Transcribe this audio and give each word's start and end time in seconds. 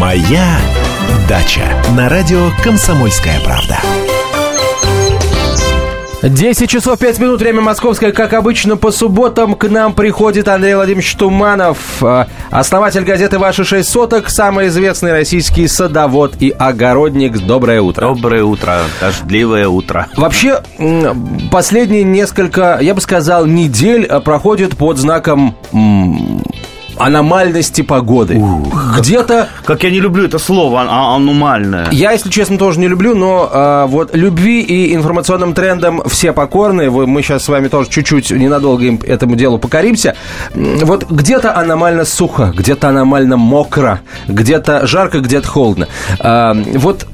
Моя 0.00 0.56
дача 1.28 1.60
на 1.94 2.08
радио 2.08 2.48
Комсомольская 2.64 3.38
правда. 3.44 3.76
10 6.22 6.70
часов 6.70 6.98
5 6.98 7.18
минут, 7.18 7.40
время 7.40 7.60
московское. 7.60 8.10
Как 8.10 8.32
обычно, 8.32 8.78
по 8.78 8.92
субботам 8.92 9.54
к 9.54 9.68
нам 9.68 9.92
приходит 9.92 10.48
Андрей 10.48 10.74
Владимирович 10.74 11.14
Туманов, 11.16 12.02
э, 12.02 12.24
основатель 12.50 13.04
газеты 13.04 13.38
«Ваши 13.38 13.64
шесть 13.64 13.90
соток», 13.90 14.30
самый 14.30 14.68
известный 14.68 15.12
российский 15.12 15.68
садовод 15.68 16.34
и 16.40 16.48
огородник. 16.48 17.38
Доброе 17.38 17.82
утро. 17.82 18.14
Доброе 18.14 18.44
утро, 18.44 18.78
дождливое 19.02 19.68
утро. 19.68 20.08
Вообще, 20.16 20.62
последние 21.52 22.04
несколько, 22.04 22.78
я 22.80 22.94
бы 22.94 23.02
сказал, 23.02 23.44
недель 23.44 24.06
э, 24.06 24.20
проходят 24.20 24.78
под 24.78 24.96
знаком 24.96 25.56
аномальности 27.00 27.82
погоды. 27.82 28.40
Где-то... 28.98 29.48
Как 29.64 29.82
я 29.82 29.90
не 29.90 30.00
люблю 30.00 30.24
это 30.24 30.38
слово, 30.38 30.82
а- 30.82 31.16
аномальное. 31.16 31.88
Я, 31.90 32.12
если 32.12 32.30
честно, 32.30 32.58
тоже 32.58 32.78
не 32.78 32.88
люблю, 32.88 33.14
но 33.14 33.48
а, 33.50 33.86
вот 33.86 34.14
любви 34.14 34.60
и 34.60 34.94
информационным 34.94 35.54
трендам 35.54 36.02
все 36.08 36.32
покорны. 36.32 36.90
Мы 36.90 37.22
сейчас 37.22 37.44
с 37.44 37.48
вами 37.48 37.68
тоже 37.68 37.88
чуть-чуть 37.90 38.30
ненадолго 38.30 38.84
им, 38.84 39.00
этому 39.06 39.36
делу 39.36 39.58
покоримся. 39.58 40.14
Вот 40.54 41.10
где-то 41.10 41.56
аномально 41.56 42.04
сухо, 42.04 42.52
где-то 42.56 42.88
аномально 42.88 43.36
мокро, 43.36 44.00
где-то 44.28 44.86
жарко, 44.86 45.20
где-то 45.20 45.48
холодно. 45.48 45.88
А, 46.20 46.54
вот 46.74 47.06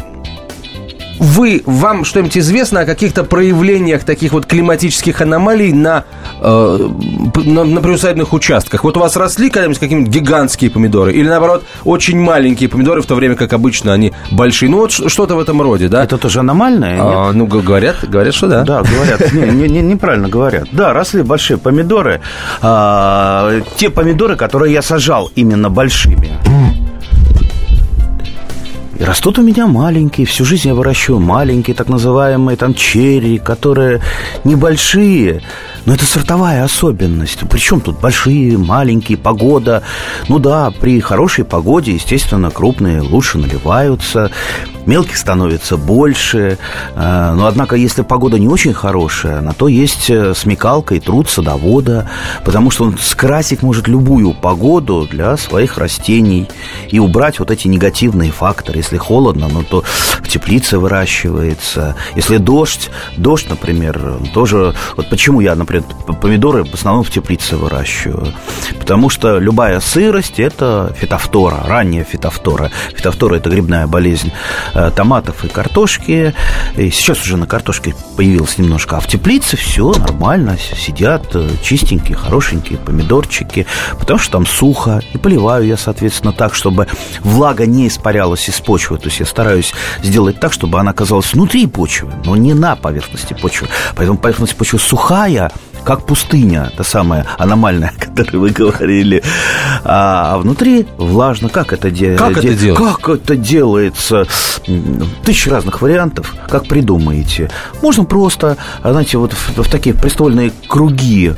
вы, 1.19 1.63
вам 1.67 2.05
что-нибудь 2.05 2.39
известно 2.39 2.81
о 2.81 2.85
каких-то 2.85 3.25
проявлениях 3.25 4.05
таких 4.05 4.33
вот 4.33 4.47
климатических 4.47 5.21
аномалий 5.21 5.73
на, 5.73 6.05
э, 6.41 6.89
на, 7.45 7.65
на 7.65 7.81
приусадебных 7.81 8.33
участках? 8.33 8.85
Вот 8.85 8.97
у 8.97 9.01
вас 9.01 9.17
росли 9.17 9.51
когда-нибудь 9.51 9.79
какие-нибудь 9.79 10.13
гигантские 10.13 10.71
помидоры? 10.71 11.13
Или, 11.13 11.29
наоборот, 11.29 11.65
очень 11.85 12.19
маленькие 12.19 12.69
помидоры, 12.69 13.03
в 13.03 13.07
то 13.07 13.15
время 13.15 13.35
как 13.35 13.53
обычно 13.53 13.93
они 13.93 14.13
большие? 14.31 14.71
Ну, 14.71 14.79
вот 14.79 14.93
что-то 14.93 15.37
в 15.37 15.41
этом 15.41 15.61
роде, 15.63 15.89
да? 15.89 16.05
Это 16.05 16.19
тоже 16.19 16.41
аномальное? 16.41 16.99
А, 17.01 17.33
ну, 17.33 17.47
говорят, 17.47 17.97
говорят, 18.03 18.35
что 18.35 18.49
да. 18.49 18.63
Да, 18.63 18.83
говорят. 18.83 19.33
Не, 19.33 19.69
не, 19.69 19.81
неправильно 19.81 20.29
говорят. 20.29 20.69
Да, 20.73 20.93
росли 20.93 21.23
большие 21.23 21.59
помидоры. 21.59 22.21
А, 22.61 23.61
те 23.77 23.91
помидоры, 23.91 24.37
которые 24.37 24.73
я 24.73 24.83
сажал 24.83 25.31
именно 25.35 25.71
большими. 25.71 26.33
Растут 28.99 29.39
у 29.39 29.43
меня 29.43 29.67
маленькие, 29.67 30.27
всю 30.27 30.45
жизнь 30.45 30.69
я 30.69 30.75
выращиваю 30.75 31.21
маленькие, 31.21 31.77
так 31.77 31.89
называемые 31.89 32.57
там 32.57 32.73
черри, 32.73 33.39
которые 33.39 34.01
небольшие, 34.45 35.43
но 35.87 35.95
это 35.95 36.05
сортовая 36.05 36.65
особенность. 36.65 37.39
Причем 37.49 37.81
тут 37.81 38.01
большие, 38.01 38.59
маленькие, 38.59 39.17
погода. 39.17 39.83
Ну 40.29 40.39
да, 40.39 40.73
при 40.73 41.01
хорошей 41.01 41.45
погоде, 41.45 41.95
естественно, 41.95 42.51
крупные 42.51 43.01
лучше 43.01 43.39
наливаются, 43.39 44.31
мелких 44.85 45.17
становится 45.17 45.77
больше. 45.77 46.59
Э, 46.95 47.33
но, 47.35 47.47
однако, 47.47 47.77
если 47.77 48.03
погода 48.03 48.39
не 48.39 48.49
очень 48.49 48.75
хорошая, 48.75 49.41
на 49.41 49.53
то 49.53 49.69
есть 49.69 50.11
э, 50.11 50.35
смекалка 50.35 50.97
и 50.97 51.01
труд 51.01 51.29
садовода, 51.31 52.11
потому 52.45 52.71
что 52.71 52.85
он 52.85 52.99
скрасить 52.99 53.63
может 53.63 53.87
любую 53.87 54.35
погоду 54.35 55.07
для 55.11 55.37
своих 55.37 55.79
растений 55.79 56.49
и 56.89 56.99
убрать 56.99 57.39
вот 57.39 57.51
эти 57.51 57.69
негативные 57.69 58.33
факторы. 58.33 58.79
Если 58.79 58.97
холодно, 58.97 59.49
ну, 59.49 59.63
то 59.63 59.85
в 60.21 60.29
теплице 60.29 60.79
выращивается. 60.79 61.95
Если 62.17 62.39
дождь, 62.39 62.91
дождь, 63.17 63.49
например, 63.49 64.19
тоже... 64.35 64.75
Вот 64.97 65.09
почему 65.09 65.41
я, 65.41 65.55
например, 65.55 65.76
помидоры 65.83 66.65
в 66.65 66.75
основном 66.75 67.05
в 67.05 67.11
теплице 67.11 67.57
выращиваю. 67.57 68.33
Потому 68.79 69.11
что 69.11 69.39
любая 69.39 69.81
сырость– 69.81 70.35
это 70.39 70.95
фитофтора, 70.99 71.63
ранняя 71.65 72.05
фитофтора. 72.05 72.71
Фитофтора– 72.95 73.35
это 73.37 73.51
грибная 73.51 73.87
болезнь 73.87 74.33
э, 74.75 74.91
томатов 74.95 75.45
и 75.45 75.49
картошки. 75.49 76.35
И 76.77 76.91
сейчас 76.91 77.23
уже 77.23 77.37
на 77.37 77.47
картошке 77.47 77.95
появилось 78.17 78.59
немножко, 78.59 78.97
а 78.97 79.01
в 79.01 79.07
теплице 79.07 79.57
все 79.57 79.93
нормально, 79.93 80.57
сидят 80.59 81.35
э, 81.35 81.49
чистенькие, 81.63 82.17
хорошенькие 82.17 82.79
помидорчики, 82.79 83.67
потому 83.99 84.19
что 84.19 84.33
там 84.33 84.47
сухо. 84.47 85.03
И 85.13 85.19
поливаю 85.19 85.67
я, 85.67 85.77
соответственно, 85.77 86.33
так, 86.33 86.55
чтобы 86.55 86.87
влага 87.21 87.67
не 87.67 87.89
испарялась 87.89 88.49
из 88.49 88.61
почвы. 88.61 88.99
То 88.99 89.07
есть 89.07 89.21
я 89.21 89.27
стараюсь 89.27 89.73
сделать 90.03 90.41
так, 90.41 90.53
чтобы 90.53 90.79
она 90.81 90.91
оказалась 90.91 91.33
внутри 91.33 91.67
почвы, 91.67 92.13
но 92.25 92.37
не 92.37 92.55
на 92.55 92.77
поверхности 92.77 93.35
почвы. 93.35 93.69
Поэтому 93.97 94.19
поверхность 94.19 94.57
почвы 94.57 94.79
сухая, 94.79 95.51
как 95.85 96.05
пустыня, 96.05 96.71
та 96.77 96.83
самая 96.85 97.27
аномальная, 97.39 97.93
о 97.97 98.05
которой 98.05 98.37
вы 98.37 98.51
говорили. 98.51 99.23
А, 99.85 100.35
а 100.35 100.39
внутри 100.39 100.87
влажно. 100.99 101.49
Как 101.49 101.73
это, 101.73 101.91
де- 101.91 102.17
как 102.17 102.41
де- 102.41 102.49
это 102.49 102.59
делается? 102.59 102.97
Как 102.97 103.09
это 103.09 103.37
делается? 103.37 104.27
Тысячи 105.25 105.49
разных 105.49 105.81
вариантов. 105.83 106.35
Как 106.49 106.67
придумаете? 106.67 107.51
Можно 107.83 108.05
просто, 108.05 108.57
знаете, 108.83 109.19
вот 109.19 109.33
в, 109.33 109.63
в 109.63 109.71
такие 109.71 109.95
приствольные 109.95 110.53
круги 110.69 111.33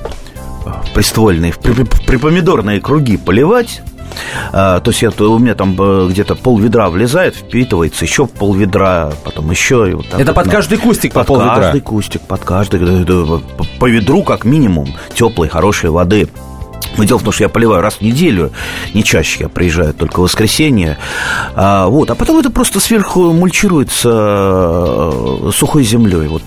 приствольные, 0.94 1.52
в 1.52 1.58
припомидорные 1.58 2.80
круги 2.80 3.16
поливать 3.16 3.80
то 4.52 4.82
есть 4.86 5.02
я, 5.02 5.10
у 5.10 5.38
меня 5.38 5.54
там 5.54 5.76
э, 5.78 6.08
где-то 6.08 6.34
пол 6.34 6.58
ведра 6.58 6.88
влезает, 6.90 7.36
впитывается, 7.36 8.04
еще 8.04 8.26
пол 8.26 8.54
ведра, 8.54 9.12
потом 9.24 9.50
еще. 9.50 9.90
И 9.90 9.94
вот 9.94 10.08
так 10.08 10.20
Это 10.20 10.32
вот, 10.32 10.44
под 10.44 10.52
каждый 10.52 10.78
кустик 10.78 11.12
под 11.12 11.26
по 11.26 11.34
пол 11.34 11.42
ведра? 11.42 11.54
Под 11.54 11.64
каждый 11.64 11.80
кустик, 11.80 12.20
под 12.22 12.40
каждый. 12.40 13.04
По 13.78 13.86
ведру 13.86 14.22
как 14.22 14.44
минимум 14.44 14.94
теплой, 15.14 15.48
хорошей 15.48 15.90
воды. 15.90 16.28
Но 16.96 17.04
дело 17.04 17.18
в 17.18 17.22
том, 17.22 17.32
что 17.32 17.44
я 17.44 17.48
поливаю 17.48 17.82
раз 17.82 17.94
в 17.94 18.02
неделю, 18.02 18.50
не 18.94 19.04
чаще, 19.04 19.44
я 19.44 19.48
приезжаю 19.48 19.94
только 19.94 20.20
в 20.20 20.22
воскресенье. 20.22 20.98
А, 21.54 21.86
вот, 21.86 22.10
а 22.10 22.14
потом 22.14 22.38
это 22.38 22.50
просто 22.50 22.80
сверху 22.80 23.32
мульчируется 23.32 24.08
э, 24.10 25.50
сухой 25.54 25.84
землей, 25.84 26.28
вот 26.28 26.42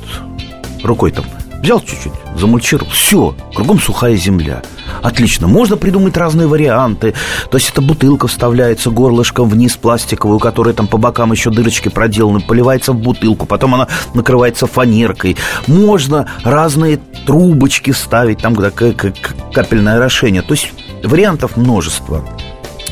рукой 0.84 1.12
там 1.12 1.26
Взял 1.62 1.80
чуть-чуть, 1.80 2.14
замульчировал. 2.36 2.90
Все, 2.92 3.36
кругом 3.54 3.80
сухая 3.80 4.16
земля. 4.16 4.64
Отлично. 5.02 5.48
Можно 5.48 5.78
придумать 5.78 6.18
разные 6.18 6.48
варианты. 6.48 7.14
То 7.50 7.58
есть 7.58 7.70
эта 7.70 7.82
бутылка 7.82 8.28
вставляется 8.28 8.90
горлышком 8.90 9.50
вниз 9.50 9.76
пластиковую, 9.76 10.40
которая 10.40 10.74
там 10.74 10.88
по 10.88 10.98
бокам 10.98 11.32
еще 11.32 11.50
дырочки 11.50 11.90
проделаны, 11.90 12.42
поливается 12.42 12.94
в 12.94 12.98
бутылку, 12.98 13.46
потом 13.46 13.76
она 13.76 13.88
накрывается 14.14 14.68
фанеркой. 14.68 15.38
Можно 15.68 16.28
разные 16.44 17.00
трубочки 17.26 17.92
ставить, 17.92 18.40
там 18.40 18.54
где 18.54 18.72
капельное 18.72 19.98
орошение. 19.98 20.42
То 20.42 20.54
есть 20.54 20.72
вариантов 21.04 21.58
множество. 21.58 22.24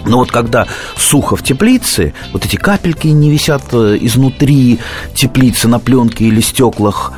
Но 0.05 0.17
вот 0.19 0.31
когда 0.31 0.67
сухо 0.97 1.35
в 1.35 1.43
теплице, 1.43 2.13
вот 2.31 2.45
эти 2.45 2.55
капельки 2.55 3.07
не 3.07 3.29
висят 3.29 3.63
э, 3.73 3.97
изнутри 4.01 4.79
теплицы 5.13 5.67
на 5.67 5.79
пленке 5.79 6.25
или 6.25 6.41
стеклах, 6.41 7.13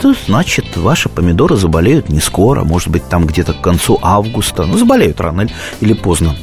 то 0.00 0.14
значит 0.26 0.76
ваши 0.76 1.08
помидоры 1.08 1.56
заболеют 1.56 2.08
не 2.08 2.20
скоро, 2.20 2.64
может 2.64 2.88
быть, 2.88 3.08
там 3.08 3.26
где-то 3.26 3.52
к 3.52 3.60
концу 3.60 3.98
августа. 4.02 4.64
Ну, 4.64 4.78
заболеют 4.78 5.20
рано 5.20 5.46
или 5.80 5.92
поздно. 5.92 6.34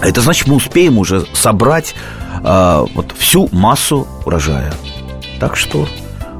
Это 0.00 0.20
значит, 0.20 0.46
мы 0.46 0.56
успеем 0.56 0.98
уже 0.98 1.24
собрать 1.32 1.94
э, 2.42 2.84
вот 2.94 3.14
всю 3.16 3.48
массу 3.52 4.06
урожая. 4.24 4.72
Так 5.40 5.56
что 5.56 5.88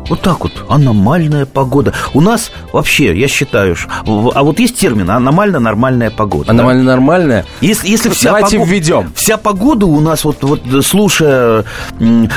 вот 0.09 0.21
так 0.23 0.41
вот, 0.41 0.53
аномальная 0.69 1.47
погода. 1.47 1.93
У 2.15 2.21
нас 2.21 2.51
вообще, 2.73 3.19
я 3.19 3.29
считаю, 3.29 3.77
а 4.07 4.43
вот 4.43 4.59
есть 4.59 4.77
термин 4.77 5.11
аномально-нормальная 5.11 6.11
погода. 6.11 6.51
Аномально-нормальная? 6.51 7.45
Если, 7.61 7.89
если 7.89 8.09
вся 8.11 8.31
Давайте 8.31 8.59
погода, 8.59 8.71
введем. 8.71 9.13
Вся 9.15 9.37
погода 9.37 9.87
у 9.87 10.01
нас, 10.01 10.25
вот, 10.25 10.43
вот 10.43 10.63
слушая 10.85 11.65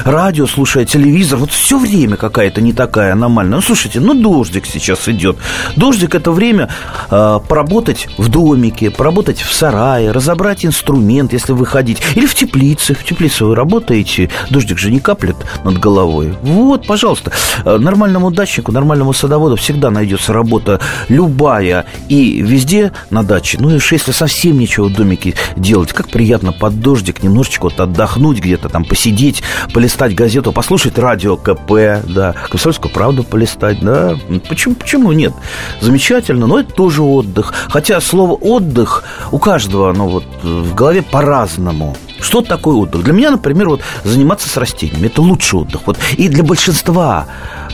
радио, 0.06 0.48
слушая 0.48 0.86
телевизор, 0.86 1.40
вот 1.40 1.52
все 1.52 1.78
время 1.78 2.18
какая-то 2.18 2.62
не 2.62 2.74
такая 2.74 3.14
аномальная. 3.14 3.58
Ну, 3.58 3.62
слушайте, 3.62 4.00
ну, 4.00 4.14
дождик 4.14 4.66
сейчас 4.66 5.08
идет. 5.08 5.38
Дождик– 5.76 6.16
это 6.22 6.32
время 6.32 6.70
э, 7.10 7.40
поработать 7.48 8.08
в 8.18 8.30
домике, 8.30 8.92
поработать 8.92 9.40
в 9.40 9.54
сарае, 9.54 10.12
разобрать 10.12 10.66
инструмент, 10.66 11.34
если 11.34 11.54
выходить. 11.54 12.02
Или 12.16 12.26
в 12.26 12.36
теплице. 12.36 12.94
В 12.94 13.04
теплице 13.04 13.46
вы 13.46 13.56
работаете, 13.56 14.30
дождик 14.50 14.78
же 14.78 14.92
не 14.92 15.00
каплет 15.00 15.38
над 15.64 15.78
головой. 15.80 16.36
Вот, 16.42 16.88
пожалуйста. 16.88 17.32
Э, 17.66 17.78
нормальному 17.78 18.32
дачнику, 18.32 18.72
нормальному 18.72 19.14
садоводу 19.14 19.56
всегда 19.56 19.90
найдется 19.90 20.34
работа 20.34 20.80
любая 21.10 21.86
и 22.10 22.42
везде 22.42 22.92
на 23.10 23.24
даче. 23.24 23.58
Ну 23.60 23.70
и 23.70 23.74
если 23.74 24.12
совсем 24.12 24.58
ничего 24.58 24.88
в 24.88 24.94
домике 24.94 25.36
делать, 25.56 25.94
как 25.94 26.10
приятно 26.10 26.52
под 26.52 26.80
дождик 26.80 27.24
немножечко 27.24 27.64
вот 27.64 27.80
отдохнуть 27.80 28.40
где-то 28.40 28.70
там, 28.70 28.86
посидеть, 28.86 29.44
полистать 29.74 30.16
газету, 30.16 30.52
послушать 30.52 30.98
радио 30.98 31.38
КП, 31.38 32.04
да, 32.08 32.36
комсомольскую 32.50 32.92
правду 32.92 33.24
полистать, 33.24 33.80
да. 33.82 34.18
Почему, 34.48 34.76
почему 34.76 35.12
нет? 35.12 35.34
Замечательно, 35.82 36.48
но 36.48 36.60
это 36.60 36.74
тоже 36.74 37.02
отдых. 37.02 37.54
Хотя 37.70 38.00
слово 38.02 38.34
отдых 38.34 39.04
у 39.32 39.40
каждого, 39.40 39.92
ну 39.94 40.08
вот 40.08 40.26
в 40.44 40.74
голове 40.74 41.02
по-разному. 41.02 41.96
Что 42.22 42.42
такое 42.42 42.76
отдых? 42.76 43.04
Для 43.04 43.14
меня, 43.14 43.32
например, 43.32 43.70
вот 43.70 43.82
заниматься 44.04 44.48
с 44.48 44.58
растениями– 44.58 45.08
это 45.08 45.22
лучший 45.22 45.60
отдых. 45.60 45.82
Вот. 45.86 45.98
И 46.18 46.30
для 46.30 46.44
большинства 46.44 47.28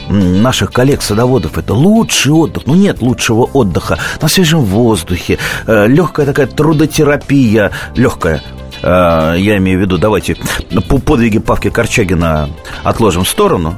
наших 0.10 0.72
коллег-садоводов 0.72 1.58
это 1.58 1.74
лучший 1.74 2.32
отдых. 2.32 2.64
Ну, 2.66 2.76
нет 2.76 3.02
лучшего 3.02 3.44
отдыха 3.44 3.98
на 4.22 4.28
свежем 4.28 4.62
воздухе. 4.62 5.38
Э, 5.66 5.88
легкая 5.88 6.26
такая 6.26 6.48
трудотерапия, 6.48 7.72
легкая. 7.96 8.42
Э, 8.82 9.36
я 9.38 9.58
имею 9.58 9.80
в 9.80 9.82
виду, 9.82 9.98
давайте 9.98 10.36
по 10.88 10.98
подвиги 11.00 11.40
Павки 11.40 11.70
Корчагина 11.70 12.50
отложим 12.84 13.24
в 13.24 13.30
сторону. 13.30 13.76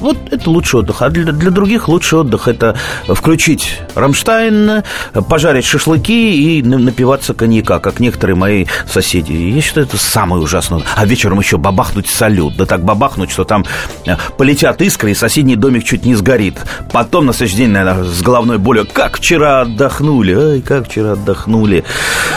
Вот 0.00 0.16
это 0.30 0.50
лучший 0.50 0.80
отдых. 0.80 1.02
А 1.02 1.10
для, 1.10 1.32
для 1.32 1.50
других 1.50 1.88
лучший 1.88 2.20
отдых 2.20 2.48
это 2.48 2.76
включить 3.08 3.80
Рамштайн, 3.94 4.82
пожарить 5.28 5.64
шашлыки 5.64 6.58
и 6.58 6.62
напиваться 6.62 7.34
коньяка, 7.34 7.78
как 7.78 8.00
некоторые 8.00 8.36
мои 8.36 8.66
соседи. 8.88 9.32
Я 9.32 9.60
считаю, 9.60 9.86
это 9.86 9.96
самое 9.96 10.42
ужасное. 10.42 10.82
А 10.94 11.04
вечером 11.04 11.40
еще 11.40 11.56
бабахнуть 11.56 12.08
салют. 12.08 12.56
Да 12.56 12.66
так 12.66 12.84
бабахнуть, 12.84 13.30
что 13.30 13.44
там 13.44 13.64
э, 14.06 14.16
полетят 14.36 14.80
искры, 14.82 15.10
и 15.10 15.14
соседний 15.14 15.56
домик 15.56 15.84
чуть 15.84 16.04
не 16.04 16.14
сгорит. 16.14 16.58
Потом 16.92 17.26
на 17.26 17.32
следующий 17.32 17.58
день, 17.58 17.70
наверное, 17.70 18.04
с 18.04 18.22
головной 18.22 18.58
болью. 18.58 18.86
Как 18.90 19.16
вчера 19.16 19.62
отдохнули, 19.62 20.34
ай, 20.34 20.60
как 20.60 20.86
вчера 20.88 21.12
отдохнули. 21.12 21.84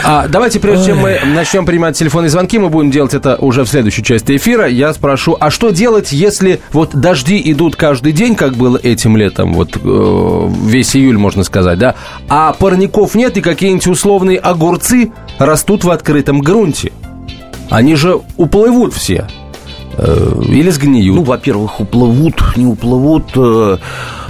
А, 0.04 0.28
давайте, 0.28 0.60
прежде 0.60 0.86
чем 0.86 0.98
мы 0.98 1.20
начнем 1.24 1.66
принимать 1.66 1.96
телефонные 2.00 2.30
звонки, 2.30 2.58
мы 2.58 2.70
будем 2.70 2.90
делать 2.90 3.12
это 3.12 3.36
уже 3.36 3.62
в 3.64 3.68
следующей 3.68 4.02
части 4.02 4.34
эфира. 4.36 4.66
Я 4.66 4.94
спрошу, 4.94 5.36
а 5.38 5.50
что 5.50 5.68
делать, 5.68 6.12
если 6.12 6.60
вот 6.72 6.94
дожди 6.94 7.40
идут 7.52 7.76
каждый 7.76 8.12
день, 8.12 8.34
как 8.34 8.54
было 8.54 8.78
этим 8.82 9.18
летом, 9.18 9.52
вот 9.52 9.76
э, 9.76 10.48
весь 10.64 10.96
июль, 10.96 11.18
можно 11.18 11.44
сказать, 11.44 11.78
да, 11.78 11.96
а 12.28 12.54
парников 12.54 13.14
нет, 13.14 13.36
и 13.36 13.42
какие-нибудь 13.42 13.86
условные 13.86 14.38
огурцы 14.38 15.12
растут 15.38 15.84
в 15.84 15.90
открытом 15.90 16.40
грунте? 16.40 16.90
Они 17.68 17.94
же 17.96 18.20
уплывут 18.38 18.94
все. 18.94 19.28
Э, 19.98 20.42
или 20.48 20.70
сгниют. 20.70 21.16
Ну, 21.16 21.22
во-первых, 21.22 21.80
уплывут, 21.80 22.56
не 22.56 22.64
уплывут. 22.64 23.26
Э, 23.36 23.76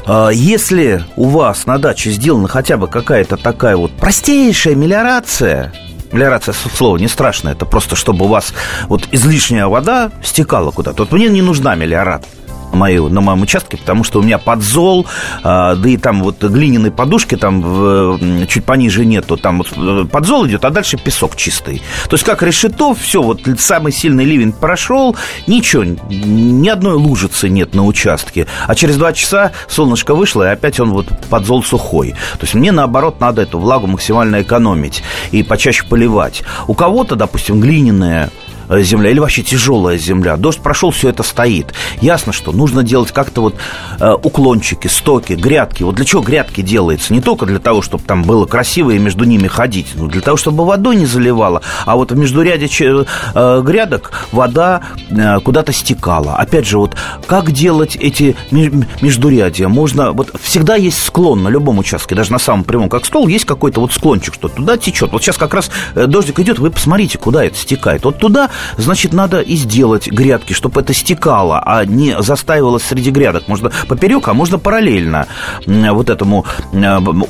э, 0.08 0.30
если 0.32 1.04
у 1.14 1.26
вас 1.26 1.66
на 1.66 1.78
даче 1.78 2.10
сделана 2.10 2.48
хотя 2.48 2.76
бы 2.76 2.88
какая-то 2.88 3.36
такая 3.36 3.76
вот 3.76 3.92
простейшая 3.92 4.74
мелиорация, 4.74 5.72
Мелиорация 6.12 6.54
слово 6.54 6.96
не 6.96 7.08
страшное, 7.08 7.52
это 7.52 7.66
просто 7.66 7.96
чтобы 7.96 8.24
у 8.24 8.28
вас 8.28 8.52
вот 8.88 9.08
излишняя 9.12 9.66
вода 9.66 10.10
стекала 10.22 10.70
куда-то. 10.70 11.04
Вот 11.04 11.12
мне 11.12 11.28
не 11.28 11.42
нужна 11.42 11.74
мелиорация 11.76 12.39
мою, 12.72 13.08
на 13.08 13.20
моем 13.20 13.42
участке, 13.42 13.76
потому 13.76 14.04
что 14.04 14.20
у 14.20 14.22
меня 14.22 14.38
подзол, 14.38 15.06
а, 15.42 15.74
да 15.74 15.88
и 15.88 15.96
там 15.96 16.22
вот 16.22 16.42
глиняные 16.42 16.92
подушки 16.92 17.36
там 17.36 18.46
чуть 18.46 18.64
пониже 18.64 19.04
нету, 19.04 19.36
там 19.36 19.58
вот 19.58 19.72
э, 19.76 20.04
подзол 20.10 20.46
идет, 20.46 20.64
а 20.64 20.70
дальше 20.70 20.96
песок 20.96 21.36
чистый. 21.36 21.82
То 22.08 22.14
есть 22.14 22.24
как 22.24 22.42
решето, 22.42 22.94
все, 22.94 23.22
вот 23.22 23.42
самый 23.58 23.92
сильный 23.92 24.24
ливень 24.24 24.52
прошел, 24.52 25.16
ничего, 25.46 25.84
ни 25.84 26.68
одной 26.68 26.94
лужицы 26.94 27.48
нет 27.48 27.74
на 27.74 27.84
участке. 27.84 28.46
А 28.66 28.74
через 28.74 28.96
два 28.96 29.12
часа 29.12 29.52
солнышко 29.68 30.14
вышло, 30.14 30.48
и 30.48 30.52
опять 30.52 30.80
он 30.80 30.90
вот 30.90 31.06
подзол 31.28 31.62
сухой. 31.62 32.10
То 32.10 32.42
есть 32.42 32.54
мне 32.54 32.72
наоборот 32.72 33.20
надо 33.20 33.42
эту 33.42 33.58
влагу 33.58 33.86
максимально 33.86 34.42
экономить 34.42 35.02
и 35.30 35.42
почаще 35.42 35.84
поливать. 35.86 36.42
У 36.66 36.74
кого-то, 36.74 37.16
допустим, 37.16 37.60
глиняная 37.60 38.30
земля 38.78 39.10
или 39.10 39.18
вообще 39.18 39.42
тяжелая 39.42 39.98
земля. 39.98 40.36
Дождь 40.36 40.60
прошел, 40.60 40.90
все 40.90 41.08
это 41.08 41.22
стоит. 41.22 41.74
Ясно, 42.00 42.32
что 42.32 42.52
нужно 42.52 42.82
делать 42.82 43.12
как-то 43.12 43.42
вот 43.42 43.56
э, 43.98 44.12
уклончики, 44.22 44.86
стоки, 44.86 45.34
грядки. 45.34 45.82
Вот 45.82 45.96
для 45.96 46.04
чего 46.04 46.22
грядки 46.22 46.60
делается? 46.60 47.12
Не 47.12 47.20
только 47.20 47.46
для 47.46 47.58
того, 47.58 47.82
чтобы 47.82 48.04
там 48.04 48.22
было 48.22 48.46
красиво 48.46 48.90
и 48.90 48.98
между 48.98 49.24
ними 49.24 49.48
ходить, 49.48 49.88
но 49.94 50.06
для 50.06 50.20
того, 50.20 50.36
чтобы 50.36 50.64
водой 50.64 50.96
не 50.96 51.06
заливало. 51.06 51.62
А 51.84 51.96
вот 51.96 52.12
в 52.12 52.16
междуряде 52.16 52.68
э, 52.80 53.62
грядок 53.64 54.12
вода 54.32 54.82
э, 55.10 55.40
куда-то 55.40 55.72
стекала. 55.72 56.36
Опять 56.36 56.66
же, 56.66 56.78
вот 56.78 56.96
как 57.26 57.50
делать 57.52 57.96
эти 57.96 58.36
междурядия? 58.50 59.68
Можно, 59.68 60.12
вот 60.12 60.34
всегда 60.40 60.76
есть 60.76 61.02
склон 61.02 61.42
на 61.42 61.48
любом 61.48 61.78
участке, 61.78 62.14
даже 62.14 62.32
на 62.32 62.38
самом 62.38 62.64
прямом, 62.64 62.88
как 62.88 63.04
стол, 63.04 63.26
есть 63.28 63.44
какой-то 63.44 63.80
вот 63.80 63.92
склончик, 63.92 64.34
что 64.34 64.48
туда 64.48 64.76
течет. 64.76 65.12
Вот 65.12 65.22
сейчас 65.22 65.36
как 65.36 65.54
раз 65.54 65.70
э, 65.94 66.06
дождик 66.06 66.38
идет, 66.38 66.58
вы 66.58 66.70
посмотрите, 66.70 67.18
куда 67.18 67.44
это 67.44 67.56
стекает. 67.56 68.04
Вот 68.04 68.18
туда 68.18 68.50
значит, 68.76 69.12
надо 69.12 69.40
и 69.40 69.56
сделать 69.56 70.08
грядки, 70.08 70.52
чтобы 70.52 70.80
это 70.80 70.94
стекало, 70.94 71.62
а 71.64 71.84
не 71.84 72.20
застаивалось 72.22 72.82
среди 72.82 73.10
грядок. 73.10 73.48
Можно 73.48 73.70
поперек, 73.88 74.28
а 74.28 74.34
можно 74.34 74.58
параллельно 74.58 75.26
вот 75.66 76.10
этому 76.10 76.44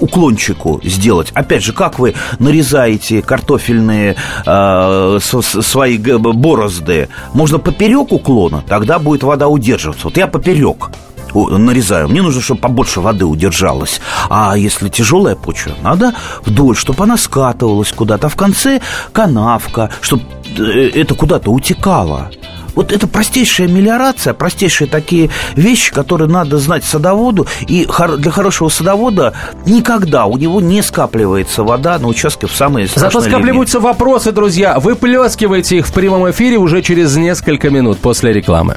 уклончику 0.01 0.81
сделать. 0.85 1.31
Опять 1.35 1.63
же, 1.63 1.73
как 1.73 1.99
вы 1.99 2.15
нарезаете 2.39 3.23
картофельные 3.23 4.17
э, 4.47 5.19
свои 5.21 5.99
борозды? 5.99 7.09
Можно 7.35 7.59
поперек 7.59 8.13
уклона, 8.13 8.63
тогда 8.67 8.99
будет 8.99 9.23
вода 9.23 9.49
удерживаться. 9.49 10.05
Вот 10.05 10.17
я 10.17 10.27
поперек 10.27 10.91
нарезаю. 11.35 12.09
Мне 12.09 12.23
нужно, 12.23 12.41
чтобы 12.41 12.61
побольше 12.61 13.01
воды 13.01 13.25
удержалось. 13.25 14.01
А 14.29 14.57
если 14.57 14.89
тяжелая 14.89 15.37
почва, 15.37 15.73
надо 15.83 16.15
вдоль, 16.45 16.77
чтобы 16.77 17.05
она 17.05 17.17
скатывалась 17.17 17.93
куда-то. 17.93 18.27
А 18.27 18.31
в 18.31 18.37
конце 18.37 18.81
канавка, 19.13 19.91
чтобы 20.01 20.25
э, 20.59 20.91
это 20.95 21.15
куда-то 21.15 21.51
утекало. 21.51 22.31
Вот 22.75 22.93
это 22.93 23.07
простейшая 23.07 23.69
мелиорация, 23.69 24.35
простейшие 24.35 24.89
такие 24.89 25.31
вещи, 25.55 25.93
которые 25.93 26.29
надо 26.29 26.59
знать 26.59 26.85
садоводу. 26.85 27.47
И 27.67 27.87
для 28.19 28.31
хорошего 28.31 28.69
садовода 28.69 29.35
никогда 29.67 30.27
у 30.27 30.37
него 30.37 30.61
не 30.61 30.83
скапливается 30.83 31.63
вода 31.63 31.99
на 31.99 32.09
участке 32.09 32.47
в 32.47 32.53
самые 32.53 32.87
Зато 32.87 33.21
скапливаются 33.21 33.79
линии. 33.79 33.89
вопросы, 33.89 34.33
друзья. 34.33 34.79
Вы 34.79 34.95
плескиваете 34.95 35.79
их 35.79 35.87
в 35.87 35.93
прямом 35.93 36.31
эфире 36.31 36.59
уже 36.59 36.83
через 36.83 37.17
несколько 37.17 37.71
минут 37.71 37.99
после 37.99 38.33
рекламы. 38.33 38.77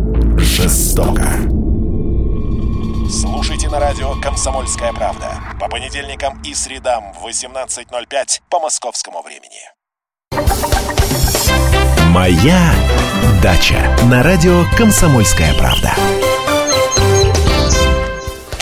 жестоко. 0.37 1.27
Слушайте 3.09 3.69
на 3.69 3.79
радио 3.79 4.13
«Комсомольская 4.21 4.93
правда» 4.93 5.41
по 5.59 5.67
понедельникам 5.67 6.41
и 6.43 6.53
средам 6.53 7.13
в 7.13 7.27
18.05 7.27 8.41
по 8.49 8.59
московскому 8.59 9.21
времени. 9.21 9.61
«Моя 12.09 12.73
дача» 13.41 13.95
на 14.09 14.23
радио 14.23 14.63
«Комсомольская 14.77 15.53
правда». 15.55 15.93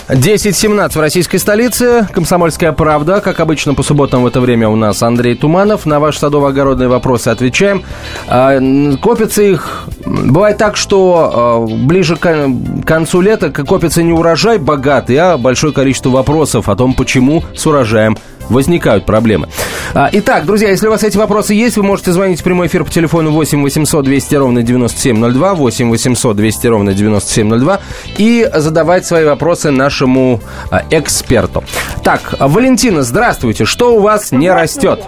10.17 0.10 0.90
в 0.92 1.00
российской 1.00 1.38
столице. 1.38 2.08
Комсомольская 2.12 2.72
правда. 2.72 3.22
Как 3.22 3.40
обычно, 3.40 3.76
по 3.76 3.84
субботам 3.84 4.24
в 4.24 4.28
это 4.28 4.42
время 4.42 4.68
у 4.68 4.76
нас 4.76 5.04
Андрей 5.04 5.36
Туманов. 5.36 5.86
На 5.86 6.00
ваши 6.00 6.20
садово-огородные 6.20 6.88
вопросы 6.88 7.28
отвечаем. 7.28 7.84
А, 8.28 8.60
копится 9.02 9.44
их... 9.44 9.84
Бывает 10.06 10.58
так, 10.58 10.78
что 10.78 11.32
а, 11.32 11.68
ближе 11.68 12.16
к 12.16 12.50
концу 12.86 13.22
лета 13.22 13.52
копится 13.52 14.02
не 14.02 14.12
урожай 14.12 14.58
богатый, 14.58 15.16
а 15.18 15.38
большое 15.38 15.74
количество 15.74 16.10
вопросов 16.10 16.70
о 16.70 16.76
том, 16.76 16.96
почему 16.96 17.44
с 17.56 17.68
урожаем 17.68 18.18
возникают 18.50 19.06
проблемы. 19.06 19.50
А, 19.94 20.10
итак, 20.12 20.46
друзья, 20.46 20.70
если 20.70 20.88
у 20.88 20.92
вас 20.92 21.04
эти 21.04 21.18
вопросы 21.18 21.54
есть, 21.54 21.78
вы 21.78 21.84
можете 21.84 22.12
звонить 22.12 22.42
в 22.42 22.44
прямой 22.44 22.68
эфир 22.68 22.84
по 22.84 22.92
телефону 22.92 23.32
8 23.32 23.62
800 23.62 24.06
200 24.06 24.36
ровно 24.36 24.64
9702, 24.64 25.54
8 25.56 25.90
800 25.90 26.36
200 26.36 26.68
ровно 26.68 26.94
9702 26.94 27.80
и 28.18 28.50
задавать 28.56 29.06
свои 29.06 29.26
вопросы 29.26 29.72
нашему 29.72 30.42
а, 30.70 30.84
эксперту. 30.90 31.64
Так, 32.04 32.36
Валентина, 32.40 33.04
здравствуйте. 33.04 33.66
Что 33.66 33.96
у 33.96 34.00
вас 34.00 34.32
не 34.32 34.52
растет? 34.52 35.00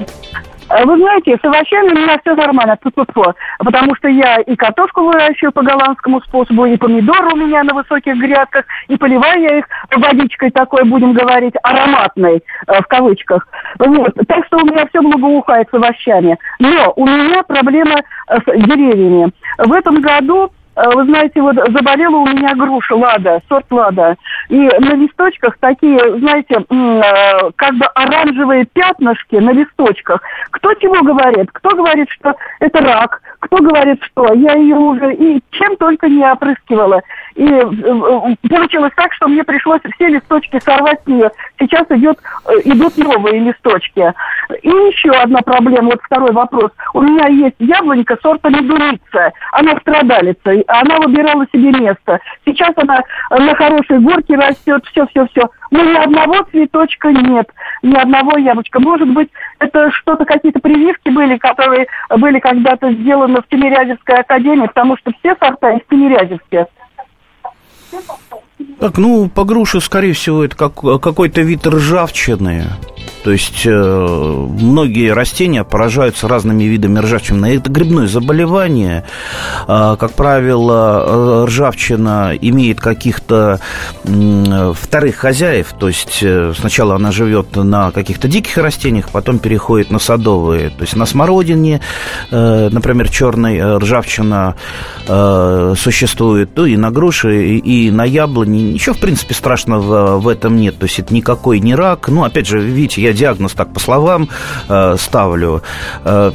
Э, 0.72 0.86
вы 0.86 0.98
знаете, 0.98 1.38
с 1.42 1.46
овощами 1.46 1.90
у 1.90 2.02
меня 2.02 2.20
все 2.20 2.36
нормально, 2.36 2.78
Фу-фу-фу. 2.82 3.34
потому 3.60 3.96
что 3.96 4.08
я 4.08 4.38
и 4.38 4.56
картошку 4.56 5.04
выращиваю 5.04 5.52
по 5.52 5.64
голландскому 5.64 6.22
способу, 6.22 6.66
и 6.66 6.78
помидоры 6.78 7.34
у 7.34 7.36
меня 7.36 7.64
на 7.64 7.74
высоких 7.74 8.16
грядках, 8.18 8.66
и 8.88 8.98
поливаю 8.98 9.42
я 9.42 9.58
их 9.60 9.66
водичкой 9.96 10.52
такой, 10.52 10.84
будем 10.86 11.14
говорить, 11.14 11.54
ароматной, 11.64 12.44
э, 12.68 12.82
в 12.82 12.88
кавычках. 12.88 13.48
Вот. 13.80 14.14
Так 14.28 14.46
что 14.48 14.58
у 14.58 14.66
меня 14.66 14.88
все 14.88 15.02
благоухает 15.02 15.68
с 15.70 15.74
овощами. 15.74 16.38
Но 16.60 16.94
у 16.96 17.06
меня 17.06 17.44
проблема 17.44 18.00
э, 18.28 18.38
с 18.40 18.46
деревьями. 18.46 19.32
В 19.58 19.74
этом 19.74 20.02
году 20.02 20.52
вы 20.76 21.04
знаете, 21.04 21.42
вот 21.42 21.56
заболела 21.56 22.16
у 22.16 22.28
меня 22.28 22.56
груша 22.56 22.96
Лада, 22.96 23.42
сорт 23.50 23.66
Лада. 23.72 24.16
И 24.50 24.58
на 24.58 24.96
листочках 24.96 25.58
такие, 25.60 26.00
знаете, 26.20 26.66
э, 26.70 27.52
как 27.56 27.76
бы 27.76 27.86
оранжевые 27.88 28.66
пятнышки 28.66 29.36
на 29.36 29.52
листочках. 29.52 30.22
Кто 30.52 30.74
чего 30.76 31.02
говорит? 31.04 31.50
Кто 31.52 31.76
говорит, 31.76 32.10
что 32.10 32.36
это 32.60 32.80
рак? 32.80 33.22
кто 33.42 33.58
говорит 33.58 34.02
что. 34.04 34.34
Я 34.34 34.54
ее 34.54 34.76
уже 34.76 35.14
и 35.14 35.42
чем 35.52 35.76
только 35.78 36.08
не 36.08 36.24
опрыскивала. 36.24 37.02
И 37.36 37.44
э, 37.44 37.60
э, 37.60 38.50
получилось 38.50 38.92
так, 38.96 39.12
что 39.14 39.28
мне 39.28 39.44
пришлось 39.44 39.82
все 39.96 40.10
листочки 40.10 40.60
сорвать 40.64 41.02
с 41.04 41.08
нее. 41.08 41.32
Сейчас 41.60 41.86
идет, 41.90 42.20
э, 42.46 42.52
идут 42.66 42.98
новые 42.98 43.40
листочки. 43.40 44.14
И 44.62 44.70
еще 44.70 45.10
одна 45.12 45.42
проблема, 45.42 45.92
вот 45.92 46.02
второй 46.04 46.32
вопрос. 46.32 46.72
У 46.94 47.02
меня 47.02 47.28
есть 47.28 47.56
яблонька 47.60 48.18
сорта 48.22 48.50
медуница. 48.50 49.32
Она 49.52 49.76
страдалица, 49.80 50.52
она 50.68 50.98
выбирала 51.00 51.46
себе 51.52 51.72
место. 51.72 52.20
Сейчас 52.46 52.72
она 52.76 53.02
на 53.30 53.56
хорошей 53.56 54.00
горке 54.00 54.36
растет, 54.36 54.84
все-все-все. 54.92 55.50
Но 55.72 55.84
ни 55.84 55.96
одного 55.96 56.44
цветочка 56.52 57.12
нет, 57.12 57.50
ни 57.82 57.96
одного 57.96 58.38
яблочка. 58.38 58.80
Может 58.80 59.10
быть, 59.10 59.30
это 59.60 59.92
что-то, 59.92 60.26
какие-то 60.26 60.60
прививки 60.60 61.10
были, 61.10 61.38
которые 61.38 61.88
были 62.18 62.40
когда-то 62.40 62.92
сделаны 62.92 63.42
в 63.42 63.48
Тимирязевской 63.48 64.16
академии, 64.20 64.68
потому 64.68 64.98
что 64.98 65.12
все 65.20 65.36
сорта 65.40 65.72
из 65.72 65.82
Тимирязевки. 65.90 66.66
Так, 68.80 68.98
ну, 68.98 69.30
по 69.30 69.44
груше, 69.44 69.82
скорее 69.82 70.14
всего, 70.14 70.44
это 70.44 70.56
как, 70.56 70.76
какой-то 70.76 71.42
вид 71.42 71.66
ржавчины. 71.68 72.64
То 73.24 73.32
есть 73.32 73.64
э, 73.66 73.72
многие 73.72 75.14
растения 75.14 75.64
поражаются 75.64 76.28
разными 76.28 76.64
видами 76.64 77.00
ржавчины. 77.00 77.56
Это 77.58 77.70
грибное 77.70 78.08
заболевание. 78.08 79.06
Э, 79.68 79.96
как 80.00 80.14
правило, 80.14 81.46
ржавчина 81.46 82.34
имеет 82.40 82.80
каких-то 82.80 83.60
э, 84.04 84.74
вторых 84.76 85.16
хозяев. 85.18 85.74
То 85.80 85.88
есть 85.88 86.20
э, 86.22 86.54
сначала 86.58 86.96
она 86.96 87.12
живет 87.12 87.56
на 87.56 87.92
каких-то 87.92 88.28
диких 88.28 88.58
растениях, 88.58 89.10
потом 89.10 89.40
переходит 89.40 89.92
на 89.92 90.00
садовые. 90.00 90.70
То 90.70 90.82
есть 90.82 90.96
на 90.96 91.06
смородине, 91.06 91.82
э, 92.32 92.70
например, 92.72 93.10
черная 93.10 93.80
ржавчина 93.80 94.56
э, 95.08 95.74
существует, 95.78 96.50
ну 96.56 96.66
и 96.66 96.78
на 96.78 96.92
груши, 96.92 97.58
и, 97.58 97.88
и 97.88 97.92
на 97.92 98.04
яблони. 98.04 98.74
Ничего, 98.74 98.96
в 98.96 99.00
принципе, 99.00 99.34
страшного 99.34 100.18
в 100.18 100.28
этом 100.28 100.58
нет. 100.58 100.78
То 100.80 100.86
есть 100.86 101.00
это 101.00 101.14
никакой 101.14 101.60
не 101.60 101.76
рак. 101.76 102.08
Ну, 102.08 102.24
опять 102.24 102.48
же, 102.48 102.60
видите, 102.60 103.02
я 103.02 103.11
диагноз 103.14 103.54
так 103.54 103.74
по 103.74 103.80
словам 103.80 104.30
э, 104.70 104.96
ставлю. 105.00 105.62
Э, 106.04 106.32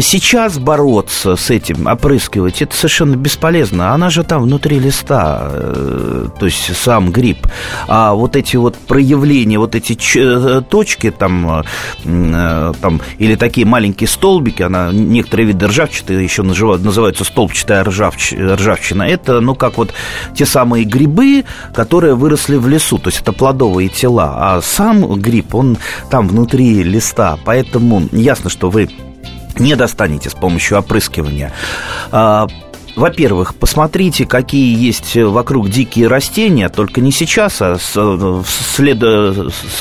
сейчас 0.00 0.58
бороться 0.58 1.36
с 1.36 1.50
этим, 1.50 1.86
опрыскивать, 1.86 2.62
это 2.62 2.74
совершенно 2.74 3.16
бесполезно. 3.16 3.92
Она 3.92 4.10
же 4.10 4.22
там 4.24 4.42
внутри 4.42 4.78
листа, 4.78 5.48
э, 5.50 6.26
то 6.38 6.46
есть 6.46 6.76
сам 6.76 7.10
гриб. 7.10 7.46
А 7.86 8.12
вот 8.14 8.36
эти 8.36 8.56
вот 8.56 8.76
проявления, 8.76 9.58
вот 9.58 9.74
эти 9.74 9.94
ч- 9.94 10.60
точки 10.62 11.10
там, 11.10 11.62
э, 12.04 12.72
там, 12.80 13.00
или 13.18 13.34
такие 13.34 13.66
маленькие 13.66 14.08
столбики, 14.08 14.62
она, 14.62 14.90
некоторые 14.92 15.48
виды 15.48 15.66
ржавчины 15.66 16.12
еще 16.12 16.42
называют, 16.42 16.84
называются 16.84 17.24
столбчатая 17.24 17.84
ржавч, 17.84 18.32
ржавчина, 18.32 19.02
это, 19.02 19.40
ну, 19.40 19.54
как 19.54 19.78
вот 19.78 19.92
те 20.34 20.46
самые 20.46 20.84
грибы, 20.84 21.44
которые 21.74 22.14
выросли 22.14 22.56
в 22.56 22.68
лесу, 22.68 22.98
то 22.98 23.08
есть 23.08 23.20
это 23.20 23.32
плодовые 23.32 23.88
тела. 23.88 24.34
А 24.36 24.60
сам 24.62 25.14
гриб, 25.20 25.54
он 25.54 25.67
там 26.10 26.28
внутри 26.28 26.82
листа. 26.82 27.38
Поэтому 27.44 28.08
ясно, 28.12 28.48
что 28.50 28.70
вы 28.70 28.88
не 29.58 29.74
достанете 29.76 30.30
с 30.30 30.34
помощью 30.34 30.78
опрыскивания. 30.78 31.52
Во-первых, 32.98 33.54
посмотрите, 33.54 34.26
какие 34.26 34.76
есть 34.76 35.14
вокруг 35.14 35.70
дикие 35.70 36.08
растения, 36.08 36.68
только 36.68 37.00
не 37.00 37.12
сейчас, 37.12 37.62
а 37.62 37.76
в 37.94 38.44
след... 38.74 38.98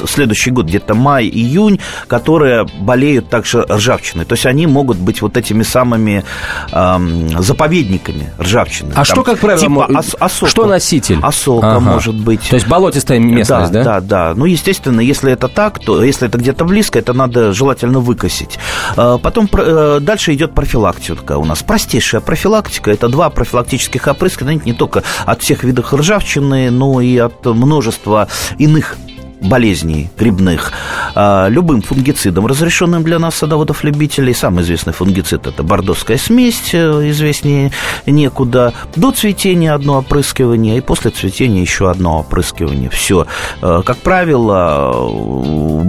следующий 0.07 0.51
год, 0.51 0.67
где-то 0.67 0.93
май-июнь, 0.93 1.79
которые 2.07 2.67
болеют 2.79 3.29
также 3.29 3.63
ржавчиной. 3.63 4.25
То 4.25 4.33
есть 4.33 4.45
они 4.45 4.67
могут 4.67 4.97
быть 4.97 5.21
вот 5.23 5.35
этими 5.35 5.63
самыми 5.63 6.23
эм, 6.71 7.41
заповедниками 7.41 8.31
ржавчины. 8.39 8.91
А 8.91 8.95
Там, 8.95 9.05
что, 9.05 9.23
как 9.23 9.39
правило, 9.39 9.59
типа 9.59 9.97
ос- 9.97 10.15
осока. 10.19 10.51
что 10.51 10.65
носитель? 10.67 11.17
Осока 11.23 11.71
ага. 11.71 11.79
может 11.79 12.15
быть. 12.15 12.47
То 12.49 12.55
есть 12.55 12.67
болотистая 12.67 13.17
местность, 13.17 13.71
да? 13.71 13.83
Да, 13.83 13.99
да, 13.99 14.01
да. 14.01 14.33
Ну, 14.35 14.45
естественно, 14.45 15.01
если 15.01 15.31
это 15.31 15.47
так, 15.47 15.79
то 15.79 16.03
если 16.03 16.27
это 16.27 16.37
где-то 16.37 16.65
близко, 16.65 16.99
это 16.99 17.13
надо 17.13 17.51
желательно 17.51 17.99
выкосить. 17.99 18.59
А, 18.95 19.17
потом 19.17 19.49
э, 19.51 19.99
дальше 20.01 20.35
идет 20.35 20.53
профилактика 20.53 21.37
у 21.37 21.45
нас. 21.45 21.63
Простейшая 21.63 22.21
профилактика– 22.21 22.91
это 22.91 23.06
два 23.09 23.29
профилактических 23.29 24.07
опрыскивания, 24.07 24.61
не 24.63 24.73
только 24.73 25.03
от 25.25 25.41
всех 25.41 25.63
видов 25.63 25.93
ржавчины, 25.93 26.71
но 26.71 27.01
и 27.01 27.17
от 27.17 27.45
множества 27.45 28.27
иных 28.57 28.97
болезней 29.41 30.09
грибных 30.17 30.71
а, 31.15 31.47
любым 31.47 31.81
фунгицидом, 31.81 32.47
разрешенным 32.47 33.03
для 33.03 33.19
нас 33.19 33.35
садоводов-любителей. 33.35 34.33
Самый 34.33 34.63
известный 34.63 34.93
фунгицид– 34.93 35.47
это 35.47 35.63
бордовская 35.63 36.17
смесь, 36.17 36.73
э, 36.73 37.09
известнее 37.09 37.71
некуда. 38.05 38.73
До 38.95 39.11
цветения 39.11 39.73
одно 39.73 39.99
опрыскивание, 39.99 40.77
и 40.77 40.81
после 40.81 41.11
цветения 41.11 41.61
еще 41.61 41.89
одно 41.89 42.19
опрыскивание. 42.19 42.89
Все. 42.89 43.27
Э, 43.61 43.81
как 43.85 43.97
правило, 43.97 45.83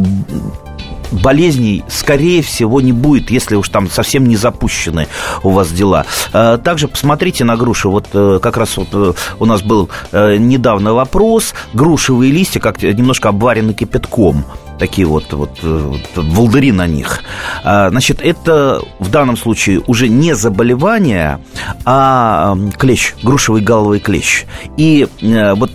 болезней, 1.13 1.85
скорее 1.89 2.43
всего, 2.43 2.81
не 2.81 2.93
будет, 2.93 3.31
если 3.31 3.57
уж 3.57 3.69
там 3.69 3.91
совсем 3.91 4.27
не 4.27 4.37
запущены 4.37 5.09
у 5.43 5.51
вас 5.51 5.71
дела. 5.71 6.07
Э, 6.33 6.59
также 6.63 6.89
посмотрите 6.89 7.45
на 7.45 7.57
груши. 7.57 7.89
Вот 7.89 8.09
э, 8.13 8.39
как 8.43 8.57
раз 8.57 8.77
вот 8.77 8.89
э, 8.93 9.13
у 9.39 9.45
нас 9.45 9.63
был 9.63 9.89
недавно 10.13 10.95
вопрос. 10.95 11.55
Грушевые 11.73 12.33
листья 12.33 12.61
как 12.61 12.83
немножко 12.83 13.29
обварены 13.29 13.75
кипятком 13.75 14.45
такие 14.79 15.09
вот, 15.09 15.33
вот, 15.33 15.59
вот 15.61 16.01
волдыри 16.15 16.71
на 16.71 16.87
них. 16.87 17.25
Значит, 17.65 18.21
это 18.23 18.81
в 19.01 19.11
данном 19.11 19.37
случае 19.37 19.83
уже 19.89 20.07
не 20.07 20.37
заболевание, 20.37 21.41
а 21.85 22.57
клещ, 22.79 23.15
грушевый 23.25 23.61
головый 23.61 23.99
клещ. 23.99 24.45
И 24.77 25.09
вот 25.21 25.73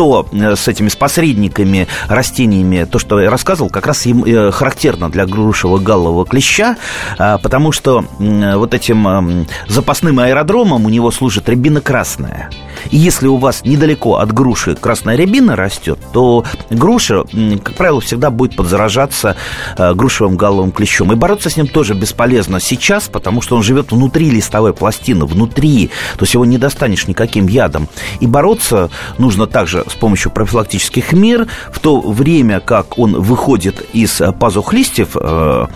то 0.00 0.26
э, 0.32 0.56
с 0.56 0.66
этими 0.66 0.88
с 0.88 0.96
посредниками, 0.96 1.86
растениями, 2.08 2.88
то, 2.90 2.98
что 2.98 3.20
я 3.20 3.28
рассказывал, 3.28 3.68
как 3.68 3.86
раз 3.86 4.06
им 4.06 4.24
э, 4.24 4.50
характерно 4.50 5.10
для 5.10 5.26
грушевого 5.26 5.78
галлового 5.78 6.24
клеща, 6.24 6.78
а, 7.18 7.36
потому 7.36 7.70
что 7.70 8.06
вот 8.18 8.72
этим 8.72 9.46
запасным 9.68 10.18
аэродромом 10.20 10.86
у 10.86 10.88
него 10.88 11.10
служит 11.10 11.50
рябина 11.50 11.82
красная. 11.82 12.48
И 12.90 12.96
если 12.96 13.26
у 13.26 13.36
вас 13.36 13.62
недалеко 13.64 14.16
от 14.16 14.32
груши 14.32 14.74
красная 14.74 15.16
рябина 15.16 15.56
растет, 15.56 15.98
то 16.12 16.44
груша, 16.70 17.24
как 17.62 17.74
правило, 17.74 18.00
всегда 18.00 18.30
будет 18.30 18.56
подзаражаться 18.56 19.36
э, 19.76 19.94
грушевым 19.94 20.36
галловым 20.36 20.72
клещом. 20.72 21.12
И 21.12 21.14
бороться 21.14 21.50
с 21.50 21.56
ним 21.56 21.66
тоже 21.66 21.94
бесполезно 21.94 22.60
сейчас, 22.60 23.08
потому 23.08 23.42
что 23.42 23.56
он 23.56 23.62
живет 23.62 23.92
внутри 23.92 24.30
листовой 24.30 24.72
пластины, 24.72 25.24
внутри, 25.26 25.90
то 26.16 26.22
есть 26.22 26.34
его 26.34 26.44
не 26.44 26.58
достанешь 26.58 27.06
никаким 27.06 27.46
ядом. 27.46 27.88
И 28.20 28.26
бороться 28.26 28.90
нужно 29.18 29.46
также 29.46 29.84
с 29.88 29.94
помощью 29.94 30.30
профилактических 30.30 31.12
мер, 31.12 31.46
в 31.72 31.78
то 31.78 32.00
время 32.00 32.60
как 32.60 32.98
он 32.98 33.20
выходит 33.20 33.86
из 33.92 34.20
пазух 34.38 34.72
листьев, 34.72 35.10
э, 35.14 35.66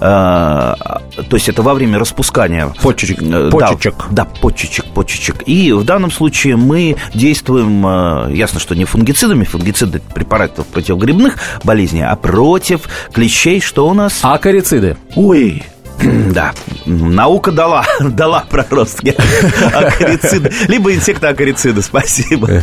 э, 0.00 0.74
то 1.16 1.36
есть 1.36 1.48
это 1.48 1.62
во 1.62 1.74
время 1.74 1.98
распускания. 1.98 2.72
Почечек. 2.82 3.22
Э, 3.22 3.50
почечек. 3.50 3.94
Да, 4.10 4.24
да, 4.24 4.40
почечек, 4.40 4.86
почечек. 4.86 5.42
И 5.46 5.72
в 5.72 5.84
данном 5.84 6.10
случае 6.10 6.56
мы 6.56 6.96
действуем, 7.14 7.86
э, 7.86 8.34
ясно, 8.34 8.60
что 8.60 8.74
не 8.74 8.84
фунгицидами, 8.84 9.44
фунгициды 9.44 10.00
препаратов 10.14 10.66
противогрибных 10.66 11.38
болезней, 11.62 12.02
а 12.02 12.16
против 12.16 12.82
клещей, 13.12 13.60
что 13.60 13.88
у 13.88 13.94
нас? 13.94 14.20
Акарициды. 14.22 14.96
Ой, 15.14 15.62
Да, 16.34 16.52
наука 16.86 17.52
дала, 17.52 17.84
дала 18.00 18.44
проростки 18.50 19.14
акарициды, 19.74 20.52
либо 20.68 20.92
инсектоакарициды, 20.94 21.82
спасибо. 21.82 22.62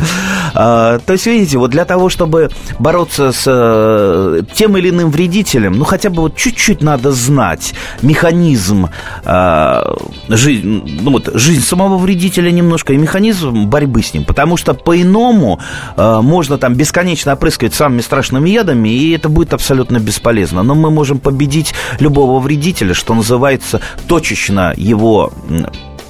А, 0.54 0.98
то 0.98 1.12
есть, 1.14 1.26
видите, 1.26 1.58
вот 1.58 1.70
для 1.70 1.84
того, 1.84 2.08
чтобы 2.08 2.50
бороться 2.78 3.32
с 3.32 3.44
э, 3.46 4.42
тем 4.54 4.76
или 4.76 4.90
иным 4.90 5.10
вредителем, 5.10 5.72
ну, 5.72 5.84
хотя 5.84 6.10
бы 6.10 6.22
вот 6.22 6.36
чуть-чуть 6.36 6.82
надо 6.82 7.12
знать 7.12 7.74
механизм 8.02 8.88
а, 9.24 9.96
жизнь, 10.28 11.00
ну, 11.00 11.12
вот, 11.12 11.30
жизнь 11.34 11.62
самого 11.62 11.96
вредителя 11.96 12.50
немножко 12.50 12.92
и 12.92 12.96
механизм 12.96 13.66
борьбы 13.66 14.02
с 14.02 14.12
ним, 14.12 14.24
потому 14.24 14.56
что 14.56 14.74
по-иному 14.74 15.60
а, 15.96 16.20
можно 16.20 16.58
там 16.58 16.74
бесконечно 16.74 17.32
опрыскивать 17.32 17.74
самыми 17.74 18.02
страшными 18.02 18.50
ядами, 18.50 18.90
и 18.90 19.12
это 19.12 19.28
будет 19.28 19.54
абсолютно 19.54 19.98
бесполезно. 19.98 20.62
Но 20.62 20.74
мы 20.74 20.90
можем 20.90 21.18
победить 21.18 21.74
любого 21.98 22.38
вредителя, 22.40 22.92
что 22.94 23.14
называется, 23.22 23.80
точечно 24.08 24.74
его 24.76 25.32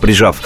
прижав 0.00 0.40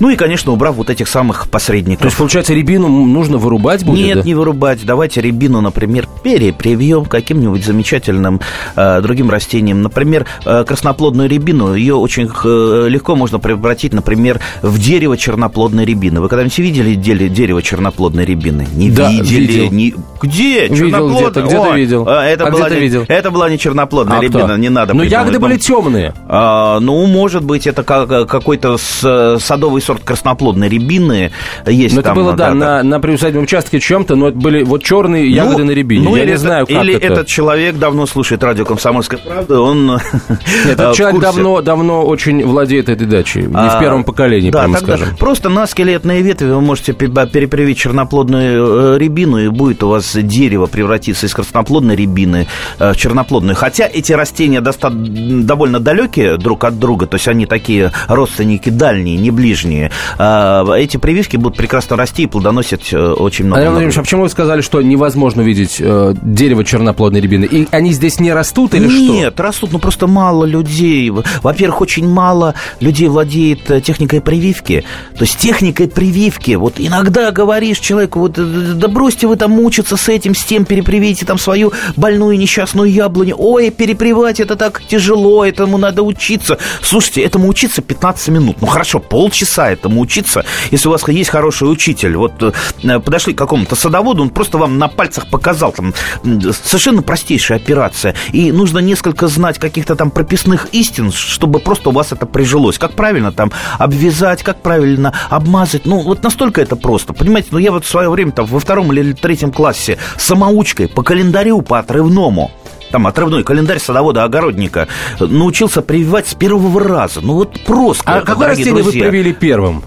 Ну 0.00 0.08
и, 0.08 0.16
конечно, 0.16 0.50
убрав 0.52 0.76
вот 0.76 0.88
этих 0.88 1.08
самых 1.08 1.48
посредников. 1.50 2.00
То 2.00 2.06
есть, 2.06 2.16
получается, 2.16 2.54
рябину 2.54 2.88
нужно 2.88 3.36
вырубать 3.36 3.84
будет? 3.84 4.04
Нет, 4.04 4.18
да? 4.18 4.22
не 4.24 4.34
вырубать. 4.34 4.84
Давайте 4.84 5.20
рябину, 5.20 5.60
например, 5.60 6.08
перепривьем 6.24 7.04
каким-нибудь 7.04 7.62
замечательным 7.62 8.40
э, 8.76 9.00
другим 9.02 9.30
растением. 9.30 9.82
Например, 9.82 10.26
э, 10.46 10.64
красноплодную 10.64 11.28
рябину, 11.28 11.74
ее 11.74 11.96
очень 11.96 12.30
э, 12.44 12.86
легко 12.88 13.14
можно 13.14 13.38
превратить, 13.38 13.92
например, 13.92 14.40
в 14.62 14.78
дерево 14.78 15.18
черноплодной 15.18 15.84
рябины. 15.84 16.22
Вы 16.22 16.28
когда-нибудь 16.30 16.58
видели 16.58 17.28
дерево 17.28 17.62
черноплодной 17.62 18.24
рябины? 18.24 18.66
Не 18.72 18.90
да, 18.90 19.10
видели? 19.10 19.46
Видел. 19.46 19.72
Не... 19.72 19.94
Где? 20.22 20.66
Видел 20.68 21.10
где-то, 21.10 21.42
где-то 21.42 21.74
видел. 21.76 22.04
А, 22.08 22.24
это, 22.24 22.46
а 22.46 22.50
была 22.50 22.68
где 22.68 22.76
не, 22.76 22.82
видел? 22.82 23.04
это 23.06 23.30
была 23.30 23.50
не 23.50 23.58
черноплодная 23.58 24.18
а 24.18 24.22
рябина, 24.22 24.44
кто? 24.44 24.56
не 24.56 24.70
надо 24.70 24.94
Но 24.94 25.00
придумывать. 25.00 25.12
ягоды 25.12 25.38
были 25.38 25.58
темные. 25.58 26.14
А, 26.26 26.80
ну, 26.80 27.04
может 27.06 27.44
быть, 27.44 27.66
это 27.66 27.82
какой-то 27.82 28.78
садовый 28.78 29.82
сорт 29.90 30.04
красноплодной 30.04 30.68
рябины 30.68 31.32
есть. 31.66 31.96
Но 31.96 32.02
там, 32.02 32.12
это 32.12 32.20
было, 32.22 32.32
да, 32.36 32.48
да, 32.50 32.54
на, 32.54 32.82
на 32.84 33.00
приусадебном 33.00 33.42
участке 33.42 33.80
чем-то, 33.80 34.14
но 34.14 34.28
это 34.28 34.38
были 34.38 34.62
вот 34.62 34.84
черные 34.84 35.24
ну, 35.24 35.34
ягоды 35.34 35.64
на 35.64 35.72
рябине. 35.72 36.04
Ну, 36.08 36.14
Я 36.14 36.24
не 36.24 36.32
это, 36.32 36.40
знаю, 36.40 36.66
как 36.66 36.84
Или 36.84 36.94
это. 36.94 37.06
этот 37.06 37.26
человек 37.26 37.76
давно 37.76 38.06
слушает 38.06 38.44
радио 38.44 38.64
«Комсомольская 38.64 39.18
правда», 39.18 39.60
он 39.60 39.90
э, 40.28 40.34
этот 40.70 40.94
в 40.94 40.96
человек 40.96 41.20
давно, 41.20 41.60
давно 41.60 42.04
очень 42.04 42.44
владеет 42.46 42.88
этой 42.88 43.06
дачей. 43.08 43.42
Не 43.42 43.48
в 43.48 43.56
А, 43.56 43.80
первом 43.80 44.04
поколении, 44.04 44.50
да, 44.52 44.60
прямо 44.60 44.78
скажем. 44.78 45.16
Просто 45.16 45.48
на 45.48 45.66
скелетные 45.66 46.22
ветви 46.22 46.46
вы 46.46 46.60
можете 46.60 46.92
пе- 46.92 47.08
перепривить 47.08 47.78
черноплодную 47.78 48.94
э, 48.94 48.98
рябину, 48.98 49.38
и 49.38 49.48
будет 49.48 49.82
у 49.82 49.88
вас 49.88 50.14
дерево 50.14 50.66
превратиться 50.66 51.26
из 51.26 51.34
красноплодной 51.34 51.96
рябины 51.96 52.46
э, 52.78 52.92
в 52.92 52.96
черноплодную. 52.96 53.56
Хотя 53.56 53.88
эти 53.92 54.12
растения 54.12 54.60
доста- 54.60 54.90
довольно 54.90 55.80
далекие 55.80 56.36
друг 56.36 56.62
от 56.62 56.78
друга, 56.78 57.06
то 57.06 57.16
есть 57.16 57.26
они 57.26 57.46
такие 57.46 57.90
родственники 58.06 58.68
дальние, 58.70 59.16
не 59.16 59.32
ближние. 59.32 59.79
А, 60.18 60.64
Эти 60.74 60.96
прививки 60.96 61.36
будут 61.36 61.56
прекрасно 61.56 61.96
расти 61.96 62.24
и 62.24 62.26
плодоносить 62.26 62.92
э, 62.92 62.98
очень 62.98 63.46
много. 63.46 63.60
Андрей 63.60 63.70
Владимирович, 63.70 63.98
а 63.98 64.02
почему 64.02 64.22
вы 64.22 64.28
сказали, 64.28 64.60
что 64.60 64.82
невозможно 64.82 65.40
видеть 65.40 65.76
э, 65.80 66.14
дерево 66.22 66.64
черноплодной 66.64 67.20
рябины? 67.20 67.44
И 67.44 67.68
они 67.70 67.92
здесь 67.92 68.20
не 68.20 68.32
растут 68.32 68.74
или 68.74 68.88
что? 68.88 69.12
Нет, 69.12 69.40
растут, 69.40 69.72
ну 69.72 69.78
просто 69.78 70.06
мало 70.06 70.44
людей. 70.44 71.10
Во-первых, 71.10 71.80
очень 71.80 72.08
мало 72.08 72.54
людей 72.80 73.08
владеет 73.08 73.70
э, 73.70 73.80
техникой 73.80 74.20
прививки. 74.20 74.84
То 75.16 75.22
есть 75.22 75.38
техникой 75.38 75.88
прививки. 75.88 76.52
Вот 76.52 76.74
иногда 76.78 77.30
говоришь 77.30 77.78
человеку, 77.78 78.20
вот 78.20 78.32
да 78.78 78.88
бросьте 78.88 79.26
вы 79.26 79.36
там 79.36 79.52
мучиться 79.52 79.96
с 79.96 80.08
этим, 80.08 80.34
с 80.34 80.44
тем, 80.44 80.64
перепривейте 80.64 81.26
там 81.26 81.38
свою 81.38 81.72
больную 81.96 82.38
несчастную 82.38 82.90
яблоню. 82.90 83.36
Ой, 83.38 83.70
перепривать 83.70 84.40
это 84.40 84.56
так 84.56 84.82
тяжело, 84.86 85.44
этому 85.44 85.78
надо 85.78 86.02
учиться. 86.02 86.58
Слушайте, 86.82 87.22
этому 87.22 87.48
учиться 87.48 87.82
15 87.82 88.28
минут. 88.28 88.56
Ну 88.60 88.66
хорошо, 88.66 88.98
полчаса 88.98 89.69
этому 89.70 90.00
учиться, 90.00 90.44
если 90.70 90.88
у 90.88 90.90
вас 90.90 91.06
есть 91.08 91.30
хороший 91.30 91.70
учитель. 91.70 92.16
Вот 92.16 92.32
э, 92.42 93.00
подошли 93.00 93.34
к 93.34 93.38
какому-то 93.38 93.76
садоводу, 93.76 94.22
он 94.22 94.30
просто 94.30 94.58
вам 94.58 94.78
на 94.78 94.88
пальцах 94.88 95.28
показал 95.28 95.72
там 95.72 95.94
совершенно 96.22 97.02
простейшая 97.02 97.58
операция. 97.58 98.14
И 98.32 98.52
нужно 98.52 98.78
несколько 98.78 99.28
знать 99.28 99.58
каких-то 99.58 99.96
там 99.96 100.10
прописных 100.10 100.68
истин, 100.72 101.12
чтобы 101.12 101.58
просто 101.60 101.90
у 101.90 101.92
вас 101.92 102.12
это 102.12 102.26
прижилось. 102.26 102.78
Как 102.78 102.92
правильно 102.92 103.32
там 103.32 103.52
обвязать, 103.78 104.42
как 104.42 104.62
правильно 104.62 105.12
обмазать. 105.28 105.86
Ну, 105.86 106.00
вот 106.00 106.22
настолько 106.22 106.60
это 106.60 106.76
просто. 106.76 107.12
Понимаете, 107.12 107.48
ну 107.52 107.58
я 107.58 107.72
вот 107.72 107.84
в 107.84 107.88
свое 107.88 108.10
время 108.10 108.32
там 108.32 108.46
во 108.46 108.60
втором 108.60 108.92
или 108.92 109.12
третьем 109.12 109.52
классе 109.52 109.98
самоучкой 110.16 110.88
по 110.88 111.02
календарю, 111.02 111.62
по 111.62 111.78
отрывному 111.78 112.50
там 112.90 113.06
отрывной 113.06 113.42
календарь 113.44 113.78
садовода-огородника, 113.78 114.88
научился 115.20 115.82
прививать 115.82 116.28
с 116.28 116.34
первого 116.34 116.80
раза. 116.80 117.20
Ну 117.20 117.34
вот 117.34 117.60
просто. 117.64 118.02
А 118.06 118.20
какое 118.22 118.48
растение 118.48 118.82
друзья. 118.82 119.04
вы 119.04 119.10
привили 119.10 119.32
первым? 119.32 119.82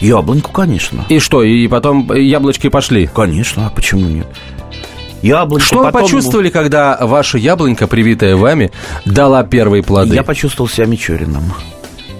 Яблоньку, 0.00 0.52
конечно. 0.52 1.04
И 1.08 1.18
что, 1.18 1.42
и 1.42 1.66
потом 1.68 2.12
яблочки 2.12 2.68
пошли? 2.68 3.06
Конечно, 3.12 3.66
а 3.66 3.70
почему 3.70 4.08
нет? 4.08 4.28
Яблоньку, 5.22 5.66
Что 5.66 5.78
вы 5.78 5.84
потом- 5.86 6.02
почувствовали, 6.02 6.48
когда 6.48 6.96
ваша 7.00 7.38
яблонька, 7.38 7.88
привитая 7.88 8.36
вами, 8.36 8.70
дала 9.04 9.42
первые 9.42 9.82
плоды? 9.82 10.14
Я 10.14 10.22
почувствовал 10.22 10.68
себя 10.68 10.86
Мичуриным. 10.86 11.52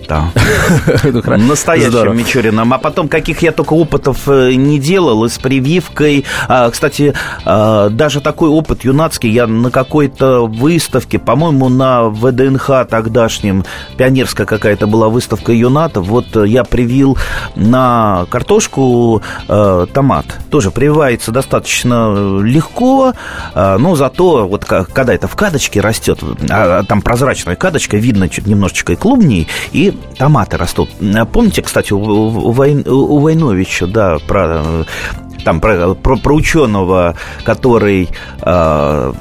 Хра- 1.02 1.36
Настоящим 1.36 1.90
Здорово. 1.90 2.14
Мичуриным. 2.14 2.72
А 2.72 2.78
потом, 2.78 3.08
каких 3.08 3.42
я 3.42 3.52
только 3.52 3.74
опытов 3.74 4.28
э, 4.28 4.54
не 4.54 4.78
делал, 4.78 5.24
и 5.24 5.28
с 5.28 5.38
прививкой. 5.38 6.24
А, 6.48 6.70
кстати, 6.70 7.14
а, 7.44 7.88
даже 7.90 8.20
такой 8.20 8.48
опыт 8.48 8.84
юнацкий 8.84 9.30
я 9.30 9.46
на 9.46 9.70
какой-то 9.70 10.46
выставке, 10.46 11.18
по-моему, 11.18 11.68
на 11.68 12.08
ВДНХ 12.08 12.86
тогдашнем, 12.88 13.64
пионерская 13.96 14.46
какая-то 14.46 14.86
была 14.86 15.08
выставка 15.08 15.52
юнатов, 15.52 16.06
вот 16.06 16.36
э, 16.36 16.46
я 16.46 16.64
привил 16.64 17.18
на 17.54 18.26
картошку 18.30 19.22
э, 19.48 19.86
томат. 19.92 20.26
Тоже 20.50 20.70
прививается 20.70 21.32
достаточно 21.32 22.40
легко, 22.40 23.12
но 23.54 23.96
зато 23.96 24.46
вот 24.46 24.64
когда 24.64 25.14
это 25.14 25.28
в 25.28 25.36
кадочке 25.36 25.80
растет, 25.80 26.20
а, 26.50 26.82
там 26.84 27.02
прозрачная 27.02 27.56
кадочка, 27.56 27.96
видно 27.96 28.28
чуть 28.28 28.46
немножечко 28.46 28.92
и 28.92 28.96
клубней, 28.96 29.48
и 29.72 29.97
томаты 30.16 30.56
растут. 30.56 30.90
Помните, 31.32 31.62
кстати, 31.62 31.92
у, 31.92 31.98
у 31.98 32.50
Войновича, 33.20 33.87
да, 33.87 34.18
про 34.26 34.62
э, 34.64 34.84
там 35.44 35.61
про, 35.61 35.94
про, 35.94 36.16
про 36.16 36.35
ученого, 36.35 37.14
который, 37.44 38.09
э, 38.42 39.12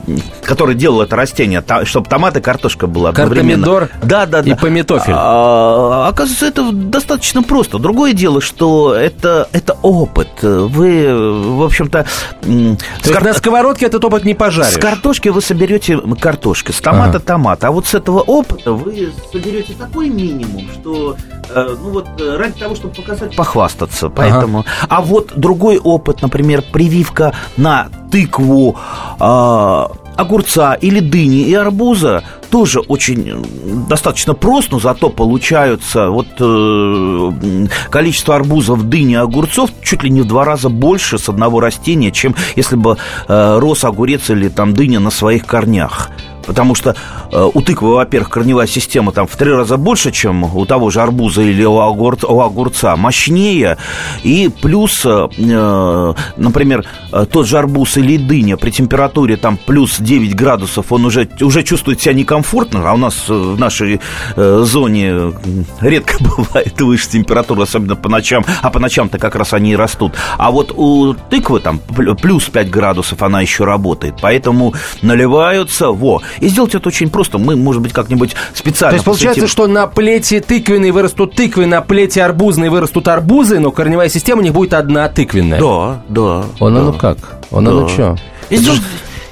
который 0.44 0.76
делал 0.76 1.02
это 1.02 1.16
растение, 1.16 1.64
чтобы 1.84 2.08
томат 2.10 2.38
и 2.38 2.42
картошка 2.42 2.88
была 2.88 3.10
одновременно. 3.10 3.66
Картомидор 3.66 3.90
да, 4.04 4.26
да, 4.26 4.42
да. 4.42 4.52
и 4.52 4.56
пометофель. 4.56 5.14
А, 5.16 6.08
оказывается, 6.08 6.46
это 6.48 6.72
достаточно 6.72 7.44
просто. 7.44 7.80
Другое 7.80 8.14
дело, 8.14 8.42
что 8.42 8.94
это, 8.96 9.48
это 9.52 9.78
опыт. 9.82 10.30
Вы, 10.42 11.54
в 11.58 11.64
общем-то... 11.64 12.06
с 12.44 13.10
кар- 13.10 13.24
на 13.24 13.34
сковородке 13.34 13.86
этот 13.86 14.04
опыт 14.06 14.24
не 14.26 14.34
пожаришь. 14.34 14.76
с 14.76 14.78
картошки 14.78 15.30
вы 15.30 15.42
соберете 15.42 16.00
картошки, 16.20 16.72
с 16.72 16.80
томата 16.80 17.18
Ага. 17.18 17.20
томат. 17.20 17.64
А 17.64 17.72
вот 17.72 17.86
с 17.88 17.94
этого 17.94 18.22
опыта 18.22 18.74
вы 18.74 19.12
соберете 19.32 19.74
такой 19.74 20.10
минимум, 20.10 20.68
что 20.74 21.16
э, 21.50 21.76
ну 21.84 21.90
вот 21.92 22.08
э, 22.20 22.38
ради 22.38 22.60
того, 22.60 22.76
чтобы 22.76 22.94
показать, 22.94 23.36
похвастаться. 23.36 24.10
Поэтому. 24.10 24.66
А 24.88 25.02
вот 25.02 25.34
другой 25.36 25.78
опыт, 25.78 26.07
например, 26.22 26.64
прививка 26.72 27.34
на 27.58 27.90
тыкву. 28.12 28.76
а, 29.20 29.92
огурца 30.18 30.74
или 30.74 31.00
дыни 31.00 31.44
и 31.44 31.54
арбуза 31.54 32.24
тоже 32.50 32.80
очень 32.80 33.46
достаточно 33.88 34.34
прост, 34.34 34.72
но 34.72 34.80
зато 34.80 35.10
получаются 35.10 36.10
вот 36.10 36.28
э, 36.40 37.68
количество 37.90 38.36
арбузов, 38.36 38.90
дыни 38.90 39.16
огурцов 39.16 39.70
чуть 39.84 40.04
ли 40.04 40.10
не 40.10 40.22
в 40.22 40.26
два 40.26 40.44
раза 40.44 40.70
больше 40.70 41.18
с 41.18 41.30
одного 41.30 41.60
растения, 41.60 42.12
чем 42.12 42.36
если 42.56 42.76
бы 42.76 42.98
э, 43.28 43.58
рос 43.60 43.84
огурец 43.84 44.30
или 44.30 44.50
там 44.50 44.74
дыня 44.74 45.00
на 45.00 45.12
своих 45.12 45.46
корнях. 45.46 46.10
Потому 46.48 46.74
что 46.76 46.96
э, 47.32 47.50
у 47.54 47.62
тыквы, 47.62 47.94
во-первых, 47.94 48.30
корневая 48.30 48.66
система 48.68 49.12
там 49.12 49.28
в 49.28 49.36
три 49.36 49.52
раза 49.52 49.78
больше, 49.78 50.12
чем 50.12 50.44
у 50.56 50.66
того 50.66 50.90
же 50.90 51.02
арбуза 51.02 51.42
или 51.42 51.64
у, 51.66 51.76
огур- 51.78 52.26
у 52.26 52.42
огурца, 52.42 52.96
мощнее. 52.96 53.78
И 54.24 54.50
плюс, 54.62 55.06
э, 55.06 55.28
э, 55.38 56.14
например, 56.38 56.86
э, 57.12 57.26
тот 57.32 57.46
же 57.48 57.58
арбуз 57.60 57.98
или 57.98 58.18
дыня 58.18 58.58
при 58.58 58.72
температуре 58.72 59.36
там 59.38 59.58
плюс 59.58 59.98
9 60.00 60.36
градусов, 60.36 60.92
он 60.92 61.06
уже, 61.06 61.28
уже 61.42 61.64
чувствует 61.64 62.02
себя 62.02 62.14
некомфортно, 62.14 62.90
а 62.90 62.94
у 62.94 62.98
нас 62.98 63.26
э, 63.30 63.34
в 63.34 63.60
нашей 63.60 64.00
э, 64.36 64.62
зоне 64.64 65.34
редко 65.82 66.16
бывает 66.24 66.80
выше 66.82 67.10
температура, 67.10 67.64
особенно 67.64 67.96
по 67.98 68.08
ночам, 68.10 68.46
а 68.62 68.70
по 68.70 68.80
ночам-то 68.80 69.20
как 69.20 69.36
раз 69.36 69.54
они 69.54 69.74
и 69.74 69.76
растут. 69.76 70.14
А 70.38 70.50
вот 70.52 70.72
у 70.76 71.14
тыквы 71.14 71.60
там 71.60 71.82
пл- 71.90 72.16
плюс 72.16 72.46
5 72.46 72.70
градусов 72.70 73.22
она 73.22 73.42
еще 73.42 73.66
работает, 73.66 74.16
поэтому 74.22 74.74
наливаются, 75.02 75.90
во. 75.92 76.22
И 76.40 76.48
сделать 76.48 76.76
это 76.76 76.88
очень 76.90 77.10
просто, 77.10 77.38
мы, 77.38 77.56
может 77.56 77.82
быть, 77.82 77.94
как-нибудь 77.94 78.36
специально 78.54 78.92
То 78.92 78.96
есть 78.96 79.06
получается, 79.06 79.42
посвятим- 79.42 79.52
что 79.52 79.68
на 79.68 79.88
плете 79.88 80.42
тыквенной 80.42 80.92
вырастут 80.92 81.36
тыквы, 81.36 81.66
на 81.66 81.82
плете 81.82 82.24
арбузной 82.24 82.70
вырастут 82.70 83.08
арбузы, 83.08 83.60
но 83.60 83.72
корневая 83.72 84.10
система 84.10 84.42
у 84.42 84.44
них 84.44 84.54
будет 84.54 84.74
одна 84.74 85.08
тыквенная. 85.10 85.60
Да, 85.60 86.02
да. 86.10 86.46
Он 86.60 86.74
да. 86.74 86.80
оно 86.82 86.94
как? 86.94 87.18
Он 87.52 87.68
оно 87.68 87.82
Да. 87.82 87.90
что? 87.90 88.16
И 88.50 88.58
сделать, 88.58 88.82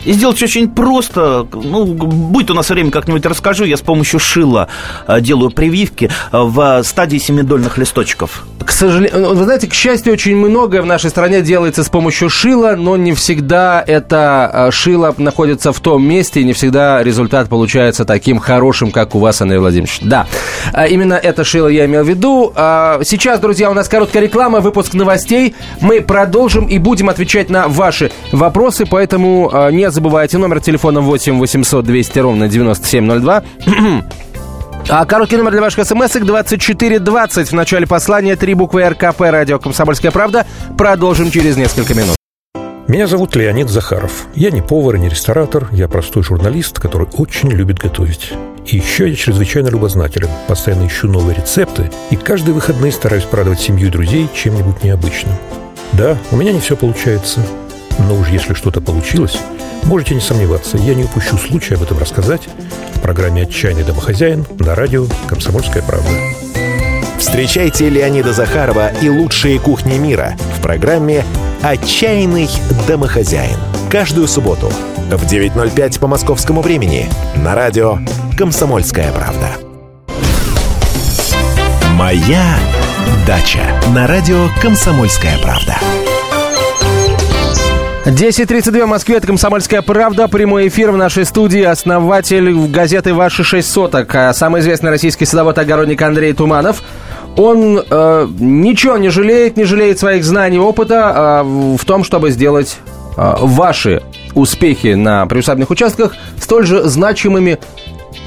и 0.06 0.14
сделать 0.14 0.42
очень 0.42 0.70
просто. 0.70 1.48
Ну, 1.54 1.86
будет 1.86 2.52
у 2.52 2.54
нас 2.54 2.70
время, 2.70 2.92
как-нибудь 2.92 3.26
расскажу. 3.26 3.66
Я 3.66 3.78
с 3.78 3.82
помощью 3.82 4.20
шила 4.20 4.68
э, 5.08 5.22
делаю 5.22 5.52
прививки 5.52 6.10
э, 6.32 6.38
в 6.38 6.84
стадии 6.84 7.18
семидольных 7.18 7.78
листочков. 7.78 8.46
К 8.64 8.72
сожалению, 8.72 9.36
вы 9.36 9.44
знаете, 9.44 9.68
к 9.68 9.74
счастью, 9.74 10.14
очень 10.14 10.36
многое 10.36 10.82
в 10.82 10.86
нашей 10.86 11.10
стране 11.10 11.42
делается 11.42 11.84
с 11.84 11.90
помощью 11.90 12.30
шила, 12.30 12.76
но 12.76 12.98
не 12.98 13.14
всегда 13.14 13.84
это 13.86 14.50
э, 14.54 14.72
шило 14.72 15.14
находится 15.18 15.72
в 15.72 15.80
том 15.80 16.08
месте, 16.08 16.42
и 16.42 16.44
не 16.44 16.54
всегда 16.54 17.04
результат 17.04 17.50
получается 17.50 18.06
таким 18.06 18.40
хорошим, 18.40 18.92
как 18.92 19.16
у 19.16 19.20
вас, 19.20 19.42
Андрей 19.42 19.60
Владимирович. 19.60 20.00
Да, 20.02 20.28
именно 20.90 21.14
это 21.14 21.44
шило 21.44 21.68
я 21.68 21.86
имел 21.86 22.04
в 22.04 22.10
виду. 22.10 22.52
А, 22.56 23.00
Сейчас, 23.04 23.40
друзья, 23.40 23.70
у 23.70 23.74
нас 23.74 23.88
короткая 23.88 24.24
реклама, 24.24 24.60
выпуск 24.60 24.94
новостей. 24.94 25.56
Мы 25.80 26.02
продолжим 26.02 26.66
и 26.66 26.78
будем 26.78 27.10
отвечать 27.10 27.50
на 27.50 27.68
ваши 27.68 28.12
вопросы, 28.32 28.86
поэтому 28.86 29.50
э, 29.54 29.72
не 29.72 29.90
забывайте 29.96 30.38
номер 30.38 30.60
телефона 30.60 31.02
8 31.02 31.40
800 31.40 31.86
200 31.86 32.20
ровно 32.20 32.48
9702. 32.48 33.44
А 34.88 35.04
короткий 35.06 35.36
номер 35.38 35.52
для 35.52 35.62
ваших 35.62 35.84
смс 35.84 36.12
2420. 36.12 37.48
В 37.48 37.54
начале 37.54 37.88
послания 37.88 38.36
три 38.36 38.54
буквы 38.54 38.88
РКП 38.88 39.20
«Радио 39.22 39.58
Комсомольская 39.58 40.12
правда». 40.12 40.46
Продолжим 40.78 41.32
через 41.32 41.58
несколько 41.58 41.96
минут. 41.96 42.16
Меня 42.88 43.08
зовут 43.08 43.36
Леонид 43.36 43.68
Захаров. 43.68 44.28
Я 44.36 44.52
не 44.52 44.62
повар 44.62 44.98
и 44.98 45.00
не 45.00 45.10
ресторатор, 45.10 45.70
я 45.72 45.88
простой 45.88 46.22
журналист, 46.22 46.80
который 46.80 47.08
очень 47.18 47.50
любит 47.50 47.80
готовить. 47.80 48.34
И 48.68 48.78
еще 48.78 49.10
я 49.10 49.16
чрезвычайно 49.16 49.70
любознателен, 49.70 50.30
постоянно 50.48 50.86
ищу 50.86 51.08
новые 51.08 51.36
рецепты 51.36 51.90
и 52.12 52.16
каждые 52.16 52.54
выходные 52.54 52.92
стараюсь 52.92 53.24
порадовать 53.24 53.62
семью 53.62 53.88
и 53.88 53.92
друзей 53.92 54.30
чем-нибудь 54.36 54.84
необычным. 54.84 55.34
Да, 55.94 56.16
у 56.30 56.36
меня 56.36 56.52
не 56.52 56.60
все 56.60 56.76
получается, 56.76 57.44
но 58.00 58.16
уж 58.16 58.30
если 58.30 58.54
что-то 58.54 58.82
получилось, 58.82 59.38
можете 59.84 60.16
не 60.16 60.22
сомневаться, 60.22 60.78
я 60.78 60.96
не 60.96 61.04
упущу 61.04 61.38
случая 61.38 61.76
об 61.76 61.84
этом 61.84 61.98
рассказать 61.98 62.42
в 62.96 63.02
программе 63.02 63.44
«Отчаянный 63.44 63.84
домохозяин» 63.84 64.46
на 64.60 64.76
радио 64.76 65.06
«Комсомольская 65.28 65.84
правда». 65.84 66.10
Встречайте 67.18 67.90
Леонида 67.90 68.34
Захарова 68.34 68.90
и 69.02 69.10
лучшие 69.10 69.60
кухни 69.60 69.98
мира 69.98 70.36
в 70.58 70.62
программе 70.62 71.24
«Отчаянный 71.62 72.50
домохозяин». 72.88 73.58
Каждую 73.90 74.28
субботу 74.28 74.72
в 75.10 75.24
9.05 75.26 76.00
по 76.00 76.08
московскому 76.08 76.62
времени 76.62 77.08
на 77.36 77.56
радио 77.56 78.00
«Комсомольская 78.38 79.12
правда». 79.12 79.50
«Моя 81.92 82.58
дача» 83.26 83.64
на 83.94 84.08
радио 84.08 84.50
«Комсомольская 84.62 85.38
правда». 85.40 85.76
10.32 88.06 88.84
в 88.84 88.88
Москве, 88.88 89.16
это 89.16 89.26
«Комсомольская 89.26 89.82
правда». 89.82 90.28
Прямой 90.28 90.68
эфир 90.68 90.92
в 90.92 90.98
нашей 90.98 91.26
студии. 91.26 91.64
Основатель 91.64 92.54
газеты 92.68 93.16
«Ваши 93.16 93.44
шесть 93.44 93.72
соток». 93.72 94.14
а 94.14 94.32
Самый 94.32 94.62
известный 94.62 94.92
российский 94.92 95.26
садовод-огородник 95.26 96.00
Андрей 96.04 96.34
Туманов. 96.34 96.84
Он 97.36 97.80
э, 97.80 98.28
ничего 98.40 98.98
не 98.98 99.10
жалеет, 99.10 99.58
не 99.58 99.64
жалеет 99.64 99.98
своих 99.98 100.24
знаний, 100.24 100.60
опыта 100.60 101.42
э, 101.44 101.78
в 101.78 101.84
том, 101.84 102.04
чтобы 102.04 102.30
сделать 102.30 102.78
э, 103.18 103.36
ваши 103.40 104.04
успехи 104.36 104.94
на 104.94 105.26
приусадебных 105.26 105.72
участках 105.72 106.16
столь 106.40 106.68
же 106.68 106.84
значимыми 106.84 107.58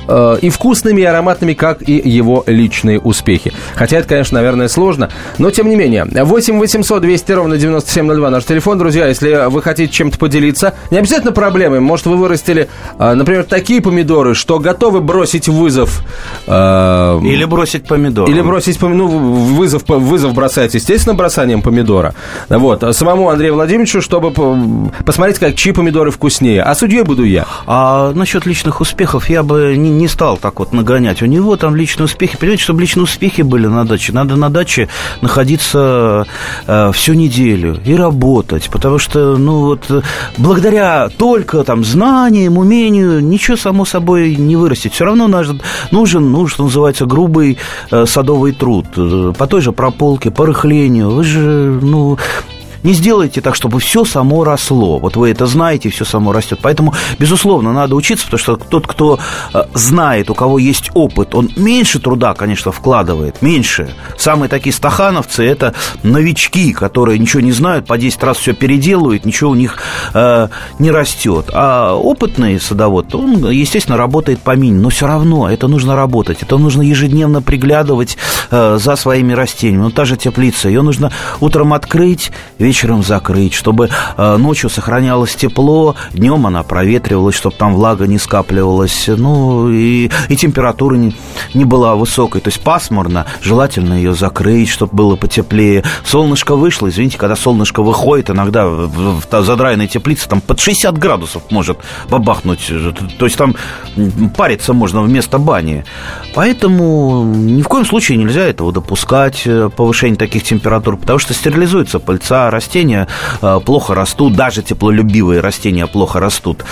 э, 0.09 0.37
и 0.43 0.51
вкусными, 0.51 1.01
и 1.01 1.05
ароматными, 1.05 1.55
как 1.55 1.87
и 1.89 1.93
его 2.09 2.45
личные 2.47 2.99
успехи. 3.01 3.53
Хотя 3.75 3.99
это, 3.99 4.09
конечно, 4.09 4.39
наверное, 4.39 4.69
сложно, 4.69 5.11
но 5.39 5.51
тем 5.51 5.69
не 5.69 5.77
менее. 5.77 6.05
8 6.05 6.59
800 6.59 7.03
200 7.03 7.33
ровно 7.33 7.57
9702 7.57 8.31
наш 8.31 8.45
телефон, 8.45 8.79
друзья, 8.79 9.07
если 9.07 9.49
вы 9.49 9.63
хотите 9.63 9.93
чем-то 9.93 10.19
поделиться, 10.19 10.75
не 10.91 10.99
обязательно 10.99 11.33
проблемой, 11.33 11.81
может, 11.81 12.07
вы 12.07 12.17
вырастили, 12.17 12.69
э, 12.99 13.15
например, 13.15 13.45
такие 13.45 13.81
помидоры, 13.81 14.35
что 14.35 14.59
готовы 14.59 15.01
бросить 15.01 15.49
вызов... 15.49 16.03
э, 16.47 17.21
Или 17.25 17.45
бросить 17.45 17.87
помидор. 17.87 18.29
или 18.29 18.41
бросить 18.41 18.79
помидор, 18.79 18.99
ну, 18.99 19.07
вызов, 19.09 19.83
вызов 19.87 20.35
бросать, 20.35 20.75
естественно, 20.75 21.15
бросанием 21.15 21.63
помидора. 21.63 22.15
Вот, 22.49 22.85
самому 22.97 23.29
Андрею 23.31 23.55
Владимировичу, 23.55 24.01
чтобы 24.03 24.31
по- 24.31 24.57
посмотреть, 25.05 25.39
как 25.39 25.55
чьи 25.55 25.73
помидоры 25.73 26.11
вкуснее. 26.11 26.63
А 26.63 26.75
судьей 26.75 27.03
буду 27.03 27.25
я. 27.25 27.47
А 27.67 28.13
насчет 28.15 28.47
личных 28.47 28.81
успехов 28.81 29.29
я 29.31 29.43
бы 29.43 29.77
не, 29.79 29.91
не 29.91 30.09
стал 30.09 30.37
так 30.37 30.59
вот 30.59 30.73
нагонять. 30.73 31.23
У 31.23 31.27
него 31.27 31.57
там 31.57 31.77
личные 31.77 32.05
успехи. 32.05 32.37
Понимаете, 32.37 32.63
чтобы 32.63 32.81
личные 32.81 33.05
успехи 33.05 33.43
были 33.43 33.67
на 33.67 33.85
даче, 33.85 34.13
надо 34.13 34.37
на 34.37 34.51
даче 34.51 34.89
находиться 35.21 36.27
э, 36.67 36.93
всю 36.93 37.15
неделю 37.15 37.81
и 37.85 37.95
работать. 37.95 38.69
Потому 38.71 38.99
что, 38.99 39.37
ну 39.37 39.61
вот, 39.61 40.05
благодаря 40.37 41.09
только 41.09 41.65
там 41.65 41.85
знаниям, 41.85 42.59
умению, 42.59 43.25
ничего 43.25 43.57
само 43.57 43.85
собой 43.85 44.37
не 44.37 44.57
вырастет. 44.57 44.93
Все 44.93 45.05
равно 45.05 45.29
нужен, 45.29 45.61
нужен, 45.91 46.31
ну, 46.31 46.47
что 46.47 46.65
называется, 46.65 47.07
грубый 47.07 47.59
э, 47.91 48.07
садовый 48.07 48.53
труд. 48.53 48.87
Э, 48.97 49.33
По 49.37 49.47
той 49.47 49.61
же 49.61 49.73
прополке, 49.73 50.31
по 50.31 50.47
рыхлению. 50.47 51.11
Вы 51.11 51.25
же, 51.25 51.79
ну, 51.83 52.19
не 52.83 52.93
сделайте 52.93 53.41
так, 53.41 53.55
чтобы 53.55 53.81
все 53.81 54.05
само 54.05 54.45
росло. 54.45 54.99
Вот 54.99 55.17
вы 55.17 55.31
это 55.31 55.47
знаете, 55.47 55.91
все 55.91 56.05
само 56.05 56.33
растет. 56.33 56.59
Поэтому, 56.63 56.95
безусловно, 57.19 57.73
надо 57.73 57.95
учиться, 57.95 58.25
потому 58.25 58.39
что 58.39 58.57
тот, 58.57 58.87
кто 58.87 59.19
э, 59.53 59.63
знает, 59.75 60.31
у 60.31 60.35
кого 60.35 60.59
есть 60.59 60.91
опыт, 60.95 61.35
он 61.35 61.51
меньше 61.57 61.99
труда, 62.01 62.35
конечно, 62.35 62.73
вкладывает, 62.73 63.43
меньше. 63.43 63.95
Самые 64.17 64.49
такие 64.49 64.73
стахановцы– 64.73 65.45
это 65.47 65.75
новички, 66.03 66.73
которые 66.73 67.19
ничего 67.19 67.41
не 67.41 67.53
знают, 67.53 67.87
по 67.87 67.99
10 67.99 68.23
раз 68.23 68.39
все 68.39 68.53
переделывают, 68.53 69.25
ничего 69.25 69.51
у 69.51 69.55
них 69.55 69.79
э, 70.15 70.49
не 70.79 70.91
растет. 70.91 71.51
А 71.53 71.95
опытный 71.95 72.61
садовод, 72.61 73.15
он, 73.15 73.51
естественно, 73.51 73.97
работает 73.97 74.41
по 74.41 74.55
минимуму, 74.57 74.85
но 74.85 74.89
все 74.91 75.07
равно 75.07 75.51
это 75.51 75.69
нужно 75.69 75.97
работать, 75.97 76.43
это 76.43 76.57
нужно 76.59 76.83
ежедневно 76.83 77.43
приглядывать 77.43 78.17
э, 78.51 78.79
за 78.79 78.97
своими 78.97 79.33
растениями. 79.33 79.83
Ну, 79.85 79.91
та 79.91 80.05
же 80.05 80.17
теплица, 80.17 80.69
ее 80.69 80.83
нужно 80.83 81.13
утром 81.41 81.73
открыть, 81.73 82.31
вечером 82.69 83.03
закрыть, 83.03 83.55
чтобы 83.55 83.89
э, 84.17 84.37
ночью 84.37 84.69
сохранялось 84.69 85.35
тепло, 85.35 85.97
днем 86.13 86.47
она 86.47 86.63
проветривалась, 86.63 87.35
чтобы 87.35 87.57
там 87.57 87.75
влага 87.75 88.07
не 88.07 88.19
скапливалась, 88.19 89.05
ну 89.09 89.71
и, 89.71 90.11
и 90.29 90.37
температура 90.37 90.97
не, 90.97 91.17
не 91.55 91.65
была 91.65 91.95
высокой. 91.97 92.43
То 92.43 92.49
есть 92.49 92.61
пасмурно, 92.63 93.25
желательно 93.41 93.95
ее 93.95 94.13
закрыть, 94.15 94.69
чтобы 94.69 94.95
было 94.95 95.17
потеплее. 95.17 95.83
Солнышко 96.05 96.57
вышло, 96.57 96.89
извините, 96.89 97.17
когда 97.17 97.37
солнышко 97.37 97.83
выходит, 97.83 98.29
иногда 98.31 98.67
в, 98.67 98.89
в- 98.89 99.23
в 99.31 99.43
задраенной 99.45 99.89
теплице 99.89 100.29
там 100.29 100.41
под 100.43 100.61
60 100.61 100.99
градусов 100.99 101.43
может 101.51 101.79
бабахнуть. 102.11 102.71
То 103.19 103.25
есть 103.25 103.39
там 103.39 103.55
париться 104.37 104.75
можно 104.75 105.01
вместо 105.01 105.39
бани. 105.39 105.85
Поэтому 106.35 107.25
ни 107.35 107.63
в 107.63 107.69
коем 107.69 107.87
случае 107.87 108.19
нельзя 108.19 108.43
этого 108.43 108.73
допускать, 108.73 109.43
э, 109.47 109.71
повышение 109.75 110.17
таких 110.19 110.43
температур, 110.43 110.97
потому 110.99 111.19
что 111.19 111.33
стерилизуется 111.35 111.99
пыльца, 111.99 112.51
растения 112.59 113.07
э, 113.43 113.61
плохо 113.65 113.95
растут, 113.95 114.35
даже 114.35 114.63
теплолюбивые 114.63 115.41
растения 115.41 115.87
плохо 115.87 116.19
растут. 116.21 116.65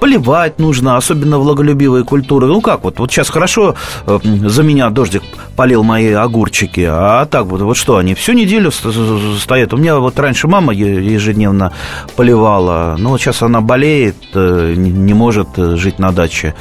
Поливать 0.00 0.58
нужно, 0.58 0.96
особенно 0.96 1.38
влаголюбивые 1.38 2.04
культуры. 2.04 2.46
Ну 2.46 2.60
как, 2.60 2.84
вот, 2.84 2.98
вот 2.98 3.10
сейчас 3.10 3.30
хорошо 3.30 3.74
э, 4.06 4.18
за 4.24 4.62
меня 4.62 4.90
дождик 4.90 5.22
полил 5.56 5.82
мои 5.82 6.12
огурчики, 6.12 6.86
а 6.88 7.24
так 7.26 7.46
вот, 7.46 7.60
вот 7.62 7.76
что, 7.76 7.96
они 7.96 8.14
всю 8.14 8.32
неделю 8.34 8.70
ст- 8.70 9.40
стоят. 9.40 9.72
У 9.72 9.76
меня 9.76 9.96
вот 9.98 10.18
раньше 10.18 10.48
мама 10.48 10.72
ежедневно 10.74 11.72
поливала, 12.16 12.96
но 12.98 13.10
вот 13.10 13.20
сейчас 13.20 13.42
она 13.42 13.60
болеет, 13.60 14.16
э, 14.34 14.74
не 14.76 15.14
может 15.14 15.48
жить 15.56 15.98
на 15.98 16.12
даче. 16.12 16.54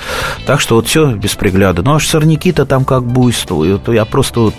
Так 0.45 0.61
что 0.61 0.75
вот 0.75 0.87
все 0.87 1.13
без 1.13 1.35
пригляда. 1.35 1.81
Ну 1.81 1.95
аж 1.95 2.07
сорняки-то 2.07 2.65
там 2.65 2.85
как 2.85 3.03
буйствуют. 3.03 3.87
Я 3.89 4.05
просто 4.05 4.39
вот 4.39 4.55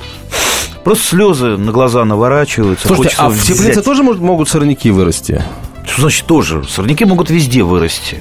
Просто 0.85 1.05
слезы 1.05 1.57
на 1.57 1.73
глаза 1.73 2.05
наворачиваются. 2.05 2.89
Слушайте, 2.89 3.17
а 3.19 3.29
в 3.29 3.41
теплице 3.41 3.71
взять. 3.73 3.85
тоже 3.85 4.03
может- 4.03 4.23
могут 4.23 4.49
сорняки 4.49 4.91
вырасти? 4.91 5.43
Что 5.87 6.03
значит 6.03 6.27
тоже? 6.27 6.65
Сорняки 6.69 7.05
могут 7.05 7.31
везде 7.31 7.63
вырасти. 7.63 8.19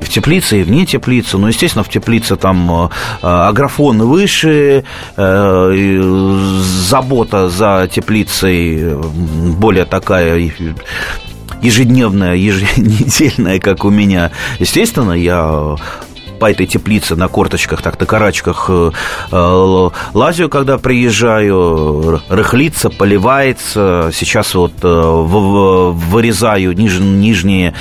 И 0.00 0.04
в 0.04 0.08
теплице, 0.10 0.60
и 0.60 0.62
вне 0.62 0.84
теплицы. 0.84 1.38
Ну, 1.38 1.48
естественно, 1.48 1.82
в 1.82 1.88
теплице 1.88 2.36
там 2.36 2.70
э, 2.70 2.88
э, 3.22 3.26
агрофон 3.26 3.98
выше, 4.02 4.84
э, 5.16 6.00
забота 6.88 7.48
за 7.48 7.88
теплицей 7.90 8.94
более 8.94 9.86
такая 9.86 10.50
ежедневная, 11.62 12.34
еженедельная, 12.34 13.58
как 13.58 13.84
у 13.84 13.90
меня. 13.90 14.32
Естественно, 14.58 15.12
я 15.12 15.76
по 16.38 16.50
этой 16.50 16.66
теплице 16.66 17.16
на 17.16 17.28
корточках, 17.28 17.82
так 17.82 17.98
на 17.98 18.06
карачках 18.06 18.66
э, 18.68 18.90
э, 19.32 19.88
лазю, 20.14 20.48
когда 20.48 20.78
приезжаю, 20.78 22.20
рыхлится, 22.28 22.90
поливается. 22.90 24.10
Сейчас 24.12 24.54
вот 24.54 24.72
э, 24.82 24.86
вырезаю 24.88 26.72
ниж- 26.72 27.00
нижние 27.00 27.74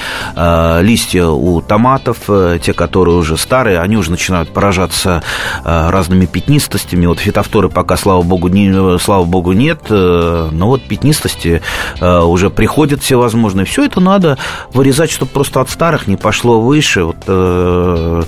листья 0.81 1.25
у 1.25 1.61
томатов, 1.61 2.29
те, 2.61 2.73
которые 2.73 3.15
уже 3.15 3.37
старые, 3.37 3.79
они 3.79 3.97
уже 3.97 4.11
начинают 4.11 4.53
поражаться 4.53 5.23
разными 5.63 6.25
пятнистостями. 6.25 7.05
Вот 7.05 7.19
фитофторы 7.19 7.69
пока, 7.69 7.97
слава 7.97 8.21
богу, 8.23 8.47
не, 8.47 8.99
слава 8.99 9.25
богу, 9.25 9.53
нет, 9.53 9.81
но 9.89 10.67
вот 10.67 10.83
пятнистости 10.83 11.61
уже 12.01 12.49
приходят 12.49 13.01
всевозможные. 13.01 13.65
Все 13.65 13.85
это 13.85 13.99
надо 13.99 14.37
вырезать, 14.73 15.11
чтобы 15.11 15.31
просто 15.31 15.61
от 15.61 15.69
старых 15.69 16.07
не 16.07 16.17
пошло 16.17 16.61
выше. 16.61 17.03
Вот 17.03 18.25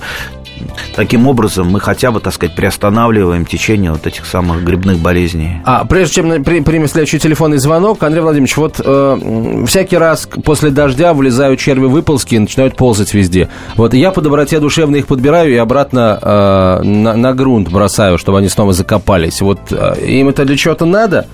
Таким 0.94 1.26
образом, 1.26 1.68
мы 1.70 1.80
хотя 1.80 2.10
бы, 2.10 2.20
так 2.20 2.32
сказать, 2.34 2.54
приостанавливаем 2.56 3.44
течение 3.44 3.92
вот 3.92 4.06
этих 4.06 4.26
самых 4.26 4.64
грибных 4.64 4.98
болезней. 4.98 5.60
А 5.64 5.84
прежде 5.84 6.16
чем 6.16 6.42
при- 6.44 6.60
примем 6.60 6.88
следующий 6.88 7.18
телефонный 7.18 7.58
звонок, 7.58 8.02
Андрей 8.02 8.20
Владимирович, 8.22 8.56
вот 8.56 8.80
э, 8.84 9.64
всякий 9.66 9.96
раз 9.96 10.28
после 10.44 10.70
дождя 10.70 11.12
вылезают 11.12 11.60
черви 11.60 11.86
выползки 11.86 12.34
и 12.34 12.38
начинают 12.38 12.76
ползать 12.76 13.14
везде. 13.14 13.48
Вот 13.76 13.94
я 13.94 14.10
по 14.10 14.20
доброте 14.20 14.60
душевной 14.60 15.00
их 15.00 15.06
подбираю 15.06 15.52
и 15.52 15.56
обратно 15.56 16.18
э, 16.20 16.82
на, 16.82 17.14
на 17.14 17.32
грунт 17.34 17.68
бросаю, 17.70 18.18
чтобы 18.18 18.38
они 18.38 18.48
снова 18.48 18.72
закопались. 18.72 19.40
Вот 19.40 19.60
э, 19.70 19.94
им 20.06 20.28
это 20.28 20.44
для 20.44 20.56
чего-то 20.56 20.84
надо? 20.84 21.26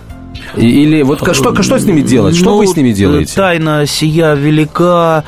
Или 0.57 1.03
вот 1.03 1.19
что, 1.33 1.63
что 1.63 1.79
с 1.79 1.85
ними 1.85 2.01
делать? 2.01 2.37
Что 2.37 2.51
Ну, 2.51 2.57
вы 2.59 2.67
с 2.67 2.77
ними 2.77 2.93
делаете? 2.93 3.35
Тайна 3.35 3.87
сия 3.87 4.35
велика. 4.35 5.25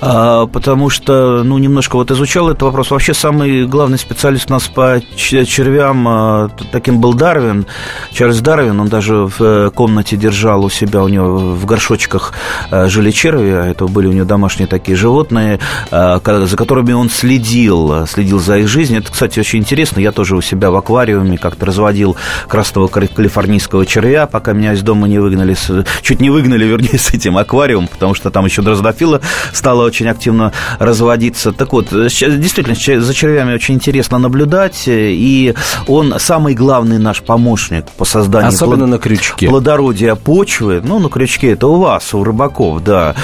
А, 0.00 0.46
потому 0.46 0.88
что, 0.88 1.42
ну, 1.44 1.58
немножко 1.58 1.96
вот 1.96 2.10
изучал 2.10 2.48
этот 2.48 2.62
вопрос. 2.62 2.90
Вообще 2.90 3.14
самый 3.14 3.66
главный 3.66 3.98
специалист 3.98 4.50
у 4.50 4.54
нас 4.54 4.66
по 4.68 5.00
червям 5.16 6.08
а, 6.08 6.50
таким 6.72 7.00
был 7.00 7.14
Дарвин, 7.14 7.66
Чарльз 8.12 8.40
Дарвин. 8.40 8.80
Он 8.80 8.88
даже 8.88 9.14
в 9.26 9.40
э, 9.40 9.70
комнате 9.70 10.16
держал 10.16 10.64
у 10.64 10.70
себя, 10.70 11.02
у 11.02 11.08
него 11.08 11.36
в 11.38 11.66
горшочках 11.66 12.32
а, 12.70 12.88
жили 12.88 13.10
черви, 13.10 13.50
а 13.50 13.66
это 13.66 13.86
были 13.86 14.06
у 14.06 14.12
него 14.12 14.24
домашние 14.24 14.66
такие 14.66 14.96
животные, 14.96 15.58
за 15.90 16.56
которыми 16.56 16.92
он 16.92 17.10
следил, 17.10 18.06
следил 18.06 18.38
за 18.38 18.58
их 18.58 18.68
жизнью. 18.68 19.00
Это, 19.00 19.12
кстати, 19.12 19.38
очень 19.40 19.60
интересно. 19.60 20.00
Я 20.00 20.12
тоже 20.12 20.36
у 20.36 20.40
себя 20.40 20.70
в 20.70 20.76
аквариуме 20.76 21.38
как-то 21.38 21.66
разводил 21.66 22.16
красного 22.48 22.88
калифорнийского 22.88 23.84
червя, 23.86 24.26
пока 24.26 24.52
меня 24.52 24.72
из 24.72 24.82
дома 24.82 25.08
не 25.08 25.18
выгнали, 25.18 25.56
чуть 26.02 26.20
не 26.20 26.30
выгнали, 26.30 26.64
вернее, 26.64 26.98
с 26.98 27.10
этим 27.10 27.36
аквариумом, 27.36 27.88
потому 27.88 28.14
что 28.14 28.30
там 28.30 28.44
еще 28.44 28.62
дрозофила 28.62 29.20
стала 29.52 29.89
очень 29.90 30.08
активно 30.08 30.52
разводиться. 30.78 31.52
Так 31.52 31.72
вот, 31.72 31.88
действительно, 31.90 32.74
за 33.00 33.14
червями 33.14 33.54
очень 33.54 33.74
интересно 33.74 34.18
наблюдать, 34.18 34.84
и 34.86 35.54
он 35.86 36.14
самый 36.18 36.54
главный 36.54 36.98
наш 36.98 37.22
помощник 37.22 37.86
по 37.96 38.04
созданию 38.04 38.48
Особенно 38.48 38.78
плод... 38.78 38.90
на 38.90 38.98
крючке. 38.98 39.48
плодородия 39.48 40.14
почвы. 40.14 40.80
Ну, 40.82 40.98
на 40.98 41.08
крючке 41.08 41.52
это 41.52 41.66
у 41.66 41.78
вас, 41.80 42.14
у 42.14 42.24
рыбаков, 42.24 42.82
да. 42.82 43.14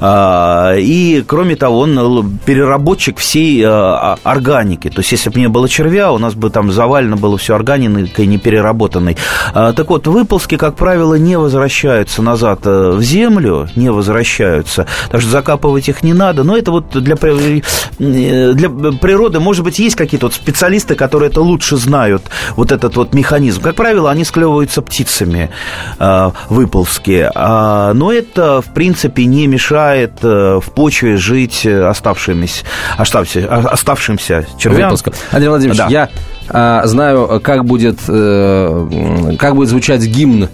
А, 0.00 0.74
и, 0.76 1.24
кроме 1.26 1.56
того, 1.56 1.80
он 1.80 2.38
переработчик 2.44 3.18
всей 3.18 3.62
а, 3.64 4.18
органики. 4.22 4.88
То 4.90 5.00
есть, 5.00 5.12
если 5.12 5.30
бы 5.30 5.40
не 5.40 5.48
было 5.48 5.68
червя, 5.68 6.12
у 6.12 6.18
нас 6.18 6.34
бы 6.34 6.50
там 6.50 6.70
завалено 6.72 7.16
было 7.16 7.38
все 7.38 7.54
органикой 7.54 8.26
непереработанной. 8.26 9.16
А, 9.54 9.72
так 9.72 9.90
вот, 9.90 10.06
выползки, 10.06 10.56
как 10.56 10.76
правило, 10.76 11.14
не 11.14 11.38
возвращаются 11.38 12.22
назад 12.22 12.60
э, 12.64 12.92
в 12.92 13.02
землю, 13.02 13.68
не 13.76 13.90
возвращаются. 13.90 14.86
Так 15.10 15.20
что 15.20 15.30
закапывать 15.30 15.88
их 15.88 16.02
не 16.02 16.09
надо. 16.12 16.44
Но 16.44 16.56
это 16.56 16.70
вот 16.70 16.90
для, 16.90 17.16
э, 17.16 18.52
для 18.52 18.68
природы, 18.68 19.40
может 19.40 19.64
быть, 19.64 19.78
есть 19.78 19.96
какие-то 19.96 20.26
вот 20.26 20.34
специалисты, 20.34 20.94
которые 20.94 21.30
это 21.30 21.40
лучше 21.40 21.76
знают, 21.76 22.22
вот 22.56 22.72
этот 22.72 22.96
вот 22.96 23.14
механизм. 23.14 23.62
Как 23.62 23.74
правило, 23.74 24.10
они 24.10 24.24
склевываются 24.24 24.82
птицами 24.82 25.50
э, 25.98 26.30
выползки. 26.48 27.30
А, 27.34 27.92
но 27.94 28.12
это, 28.12 28.60
в 28.62 28.72
принципе, 28.72 29.24
не 29.24 29.46
мешает 29.46 30.22
в 30.22 30.64
почве 30.74 31.16
жить 31.16 31.66
оставшимися, 31.66 32.64
оставшимся 32.96 34.46
червям. 34.58 34.90
Выползка. 34.90 35.12
Андрей 35.30 35.48
Владимирович, 35.48 35.78
да. 35.78 35.86
я 35.88 36.08
а, 36.52 36.86
знаю, 36.86 37.40
как 37.42 37.64
будет, 37.64 37.98
э, 38.08 39.36
как 39.38 39.54
будет 39.54 39.68
звучать 39.68 40.02
гимн 40.02 40.48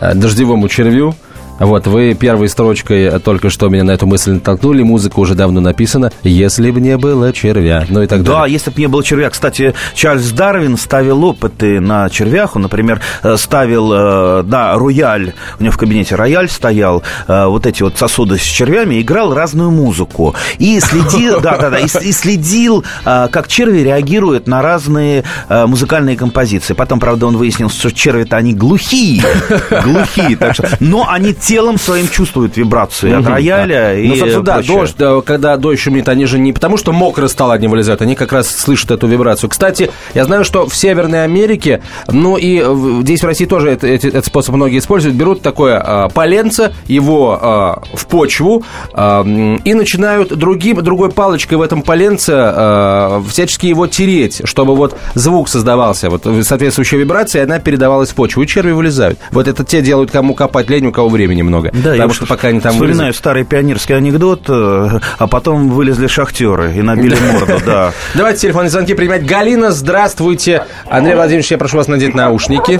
э, 0.00 0.14
дождевому 0.14 0.68
червю. 0.68 1.14
Вот, 1.58 1.86
вы 1.86 2.14
первой 2.14 2.48
строчкой 2.48 3.20
только 3.20 3.48
что 3.48 3.68
меня 3.68 3.84
на 3.84 3.92
эту 3.92 4.06
мысль 4.06 4.32
натолкнули. 4.32 4.82
Музыка 4.82 5.20
уже 5.20 5.34
давно 5.34 5.60
написана. 5.60 6.10
«Если 6.24 6.70
бы 6.70 6.80
не 6.80 6.96
было 6.96 7.32
червя». 7.32 7.84
Ну 7.88 8.02
и 8.02 8.06
так 8.06 8.22
далее. 8.22 8.40
Да, 8.40 8.46
если 8.46 8.70
бы 8.70 8.80
не 8.80 8.88
было 8.88 9.04
червя. 9.04 9.30
Кстати, 9.30 9.72
Чарльз 9.94 10.32
Дарвин 10.32 10.76
ставил 10.76 11.24
опыты 11.24 11.80
на 11.80 12.10
червях. 12.10 12.56
Он, 12.56 12.62
например, 12.62 13.00
э, 13.22 13.36
ставил 13.36 14.42
на 14.42 14.74
э, 14.74 14.78
рояль. 14.78 15.34
У 15.60 15.62
него 15.62 15.72
в 15.72 15.78
кабинете 15.78 16.16
рояль 16.16 16.48
стоял. 16.48 17.04
Э, 17.28 17.46
вот 17.46 17.66
эти 17.66 17.84
вот 17.84 17.96
сосуды 17.96 18.36
с 18.36 18.42
червями. 18.42 19.00
Играл 19.00 19.32
разную 19.32 19.70
музыку. 19.70 20.34
И 20.58 20.80
следил, 20.80 21.40
да, 21.42 21.56
да, 21.56 21.70
да, 21.70 21.78
и 21.78 21.88
следил, 21.88 22.84
как 23.04 23.46
черви 23.46 23.80
реагируют 23.80 24.48
на 24.48 24.60
разные 24.60 25.24
музыкальные 25.48 26.16
композиции. 26.16 26.74
Потом, 26.74 26.98
правда, 26.98 27.26
он 27.26 27.36
выяснил, 27.36 27.70
что 27.70 27.92
черви-то 27.92 28.36
они 28.36 28.54
глухие. 28.54 29.22
Глухие. 29.84 30.36
Так 30.36 30.54
что, 30.54 30.68
но 30.80 31.08
они 31.08 31.32
телом 31.44 31.78
своим 31.78 32.08
чувствуют 32.08 32.56
вибрации 32.56 33.12
угу, 33.12 33.20
от 33.20 33.26
рояля. 33.26 33.74
Да. 33.74 33.94
И 33.94 34.08
ну, 34.08 34.16
собственно, 34.16 34.44
да, 34.44 34.62
дождь, 34.62 34.96
когда 35.24 35.56
дождь 35.56 35.80
шумит, 35.80 36.08
они 36.08 36.24
же 36.24 36.38
не 36.38 36.52
потому, 36.52 36.76
что 36.76 36.92
мокро 36.92 37.28
стало, 37.28 37.54
они 37.54 37.68
вылезают, 37.68 38.00
они 38.02 38.14
как 38.14 38.32
раз 38.32 38.48
слышат 38.48 38.90
эту 38.90 39.06
вибрацию. 39.06 39.50
Кстати, 39.50 39.90
я 40.14 40.24
знаю, 40.24 40.44
что 40.44 40.66
в 40.66 40.74
Северной 40.74 41.24
Америке, 41.24 41.82
ну 42.08 42.36
и 42.36 42.64
здесь 43.02 43.22
в 43.22 43.26
России 43.26 43.44
тоже 43.44 43.70
это, 43.70 43.86
этот 43.86 44.24
способ 44.24 44.54
многие 44.54 44.78
используют, 44.78 45.16
берут 45.16 45.42
такое 45.42 45.78
а, 45.78 46.08
поленце, 46.08 46.72
его 46.86 47.38
а, 47.40 47.82
в 47.92 48.06
почву 48.06 48.64
а, 48.92 49.22
и 49.22 49.74
начинают 49.74 50.36
другим, 50.36 50.82
другой 50.82 51.10
палочкой 51.10 51.58
в 51.58 51.62
этом 51.62 51.82
поленце 51.82 52.32
а, 52.34 53.22
всячески 53.28 53.66
его 53.66 53.86
тереть, 53.86 54.42
чтобы 54.44 54.74
вот 54.74 54.96
звук 55.14 55.48
создавался, 55.48 56.08
вот 56.08 56.26
соответствующая 56.42 56.98
вибрация, 56.98 57.42
и 57.42 57.44
она 57.44 57.58
передавалась 57.58 58.10
в 58.10 58.14
почву, 58.14 58.42
и 58.42 58.46
черви 58.46 58.72
вылезают. 58.72 59.18
Вот 59.30 59.46
это 59.46 59.64
те 59.64 59.82
делают, 59.82 60.10
кому 60.10 60.34
копать 60.34 60.70
лень, 60.70 60.86
у 60.86 60.92
кого 60.92 61.08
времени 61.08 61.33
времени 61.34 61.42
много. 61.42 61.70
Да, 61.72 61.92
потому 61.92 62.12
что 62.12 62.26
пока 62.26 62.48
они 62.48 62.60
там 62.60 62.72
вспоминаю 62.72 62.98
вылезли... 62.98 63.18
старый 63.18 63.44
пионерский 63.44 63.94
анекдот, 63.94 64.48
э, 64.48 65.00
а 65.18 65.26
потом 65.26 65.68
вылезли 65.70 66.06
шахтеры 66.06 66.72
и 66.72 66.82
набили 66.82 67.16
морду, 67.32 67.64
да. 67.64 67.90
Давайте 68.14 68.40
телефонные 68.40 68.70
звонки 68.70 68.94
принимать. 68.94 69.26
Галина, 69.26 69.70
здравствуйте. 69.70 70.64
Андрей 70.88 71.14
Владимирович, 71.14 71.50
я 71.50 71.58
прошу 71.58 71.78
вас 71.78 71.88
надеть 71.88 72.14
наушники. 72.14 72.78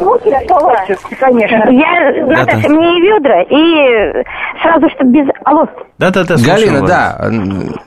Конечно. 1.18 1.70
Я, 1.70 2.26
Наташа, 2.26 2.68
мне 2.68 3.00
ведра 3.00 3.42
и 3.42 4.24
сразу, 4.62 4.88
чтобы 4.94 5.12
без... 5.12 5.28
Алло. 5.44 5.66
Да-да-да, 5.98 6.36
Галина, 6.36 6.86
да. 6.86 7.30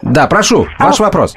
Да, 0.02 0.28
прошу, 0.28 0.68
ваш 0.80 1.00
вопрос. 1.00 1.36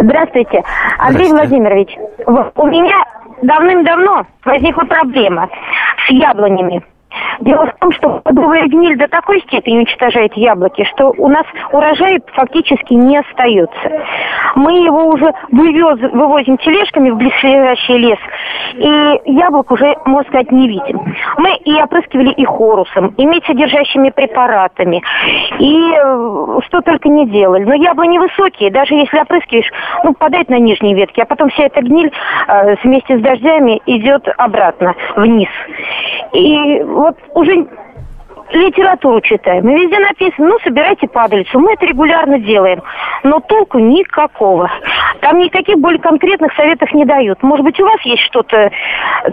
Здравствуйте. 0.00 0.62
Андрей 0.98 1.28
Владимирович, 1.28 1.90
у 2.26 2.66
меня 2.66 3.04
давным-давно 3.42 4.26
возникла 4.44 4.84
проблема 4.84 5.48
с 6.06 6.10
яблонями. 6.10 6.82
Дело 7.40 7.66
в 7.66 7.78
том, 7.78 7.92
что 7.92 8.20
плодовая 8.20 8.66
гниль 8.66 8.96
до 8.96 9.08
такой 9.08 9.40
степени 9.42 9.78
уничтожает 9.78 10.34
яблоки, 10.36 10.84
что 10.84 11.12
у 11.16 11.28
нас 11.28 11.44
урожай 11.72 12.20
фактически 12.34 12.94
не 12.94 13.18
остается. 13.18 14.02
Мы 14.54 14.84
его 14.84 15.06
уже 15.06 15.32
вывез, 15.50 16.12
вывозим 16.12 16.58
тележками 16.58 17.10
в 17.10 17.16
близлежащий 17.16 17.98
лес, 17.98 18.18
и 18.74 19.32
яблок 19.32 19.70
уже, 19.70 19.94
можно 20.04 20.28
сказать, 20.28 20.50
не 20.52 20.68
видим. 20.68 21.14
Мы 21.38 21.56
и 21.56 21.74
опрыскивали 21.74 22.30
и 22.30 22.44
хорусом, 22.44 23.08
и 23.16 23.26
медь-содержащими 23.26 24.10
препаратами, 24.10 25.02
и 25.58 25.92
э, 25.92 26.58
что 26.66 26.80
только 26.82 27.08
не 27.08 27.26
делали. 27.28 27.64
Но 27.64 27.74
яблони 27.74 28.18
высокие, 28.18 28.70
даже 28.70 28.94
если 28.94 29.18
опрыскиваешь, 29.18 29.70
ну, 30.04 30.14
падает 30.14 30.48
на 30.48 30.58
нижние 30.58 30.94
ветки, 30.94 31.20
а 31.20 31.26
потом 31.26 31.50
вся 31.50 31.64
эта 31.64 31.80
гниль 31.80 32.12
э, 32.48 32.76
вместе 32.82 33.18
с 33.18 33.20
дождями 33.20 33.80
идет 33.86 34.28
обратно, 34.36 34.94
вниз. 35.16 35.48
И 36.32 36.82
вот 37.04 37.16
уже 37.34 37.66
литературу 38.50 39.20
читаем. 39.20 39.68
И 39.68 39.82
везде 39.82 39.98
написано, 39.98 40.48
ну, 40.48 40.58
собирайте 40.62 41.06
падалицу. 41.08 41.58
Мы 41.58 41.72
это 41.72 41.86
регулярно 41.86 42.38
делаем. 42.38 42.82
Но 43.22 43.40
толку 43.40 43.78
никакого. 43.78 44.70
Там 45.20 45.38
никаких 45.38 45.78
более 45.78 46.00
конкретных 46.00 46.52
советов 46.54 46.92
не 46.92 47.04
дают. 47.04 47.42
Может 47.42 47.64
быть, 47.64 47.80
у 47.80 47.84
вас 47.84 48.00
есть 48.04 48.22
что-то 48.22 48.70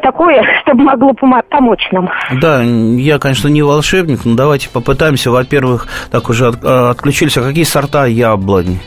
такое, 0.02 0.44
чтобы 0.62 0.84
могло 0.84 1.14
помочь 1.14 1.88
нам? 1.92 2.10
Да, 2.42 2.62
я, 2.64 3.20
конечно, 3.20 3.48
не 3.48 3.62
волшебник, 3.62 4.26
но 4.26 4.36
давайте 4.36 4.70
попытаемся. 4.70 5.32
Во-первых, 5.32 5.88
так 6.12 6.30
уже 6.30 6.48
от, 6.48 6.64
а, 6.64 6.92
отключились. 6.92 7.38
А 7.38 7.42
какие 7.42 7.64
сорта 7.64 8.06
яблони? 8.06 8.80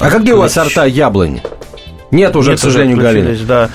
А 0.00 0.10
какие 0.10 0.32
у 0.32 0.38
вас 0.38 0.52
сорта 0.52 0.84
яблони? 0.84 1.40
Нет 2.10 2.36
уже, 2.36 2.50
Нет, 2.52 2.60
к 2.60 2.62
сожалению, 2.62 2.98
Галина. 2.98 3.34
Да. 3.46 3.68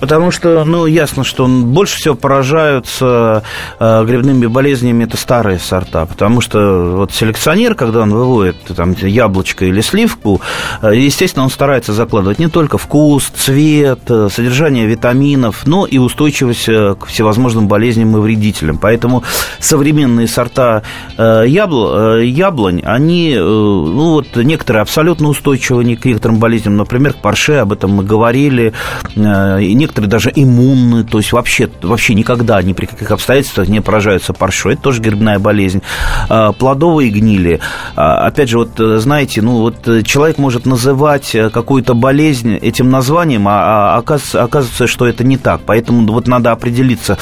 Потому 0.00 0.30
что, 0.30 0.64
ну, 0.64 0.86
ясно, 0.86 1.24
что 1.24 1.46
больше 1.46 1.96
всего 1.96 2.14
поражаются 2.14 3.42
э, 3.78 4.04
грибными 4.04 4.46
болезнями 4.46 5.04
это 5.04 5.16
старые 5.16 5.58
сорта. 5.58 6.06
Потому 6.06 6.40
что 6.40 6.92
вот 6.96 7.12
селекционер, 7.12 7.74
когда 7.74 8.00
он 8.00 8.10
выводит 8.10 8.56
там 8.76 8.92
яблочко 8.92 9.64
или 9.64 9.80
сливку, 9.80 10.40
э, 10.82 10.94
естественно, 10.94 11.44
он 11.44 11.50
старается 11.50 11.92
закладывать 11.92 12.38
не 12.38 12.48
только 12.48 12.78
вкус, 12.78 13.24
цвет, 13.34 14.00
э, 14.08 14.28
содержание 14.30 14.86
витаминов, 14.86 15.66
но 15.66 15.86
и 15.86 15.98
устойчивость 15.98 16.68
э, 16.68 16.94
к 16.94 17.06
всевозможным 17.06 17.66
болезням 17.66 18.16
и 18.16 18.20
вредителям. 18.20 18.78
Поэтому 18.78 19.24
современные 19.58 20.28
сорта 20.28 20.82
э, 21.16 21.44
ябл, 21.46 22.18
э, 22.18 22.26
яблонь, 22.26 22.82
они, 22.84 23.32
э, 23.32 23.40
ну, 23.40 24.12
вот 24.12 24.36
некоторые 24.36 24.82
абсолютно 24.82 25.28
устойчивы 25.28 25.96
к 25.96 26.04
некоторым 26.04 26.38
болезням. 26.38 26.76
Например, 26.76 27.14
к 27.14 27.16
парше, 27.16 27.54
об 27.54 27.72
этом 27.72 27.92
мы 27.92 28.04
говорили. 28.04 28.72
Э, 29.16 29.58
некоторые 29.88 30.10
даже 30.10 30.30
иммунны, 30.34 31.02
то 31.04 31.18
есть 31.18 31.32
вообще, 31.32 31.70
вообще 31.82 32.14
никогда 32.14 32.60
ни 32.62 32.74
при 32.74 32.84
каких 32.84 33.10
обстоятельствах 33.10 33.68
не 33.68 33.80
поражаются 33.80 34.34
паршой. 34.34 34.74
Это 34.74 34.82
тоже 34.82 35.00
грибная 35.00 35.38
болезнь. 35.38 35.82
А, 36.28 36.52
плодовые 36.52 37.10
гнили. 37.10 37.60
А, 37.96 38.26
опять 38.26 38.50
же, 38.50 38.58
вот 38.58 38.72
знаете, 38.76 39.40
ну 39.40 39.60
вот 39.60 39.88
человек 40.04 40.36
может 40.36 40.66
называть 40.66 41.34
какую-то 41.52 41.94
болезнь 41.94 42.54
этим 42.56 42.90
названием, 42.90 43.48
а, 43.48 43.96
а 43.96 43.98
оказывается, 43.98 44.86
что 44.86 45.06
это 45.06 45.24
не 45.24 45.38
так. 45.38 45.62
Поэтому 45.64 46.06
вот 46.12 46.28
надо 46.28 46.52
определиться, 46.52 47.16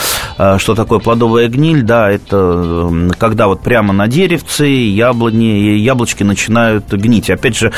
что 0.58 0.74
такое 0.74 0.98
плодовая 0.98 1.48
гниль. 1.48 1.82
Да, 1.82 2.10
это 2.10 2.90
когда 3.18 3.46
вот 3.46 3.60
прямо 3.60 3.92
на 3.92 4.08
деревце 4.08 4.66
яблони, 4.66 5.78
яблочки 5.78 6.24
начинают 6.24 6.92
гнить. 6.92 7.30
Опять 7.30 7.56
же, 7.56 7.72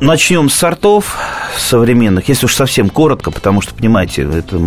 Начнем 0.00 0.50
с 0.50 0.54
сортов 0.54 1.16
современных, 1.56 2.28
если 2.28 2.44
уж 2.46 2.54
совсем 2.54 2.90
коротко, 2.90 3.30
потому 3.30 3.62
что, 3.62 3.74
понимаете, 3.74 4.22
это 4.22 4.58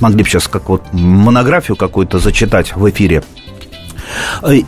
могли 0.00 0.22
бы 0.22 0.28
сейчас 0.28 0.46
как 0.46 0.68
вот 0.68 0.82
монографию 0.92 1.76
какую-то 1.76 2.20
зачитать 2.20 2.74
в 2.76 2.88
эфире. 2.88 3.24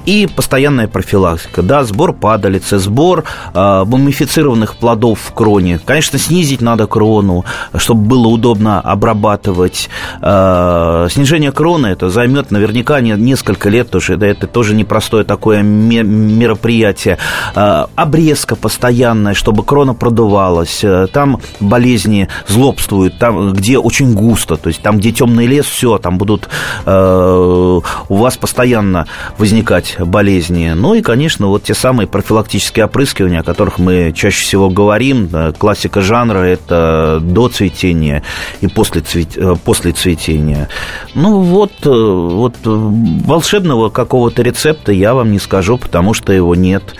И 0.07 0.29
постоянная 0.35 0.89
профилактика. 0.89 1.63
Да, 1.63 1.85
сбор 1.85 2.13
падалицы, 2.13 2.79
сбор 2.79 3.25
э, 3.55 3.85
мумифицированных 3.85 4.77
плодов 4.77 5.21
в 5.21 5.35
кроне. 5.35 5.81
Конечно, 5.85 6.19
снизить 6.19 6.61
надо 6.61 6.87
крону, 6.87 7.45
чтобы 7.77 8.03
было 8.03 8.29
удобно 8.29 8.81
обрабатывать. 8.81 9.89
Э, 10.21 11.09
снижение 11.11 11.53
кроны 11.53 11.89
это 11.89 12.11
займет 12.11 12.51
наверняка 12.51 13.01
несколько 13.01 13.69
лет, 13.69 13.87
потому 13.87 14.03
что 14.03 14.15
это, 14.15 14.47
тоже 14.47 14.75
непростое 14.75 15.25
такое 15.25 15.63
мероприятие. 15.63 17.19
Э, 17.55 17.87
обрезка 17.95 18.57
постоянная, 18.57 19.35
чтобы 19.35 19.65
крона 19.65 19.95
продувалась. 19.95 20.85
Там 21.13 21.41
болезни 21.61 22.29
злобствуют, 22.47 23.19
там, 23.19 23.53
где 23.53 23.79
очень 23.79 24.15
густо, 24.15 24.57
то 24.57 24.69
есть 24.69 24.83
там, 24.83 24.99
где 24.99 25.13
темный 25.13 25.47
лес, 25.47 25.67
все, 25.67 25.99
там 25.99 26.19
будут 26.19 26.49
э, 26.87 27.81
у 28.09 28.15
вас 28.15 28.37
постоянно 28.37 29.07
возникать 29.39 29.97
болезни. 29.99 30.73
Ну 30.75 30.95
и, 30.95 31.03
конечно, 31.03 31.47
вот 31.47 31.65
те 31.65 31.75
самые 31.75 32.07
профилактические 32.07 32.87
опрыскивания, 32.87 33.41
о 33.41 33.43
которых 33.43 33.79
мы 33.79 34.13
чаще 34.15 34.43
всего 34.43 34.69
говорим. 34.69 35.31
Классика 35.57 36.01
жанра– 36.01 36.39
это 36.41 37.21
до 37.23 37.49
цветения 37.49 38.23
и 38.61 38.67
после, 38.67 39.01
цвет... 39.01 39.37
Э, 39.37 39.55
после 39.65 39.93
цветения. 39.93 40.69
Ну 41.15 41.41
вот, 41.41 41.73
э, 41.85 41.89
вот 41.89 42.57
волшебного 42.65 43.91
какого-то 43.91 44.43
рецепта 44.43 44.93
я 44.93 45.15
вам 45.15 45.31
не 45.31 45.39
скажу, 45.39 45.79
потому 45.79 46.15
что 46.15 46.33
его 46.33 46.55
нет. 46.55 46.95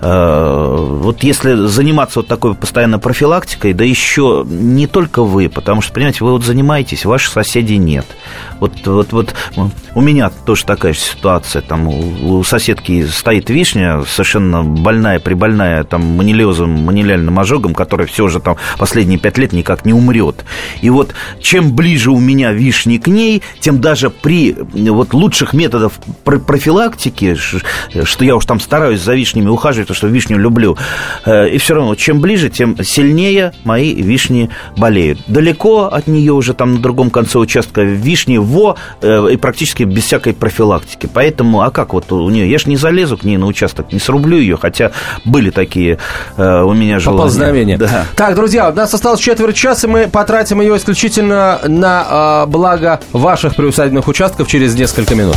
Э, 0.00 0.76
вот 0.78 1.22
если 1.22 1.54
заниматься 1.66 2.20
вот 2.20 2.28
такой 2.28 2.54
постоянной 2.54 2.98
профилактикой, 2.98 3.72
да 3.72 3.84
еще 3.84 4.44
не 4.48 4.86
только 4.86 5.22
вы, 5.22 5.48
потому 5.48 5.80
что, 5.82 5.92
понимаете, 5.92 6.24
вы 6.24 6.32
вот 6.32 6.44
занимаетесь, 6.44 7.04
ваших 7.04 7.32
соседей 7.32 7.78
нет. 7.78 8.06
Вот, 8.58 8.72
вот, 8.86 9.12
вот 9.12 9.34
у 9.94 10.00
меня 10.00 10.30
тоже 10.44 10.64
такая 10.64 10.92
же 10.92 11.00
ситуация. 11.00 11.62
У 11.84 12.42
соседки 12.44 13.04
стоит 13.06 13.50
вишня, 13.50 14.02
совершенно 14.06 14.62
больная, 14.62 15.20
прибольная, 15.20 15.84
там, 15.84 16.02
манилиозом, 16.02 16.70
манилиальным 16.70 17.38
ожогом, 17.38 17.74
которая 17.74 18.06
все 18.06 18.28
же 18.28 18.40
там 18.40 18.56
последние 18.78 19.18
пять 19.18 19.38
лет 19.38 19.52
никак 19.52 19.84
не 19.84 19.92
умрет. 19.92 20.44
И 20.80 20.90
вот 20.90 21.14
чем 21.40 21.74
ближе 21.74 22.10
у 22.10 22.18
меня 22.18 22.52
вишни 22.52 22.98
к 22.98 23.06
ней, 23.06 23.42
тем 23.60 23.80
даже 23.80 24.10
при 24.10 24.56
вот 24.72 25.14
лучших 25.14 25.52
методах 25.52 25.92
профилактики, 26.24 27.34
что 27.34 28.24
я 28.24 28.36
уж 28.36 28.44
там 28.46 28.60
стараюсь 28.60 29.00
за 29.00 29.14
вишнями 29.14 29.48
ухаживать, 29.48 29.88
потому 29.88 29.96
что 29.96 30.06
вишню 30.08 30.38
люблю, 30.38 30.76
э, 31.24 31.50
и 31.50 31.58
все 31.58 31.74
равно, 31.74 31.94
чем 31.94 32.20
ближе, 32.20 32.50
тем 32.50 32.76
сильнее 32.82 33.52
мои 33.64 33.94
вишни 33.94 34.50
болеют. 34.76 35.20
Далеко 35.26 35.84
от 35.84 36.06
нее 36.06 36.32
уже 36.32 36.54
там 36.54 36.74
на 36.74 36.78
другом 36.80 37.10
конце 37.10 37.38
участка 37.38 37.82
вишни 37.82 38.38
во 38.38 38.76
э, 39.02 39.28
и 39.32 39.36
практически 39.36 39.82
без 39.82 40.04
всякой 40.04 40.34
профилактики. 40.34 41.08
Поэтому, 41.12 41.62
а 41.66 41.70
как 41.72 41.94
вот 41.94 42.12
у 42.12 42.30
нее? 42.30 42.48
Я 42.48 42.58
ж 42.58 42.66
не 42.66 42.76
залезу 42.76 43.18
к 43.18 43.24
ней 43.24 43.36
на 43.36 43.46
участок, 43.46 43.92
не 43.92 43.98
срублю 43.98 44.38
ее, 44.38 44.56
хотя 44.56 44.92
были 45.24 45.50
такие 45.50 45.98
э, 46.36 46.62
у 46.62 46.72
меня 46.72 47.00
желания. 47.00 47.18
Поползновения. 47.18 47.76
Да. 47.76 48.04
Так, 48.14 48.36
друзья, 48.36 48.70
у 48.70 48.72
нас 48.72 48.94
осталось 48.94 49.18
четверть 49.18 49.56
часа, 49.56 49.88
мы 49.88 50.06
потратим 50.06 50.60
ее 50.60 50.76
исключительно 50.76 51.58
на 51.66 52.44
э, 52.44 52.50
благо 52.50 53.00
ваших 53.12 53.56
приусадебных 53.56 54.06
участков 54.06 54.46
через 54.46 54.76
несколько 54.76 55.16
минут. 55.16 55.36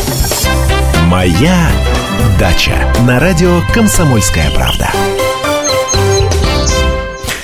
«Моя 1.11 1.67
дача» 2.39 2.71
на 3.05 3.19
радио 3.19 3.59
«Комсомольская 3.73 4.49
правда». 4.55 4.87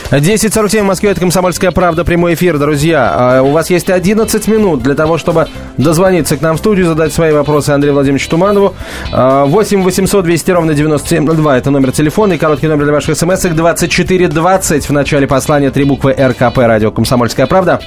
10.47 0.10 0.84
в 0.84 0.86
Москве, 0.86 1.10
это 1.10 1.20
«Комсомольская 1.20 1.72
правда», 1.72 2.06
прямой 2.06 2.36
эфир, 2.36 2.60
друзья. 2.60 3.12
А, 3.14 3.42
у 3.42 3.52
вас 3.52 3.70
есть 3.70 3.90
11 3.90 4.48
минут 4.48 4.84
для 4.84 4.96
того, 4.96 5.18
чтобы 5.18 5.50
дозвониться 5.76 6.38
к 6.38 6.42
нам 6.42 6.56
в 6.56 6.60
студию, 6.60 6.86
задать 6.86 7.12
свои 7.12 7.34
вопросы 7.34 7.72
Андрею 7.72 7.94
Владимировичу 7.94 8.30
Туманову. 8.30 8.74
8 9.12 9.84
800 9.84 10.24
200 10.24 10.52
ровно 10.52 10.74
9702, 10.74 11.58
это 11.58 11.70
номер 11.70 11.92
телефона 11.92 12.34
и 12.34 12.38
короткий 12.38 12.68
номер 12.68 12.86
для 12.86 12.94
ваших 12.94 13.18
смс 13.18 13.42
2420 13.42 14.88
в 14.88 14.94
начале 14.94 15.28
послания, 15.28 15.72
три 15.72 15.84
буквы 15.84 16.14
РКП, 16.14 16.60
радио 16.60 16.92
«Комсомольская 16.92 17.48
правда». 17.48 17.82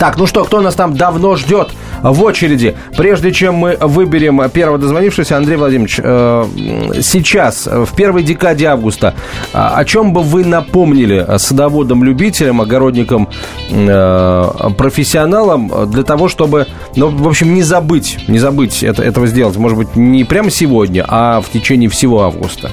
Так, 0.00 0.16
ну 0.16 0.26
что, 0.26 0.44
кто 0.44 0.62
нас 0.62 0.74
там 0.74 0.96
давно 0.96 1.36
ждет 1.36 1.68
в 2.02 2.22
очереди? 2.22 2.74
Прежде 2.96 3.32
чем 3.32 3.54
мы 3.54 3.76
выберем 3.80 4.48
первого 4.50 4.78
дозвонившегося, 4.78 5.36
Андрей 5.36 5.56
Владимирович, 5.56 6.00
э, 6.02 6.44
сейчас, 7.02 7.66
в 7.66 7.94
первой 7.94 8.22
декаде 8.22 8.66
августа, 8.66 9.14
а, 9.52 9.76
о 9.76 9.84
чем 9.84 10.12
бы 10.12 10.22
вы 10.22 10.44
напомнили 10.44 11.26
садоводам-любителям, 11.36 12.60
огородникам, 12.60 13.28
э, 13.70 14.50
профессионалам 14.76 15.90
для 15.90 16.02
того, 16.02 16.28
чтобы, 16.28 16.66
ну, 16.96 17.08
в 17.08 17.28
общем, 17.28 17.54
не 17.54 17.62
забыть, 17.62 18.18
не 18.28 18.38
забыть 18.38 18.82
это, 18.82 19.02
этого 19.02 19.26
сделать? 19.26 19.56
Может 19.56 19.78
быть, 19.78 19.96
не 19.96 20.24
прямо 20.24 20.50
сегодня, 20.50 21.04
а 21.08 21.40
в 21.40 21.50
течение 21.50 21.88
всего 21.88 22.22
августа? 22.22 22.70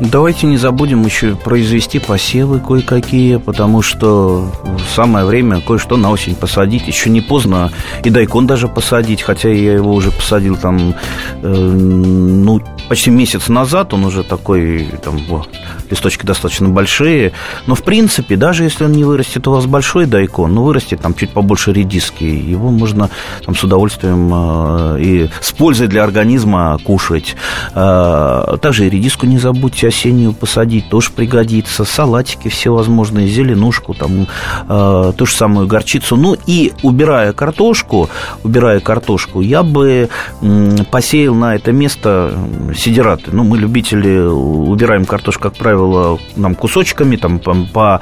Давайте 0.00 0.46
не 0.46 0.56
забудем 0.56 1.04
еще 1.04 1.36
произвести 1.36 1.98
посевы 1.98 2.58
кое-какие, 2.58 3.36
потому 3.36 3.82
что 3.82 4.50
самое 4.94 5.26
время 5.26 5.60
кое-что 5.60 5.98
на 5.98 6.10
осень 6.10 6.34
посадить. 6.34 6.88
Еще 6.88 7.10
не 7.10 7.20
поздно 7.20 7.70
и 8.02 8.08
дайкон 8.08 8.46
даже 8.46 8.66
посадить, 8.66 9.20
хотя 9.20 9.50
я 9.50 9.74
его 9.74 9.92
уже 9.92 10.10
посадил 10.10 10.56
там, 10.56 10.94
э, 11.42 11.52
ну, 11.52 12.62
почти 12.88 13.10
месяц 13.10 13.48
назад. 13.48 13.92
Он 13.92 14.06
уже 14.06 14.22
такой, 14.22 14.88
там, 15.04 15.20
о, 15.30 15.44
листочки 15.90 16.24
достаточно 16.24 16.70
большие. 16.70 17.32
Но, 17.66 17.74
в 17.74 17.82
принципе, 17.82 18.36
даже 18.36 18.64
если 18.64 18.84
он 18.84 18.92
не 18.92 19.04
вырастет 19.04 19.46
у 19.48 19.52
вас 19.52 19.66
большой 19.66 20.06
дайкон, 20.06 20.54
ну, 20.54 20.62
вырастет 20.62 21.02
там 21.02 21.12
чуть 21.12 21.30
побольше 21.30 21.74
редиски, 21.74 22.24
его 22.24 22.70
можно 22.70 23.10
там 23.44 23.54
с 23.54 23.62
удовольствием 23.62 24.30
э, 24.32 25.02
и 25.02 25.30
с 25.42 25.52
пользой 25.52 25.88
для 25.88 26.04
организма 26.04 26.78
кушать. 26.82 27.36
Э, 27.74 28.56
также 28.62 28.86
и 28.86 28.90
редиску 28.90 29.26
не 29.26 29.38
забудьте 29.38 29.89
осеннюю 29.90 30.32
посадить, 30.32 30.88
тоже 30.88 31.10
пригодится. 31.10 31.84
Салатики 31.84 32.48
всевозможные, 32.48 33.28
зеленушку, 33.28 33.94
там, 33.94 34.26
э, 34.68 35.12
ту 35.16 35.26
же 35.26 35.34
самую 35.34 35.66
горчицу. 35.66 36.16
Ну 36.16 36.36
и 36.46 36.72
убирая 36.82 37.32
картошку, 37.32 38.08
убирая 38.42 38.80
картошку, 38.80 39.40
я 39.40 39.62
бы 39.62 40.08
э, 40.40 40.76
посеял 40.90 41.34
на 41.34 41.54
это 41.54 41.72
место 41.72 42.32
сидираты. 42.76 43.30
Ну, 43.32 43.44
мы 43.44 43.58
любители 43.58 44.18
убираем 44.18 45.04
картошку, 45.04 45.44
как 45.44 45.56
правило, 45.56 46.18
нам 46.36 46.54
кусочками, 46.54 47.16
там, 47.16 47.38
по 47.38 47.54
по, 47.72 48.00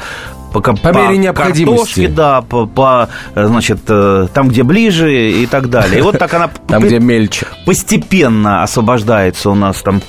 по, 0.52 0.60
по 0.60 0.88
мере 0.92 1.18
необходимости. 1.18 1.64
Картошке, 1.64 2.08
да, 2.08 2.40
по, 2.42 2.66
по, 2.66 3.08
значит, 3.34 3.80
э, 3.88 4.28
там, 4.32 4.48
где 4.48 4.62
ближе 4.62 5.30
и 5.30 5.46
так 5.46 5.68
далее. 5.68 5.98
И 5.98 6.02
вот 6.02 6.18
так 6.18 6.32
она... 6.34 6.50
Там, 6.68 6.82
где 6.82 6.98
мельче. 6.98 7.46
Постепенно 7.64 8.62
освобождается 8.62 9.50
у 9.50 9.54
нас 9.54 9.82
там 9.82 10.02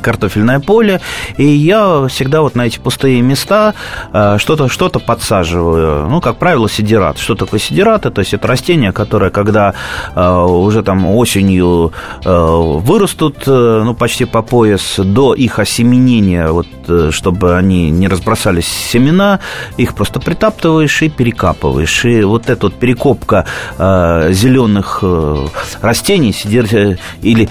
картофельное 0.00 0.60
поле, 0.60 1.00
и 1.36 1.44
я 1.44 2.06
всегда 2.08 2.40
вот 2.42 2.54
на 2.54 2.62
эти 2.66 2.78
пустые 2.78 3.20
места 3.20 3.74
э, 4.12 4.36
что-то 4.38 4.68
что 4.68 4.88
подсаживаю. 4.88 6.08
Ну, 6.08 6.20
как 6.20 6.36
правило, 6.36 6.68
сидират. 6.68 7.18
Что 7.18 7.34
такое 7.34 7.58
сидираты? 7.58 8.10
То 8.10 8.20
есть 8.20 8.34
это 8.34 8.46
растения, 8.46 8.92
которые, 8.92 9.30
когда 9.30 9.74
э, 10.14 10.30
уже 10.44 10.82
там 10.82 11.06
осенью 11.06 11.92
вырастут, 12.24 13.46
ну, 13.46 13.94
почти 13.94 14.24
по 14.24 14.42
пояс, 14.42 14.96
до 14.98 15.34
их 15.34 15.58
осеменения, 15.58 16.48
вот, 16.48 16.66
чтобы 17.10 17.56
они 17.56 17.90
не 17.90 18.08
разбросались 18.08 18.66
семена, 18.66 19.40
их 19.84 19.94
просто 19.94 20.20
притаптываешь 20.20 21.02
и 21.02 21.08
перекапываешь. 21.08 22.04
И 22.04 22.22
вот 22.22 22.50
эта 22.50 22.66
вот 22.66 22.74
перекопка 22.74 23.46
э, 23.78 24.32
зеленых 24.32 25.00
э, 25.02 25.46
растений 25.80 26.32
сидер, 26.32 26.98
или 27.22 27.48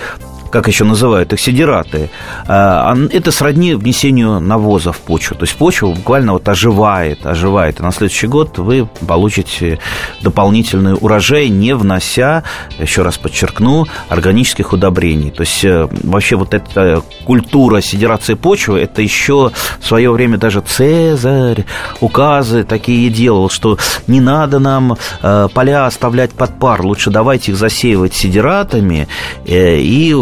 как 0.54 0.68
еще 0.68 0.84
называют 0.84 1.34
их, 1.34 1.40
сидираты, 1.40 2.12
а, 2.48 2.96
это 3.12 3.32
сродни 3.32 3.74
внесению 3.74 4.40
навоза 4.40 4.92
в 4.92 5.00
почву. 5.00 5.36
То 5.36 5.46
есть 5.46 5.56
почва 5.56 5.88
буквально 5.88 6.34
вот 6.34 6.48
оживает, 6.48 7.26
оживает. 7.26 7.80
И 7.80 7.84
на 7.84 7.92
следующий 7.92 8.28
год 8.28 8.60
вы 8.60 8.88
получите 9.08 9.80
дополнительный 10.22 10.94
урожай, 10.94 11.50
не 11.50 11.74
внося, 11.74 12.44
еще 12.78 13.02
раз 13.02 13.18
подчеркну, 13.18 13.88
органических 14.10 14.74
удобрений. 14.74 15.32
То 15.32 15.42
есть 15.42 15.66
э, 15.66 15.88
вообще 16.04 16.36
вот 16.36 16.54
эта 16.54 17.02
культура 17.26 17.82
сидирации 17.82 18.36
почвы, 18.36 18.80
это 18.82 19.02
еще 19.02 19.52
в 19.80 19.86
свое 19.86 20.12
время 20.12 20.38
даже 20.38 20.62
Цезарь, 20.62 21.66
указы 22.00 22.64
такие 22.64 23.10
делал, 23.10 23.50
что 23.50 23.80
не 24.06 24.22
надо 24.22 24.60
нам 24.60 24.98
э, 25.24 25.48
поля 25.52 25.88
оставлять 25.88 26.32
под 26.34 26.60
пар, 26.60 26.84
лучше 26.84 27.10
давайте 27.10 27.54
их 27.54 27.58
засеивать 27.58 28.14
сидиратами 28.14 29.08
э, 29.48 29.80
и 29.80 30.14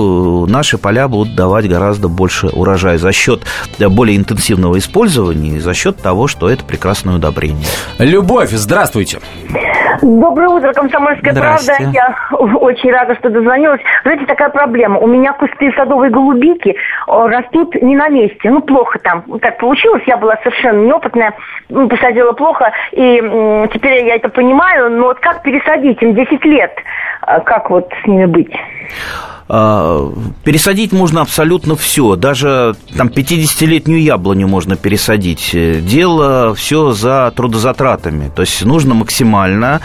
наши 0.48 0.78
поля 0.78 1.08
будут 1.08 1.36
давать 1.36 1.68
гораздо 1.68 2.08
больше 2.08 2.48
урожая 2.48 2.98
за 2.98 3.12
счет 3.12 3.42
более 3.80 4.18
интенсивного 4.18 4.78
использования 4.78 5.58
и 5.58 5.60
за 5.60 5.74
счет 5.74 5.98
того, 6.02 6.28
что 6.28 6.50
это 6.50 6.64
прекрасное 6.64 7.16
удобрение. 7.16 7.66
Любовь, 8.00 8.52
здравствуйте. 8.52 9.20
Доброе 10.02 10.50
утро, 10.50 10.74
Комсомольская 10.74 11.34
правда. 11.34 11.74
Я 11.93 12.16
очень 12.32 12.91
рада, 12.91 13.16
что 13.16 13.30
дозвонилась. 13.30 13.82
Знаете, 14.04 14.26
такая 14.26 14.50
проблема. 14.50 14.98
У 15.00 15.08
меня 15.08 15.34
кусты 15.34 15.72
садовой 15.76 16.10
голубики 16.10 16.70
э, 16.70 16.76
растут 17.08 17.76
не 17.76 17.95
на 17.95 18.10
месте. 18.10 18.50
Ну, 18.50 18.62
плохо 18.62 19.00
там. 19.00 19.24
Так 19.39 19.58
получилось. 19.58 20.04
Я 20.08 20.18
была 20.18 20.38
совершенно 20.43 20.84
неопытная. 20.86 21.34
Посадила 21.68 22.32
плохо. 22.32 22.72
И 22.91 23.18
теперь 23.74 24.06
я 24.06 24.16
это 24.16 24.30
понимаю. 24.30 24.89
Но 24.91 25.08
вот 25.08 25.20
как 25.20 25.43
пересадить? 25.43 26.02
Им 26.02 26.16
10 26.16 26.45
лет. 26.45 26.74
А 27.22 27.39
Как 27.41 27.69
вот 27.69 27.89
с 28.03 28.07
ними 28.07 28.26
быть? 28.26 28.51
А, 29.53 30.09
Пересадить 30.45 30.93
можно 30.93 31.22
абсолютно 31.22 31.76
все. 31.76 32.15
Даже 32.15 32.76
там 32.95 33.07
50-летнюю 33.09 34.01
яблоню 34.01 34.47
можно 34.47 34.78
пересадить. 34.78 35.51
Э, 35.53 35.82
Дело 35.82 36.55
все 36.55 36.91
за 36.91 37.34
трудозатратами. 37.36 38.32
То 38.34 38.43
есть 38.43 38.63
нужно 38.63 38.93
максимально 38.95 39.82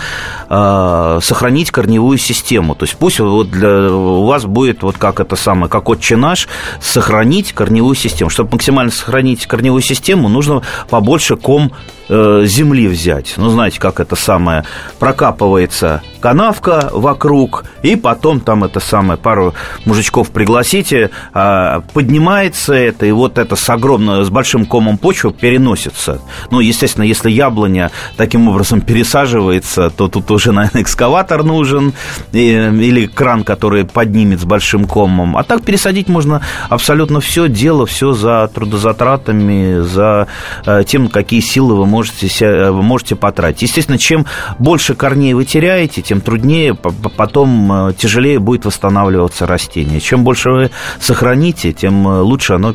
а, 0.49 1.19
сохранить 1.21 1.73
корневую 1.73 2.17
систему. 2.17 2.77
То 2.77 2.85
есть 2.85 2.97
пусть 2.97 3.19
вот 3.19 3.51
для, 3.51 3.91
у 3.91 4.25
вас 4.25 4.45
будет 4.45 4.85
вот 4.85 4.99
как 4.99 5.19
это 5.19 5.35
самое, 5.35 5.69
как 5.69 5.89
отче 5.89 6.15
наш, 6.15 6.47
сохранить 6.81 7.53
корневую 7.53 7.97
систему. 7.97 8.31
Чтобы 8.31 8.53
максимально 8.53 8.93
сохранить 8.93 9.47
корневую 9.47 9.83
систему, 9.83 10.29
нужно 10.29 10.63
побольше 10.89 11.35
ком 11.37 11.73
э, 12.09 12.43
земли 12.45 12.89
взять. 12.89 13.35
Ну, 13.37 13.51
знаете, 13.51 13.81
как 13.81 14.01
это 14.01 14.17
самое, 14.17 14.65
прокапывается 14.99 16.03
канавка 16.21 16.91
вокруг, 16.93 17.65
и 17.83 17.95
потом 17.95 18.41
там 18.41 18.65
это 18.65 18.81
самое, 18.81 19.19
пару 19.19 19.55
мужичков 19.85 20.31
пригласите, 20.31 21.11
а, 21.33 21.83
поднимается 21.93 22.75
это, 22.75 23.07
и 23.07 23.13
вот 23.13 23.39
это 23.39 23.55
с 23.55 23.71
огромным, 23.71 24.25
с 24.25 24.29
большим 24.29 24.67
комом 24.67 24.99
почвы 24.99 25.33
переносится. 25.33 26.21
Ну, 26.51 26.59
естественно, 26.59 27.05
если 27.05 27.31
яблоня 27.31 27.93
таким 28.17 28.49
образом 28.49 28.81
пересаживается, 28.81 29.91
то 29.91 30.09
тут 30.09 30.31
уже, 30.31 30.51
наверное, 30.51 30.83
экскаватор 30.83 31.45
нужен, 31.45 31.93
или 32.33 33.07
кран, 33.07 33.45
который 33.45 33.85
поднимет 33.85 34.41
с 34.41 34.45
большим 34.45 34.87
комом. 34.87 35.37
А 35.37 35.45
так 35.45 35.63
пересадить 35.63 36.09
можно 36.09 36.41
абсолютно 36.69 37.21
все, 37.21 37.49
дело 37.49 37.87
все 37.87 38.15
за 38.15 38.51
трудозатратами, 38.53 39.81
за 39.81 40.27
э, 40.65 40.83
тем, 40.85 41.09
какие 41.09 41.41
силы 41.41 41.77
вы 41.77 41.87
можете, 41.87 41.96
ся- 42.05 42.73
вы 42.73 42.83
можете 42.83 43.17
потратить. 43.17 43.63
Естественно, 43.63 43.99
чем 43.99 44.27
больше 44.59 44.95
корней 44.95 45.35
вы 45.35 45.45
теряете, 45.45 46.03
тем 46.03 46.21
труднее, 46.21 46.75
по- 46.75 46.91
по- 46.91 47.09
потом 47.09 47.89
э, 47.91 47.93
тяжелее 47.95 48.39
будет 48.39 48.65
восстанавливаться 48.65 49.47
растение. 49.47 50.01
Чем 50.01 50.25
больше 50.25 50.51
вы 50.51 50.71
сохраните, 51.01 51.73
тем 51.73 52.07
э, 52.09 52.21
лучше 52.21 52.55
оно 52.55 52.75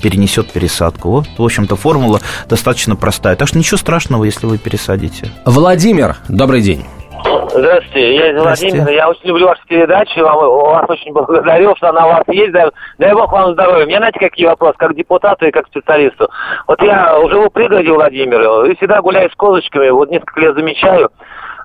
перенесет 0.00 0.50
пересадку. 0.52 1.10
Вот, 1.10 1.26
в 1.36 1.42
общем-то, 1.42 1.76
формула 1.76 2.20
достаточно 2.48 2.96
простая. 2.96 3.36
Так 3.36 3.48
что 3.48 3.58
ничего 3.58 3.76
страшного, 3.76 4.24
если 4.24 4.46
вы 4.46 4.56
пересадите. 4.58 5.30
Владимир, 5.44 6.16
добрый 6.28 6.62
день. 6.62 6.84
Здравствуйте, 7.58 8.16
я 8.16 8.30
из. 8.32 8.42
Владимира. 8.42 8.90
Я 8.90 9.08
очень 9.08 9.28
люблю 9.28 9.46
ваши 9.46 9.62
передачи, 9.66 10.18
вам, 10.18 10.36
вас 10.36 10.90
очень 10.90 11.12
благодарю, 11.12 11.74
что 11.76 11.88
она 11.88 12.06
у 12.06 12.10
вас 12.10 12.22
есть. 12.28 12.52
Дай, 12.52 12.70
дай 12.98 13.14
бог 13.14 13.32
вам 13.32 13.52
здоровья. 13.52 13.84
У 13.84 13.88
меня, 13.88 13.98
знаете, 13.98 14.18
какие 14.18 14.46
вопросы, 14.46 14.76
как 14.78 14.94
депутату 14.94 15.46
и 15.46 15.50
как 15.50 15.66
специалисту. 15.68 16.28
Вот 16.66 16.82
я 16.82 17.16
живу 17.28 17.48
в 17.48 17.52
пригороде 17.52 17.90
Владимира 17.90 18.66
и 18.66 18.76
всегда 18.76 19.00
гуляю 19.00 19.30
с 19.30 19.34
козочками, 19.34 19.88
вот 19.88 20.10
несколько 20.10 20.40
лет 20.40 20.54
замечаю, 20.54 21.10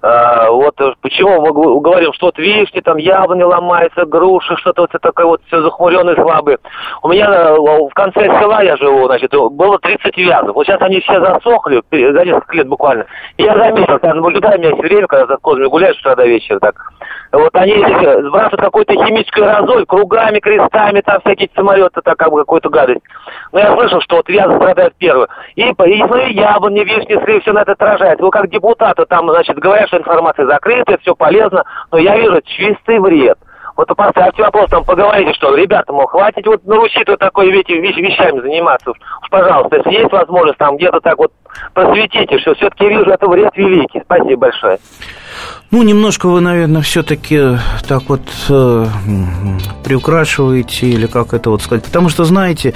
а, 0.03 0.49
вот 0.49 0.79
э, 0.81 0.93
почему 1.01 1.41
мы 1.41 1.79
говорим, 1.79 2.11
что 2.13 2.27
вот 2.27 2.37
вишни, 2.39 2.79
там 2.79 2.97
яблони 2.97 3.43
ломаются, 3.43 4.05
груши, 4.05 4.57
что-то 4.57 4.81
вот 4.81 4.91
такое 4.99 5.25
вот 5.27 5.41
все 5.45 5.61
захмуренное, 5.61 6.15
слабые. 6.15 6.57
У 7.03 7.07
меня 7.07 7.27
э, 7.27 7.55
в 7.59 7.93
конце 7.93 8.21
села 8.21 8.63
я 8.63 8.77
живу, 8.77 9.05
значит, 9.05 9.31
было 9.31 9.77
30 9.77 10.17
вязов. 10.17 10.55
Вот 10.55 10.65
сейчас 10.65 10.81
они 10.81 11.01
все 11.01 11.19
засохли, 11.19 11.83
за 11.91 12.25
несколько 12.25 12.57
лет 12.57 12.67
буквально. 12.67 13.05
И 13.37 13.43
я 13.43 13.55
заметил, 13.55 13.99
я 14.01 14.13
наблюдаю, 14.15 14.57
меня 14.57 14.69
есть 14.69 14.81
время, 14.81 15.05
когда 15.05 15.27
за 15.27 15.37
козами 15.37 15.67
гуляешь 15.67 15.95
с 15.97 15.99
утра 15.99 16.15
до 16.15 16.25
вечера, 16.25 16.59
так. 16.59 16.75
Вот 17.31 17.55
они 17.55 17.75
сбрасывают 17.75 18.59
какую-то 18.59 18.93
химическую 19.05 19.47
аэрозоль, 19.47 19.85
кругами, 19.85 20.39
крестами, 20.39 21.01
там 21.01 21.21
всякие 21.21 21.49
самолеты, 21.55 22.01
так 22.01 22.17
как 22.17 22.31
бы 22.31 22.39
какую-то 22.39 22.69
гадость. 22.69 23.01
Но 23.51 23.59
я 23.59 23.73
слышал, 23.75 24.01
что 24.01 24.17
вот 24.17 24.29
вязы 24.29 24.55
страдают 24.55 24.95
первые. 24.97 25.27
И, 25.55 25.61
и, 25.61 26.03
ну, 26.03 26.15
и 26.17 26.33
яблони, 26.33 26.83
вишни, 26.83 27.23
сливы, 27.23 27.41
все 27.41 27.53
на 27.53 27.61
это 27.61 27.73
отражает. 27.73 28.19
Вы 28.19 28.31
как 28.31 28.49
депутаты 28.49 29.05
там, 29.05 29.29
значит, 29.29 29.57
говорят, 29.59 29.90
что 29.91 29.97
информация 29.97 30.45
закрыта, 30.45 30.97
все 31.01 31.13
полезно, 31.15 31.63
но 31.91 31.97
я 31.97 32.17
вижу 32.17 32.41
чистый 32.45 32.99
вред. 32.99 33.37
Вот 33.75 33.87
поставьте 33.95 34.43
вопрос, 34.43 34.69
там 34.69 34.83
поговорите, 34.83 35.33
что, 35.33 35.55
ребята, 35.55 35.91
мол, 35.93 36.05
хватит 36.05 36.45
вот 36.45 36.65
на 36.65 36.75
Руси 36.75 37.03
вот 37.07 37.19
такой 37.19 37.51
эти 37.51 37.71
вещ- 37.71 38.01
вещами 38.01 38.39
заниматься. 38.41 38.91
Уж, 38.91 39.29
пожалуйста, 39.29 39.77
если 39.77 40.01
есть 40.01 40.11
возможность, 40.11 40.57
там 40.57 40.77
где-то 40.77 40.99
так 40.99 41.17
вот 41.17 41.31
просветите, 41.73 42.37
что 42.39 42.53
все-таки 42.55 42.87
вижу, 42.87 43.09
это 43.09 43.27
вред 43.27 43.55
великий. 43.55 44.01
Спасибо 44.01 44.41
большое. 44.41 44.77
Ну, 45.71 45.83
немножко 45.83 46.27
вы, 46.27 46.41
наверное, 46.41 46.81
все-таки 46.81 47.57
так 47.87 48.03
вот 48.09 48.21
э, 48.49 48.87
приукрашиваете, 49.85 50.87
или 50.89 51.05
как 51.05 51.33
это 51.33 51.49
вот 51.49 51.61
сказать. 51.61 51.85
Потому 51.85 52.09
что, 52.09 52.25
знаете, 52.25 52.73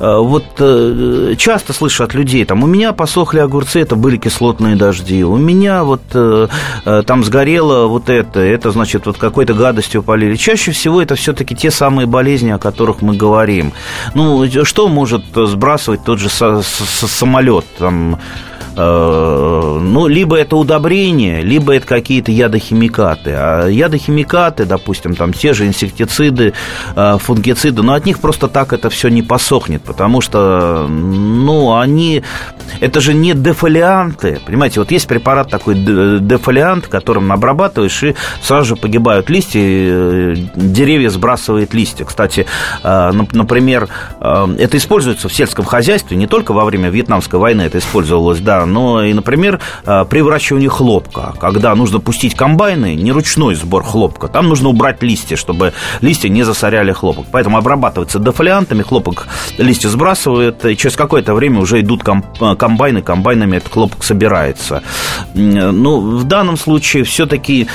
э, 0.00 0.16
вот 0.18 0.44
э, 0.58 1.34
часто 1.36 1.74
слышу 1.74 2.04
от 2.04 2.14
людей, 2.14 2.46
там, 2.46 2.64
у 2.64 2.66
меня 2.66 2.94
посохли 2.94 3.40
огурцы, 3.40 3.80
это 3.80 3.96
были 3.96 4.16
кислотные 4.16 4.76
дожди, 4.76 5.24
у 5.24 5.36
меня 5.36 5.84
вот 5.84 6.00
э, 6.14 6.48
э, 6.86 7.02
там 7.06 7.22
сгорело 7.22 7.86
вот 7.86 8.08
это, 8.08 8.40
это, 8.40 8.70
значит, 8.70 9.04
вот 9.04 9.18
какой-то 9.18 9.52
гадостью 9.52 10.02
полили. 10.02 10.36
Чаще 10.36 10.72
всего 10.72 11.02
это 11.02 11.16
все-таки 11.16 11.54
те 11.54 11.70
самые 11.70 12.06
болезни, 12.06 12.48
о 12.48 12.58
которых 12.58 13.02
мы 13.02 13.14
говорим. 13.14 13.74
Ну, 14.14 14.46
что 14.64 14.88
может 14.88 15.22
сбрасывать 15.34 16.02
тот 16.02 16.18
же 16.18 16.30
самолет, 16.30 17.66
там, 17.78 18.18
ну, 18.78 20.06
либо 20.06 20.36
это 20.36 20.56
удобрение, 20.56 21.42
либо 21.42 21.74
это 21.74 21.86
какие-то 21.86 22.30
ядохимикаты. 22.30 23.32
А 23.36 23.66
ядохимикаты, 23.66 24.64
допустим, 24.64 25.14
там 25.14 25.32
те 25.32 25.52
же 25.52 25.66
инсектициды, 25.66 26.52
э, 26.94 27.18
фунгициды, 27.18 27.82
но 27.82 27.94
от 27.94 28.06
них 28.06 28.20
просто 28.20 28.48
так 28.48 28.72
это 28.72 28.90
все 28.90 29.08
не 29.08 29.22
посохнет, 29.22 29.82
потому 29.82 30.20
что, 30.20 30.86
ну, 30.88 31.76
они, 31.76 32.22
это 32.80 33.00
же 33.00 33.14
не 33.14 33.34
дефолианты, 33.34 34.40
понимаете, 34.46 34.80
вот 34.80 34.90
есть 34.90 35.08
препарат 35.08 35.50
такой 35.50 35.74
дефолиант, 35.74 36.86
которым 36.86 37.32
обрабатываешь, 37.32 38.02
и 38.02 38.14
сразу 38.42 38.68
же 38.68 38.76
погибают 38.76 39.30
листья, 39.30 39.60
э, 39.62 40.34
деревья 40.54 41.10
сбрасывает 41.10 41.74
листья. 41.74 42.04
Кстати, 42.04 42.46
э, 42.82 42.88
нап- 42.88 43.30
например, 43.32 43.88
э, 44.20 44.56
это 44.58 44.76
используется 44.76 45.28
в 45.28 45.34
сельском 45.34 45.64
хозяйстве, 45.64 46.16
не 46.16 46.26
только 46.26 46.52
во 46.52 46.64
время 46.64 46.90
Вьетнамской 46.90 47.38
войны 47.40 47.62
это 47.62 47.78
использовалось, 47.78 48.40
да, 48.40 48.66
но 48.72 49.02
и, 49.04 49.12
например, 49.12 49.60
э, 49.84 50.04
при 50.08 50.20
выращивании 50.20 50.68
хлопка, 50.68 51.34
когда 51.40 51.74
нужно 51.74 52.00
пустить 52.00 52.34
комбайны, 52.34 52.94
не 52.94 53.12
ручной 53.12 53.54
сбор 53.54 53.82
хлопка, 53.84 54.28
там 54.28 54.48
нужно 54.48 54.68
убрать 54.68 55.02
листья, 55.02 55.36
чтобы 55.36 55.72
листья 56.00 56.28
не 56.28 56.42
засоряли 56.44 56.92
хлопок. 56.92 57.26
Поэтому 57.32 57.58
обрабатывается 57.58 58.18
дефолиантами, 58.18 58.82
хлопок 58.82 59.28
листья 59.58 59.88
сбрасывают, 59.88 60.64
и 60.64 60.76
через 60.76 60.96
какое-то 60.96 61.34
время 61.34 61.60
уже 61.60 61.80
идут 61.80 62.02
э, 62.06 62.54
комбайны, 62.56 63.02
комбайнами 63.02 63.56
этот 63.56 63.72
хлопок 63.72 64.04
собирается. 64.04 64.82
М, 65.34 65.82
Ну, 65.82 66.18
в 66.18 66.24
данном 66.24 66.56
случае 66.56 67.04
все-таки 67.04 67.68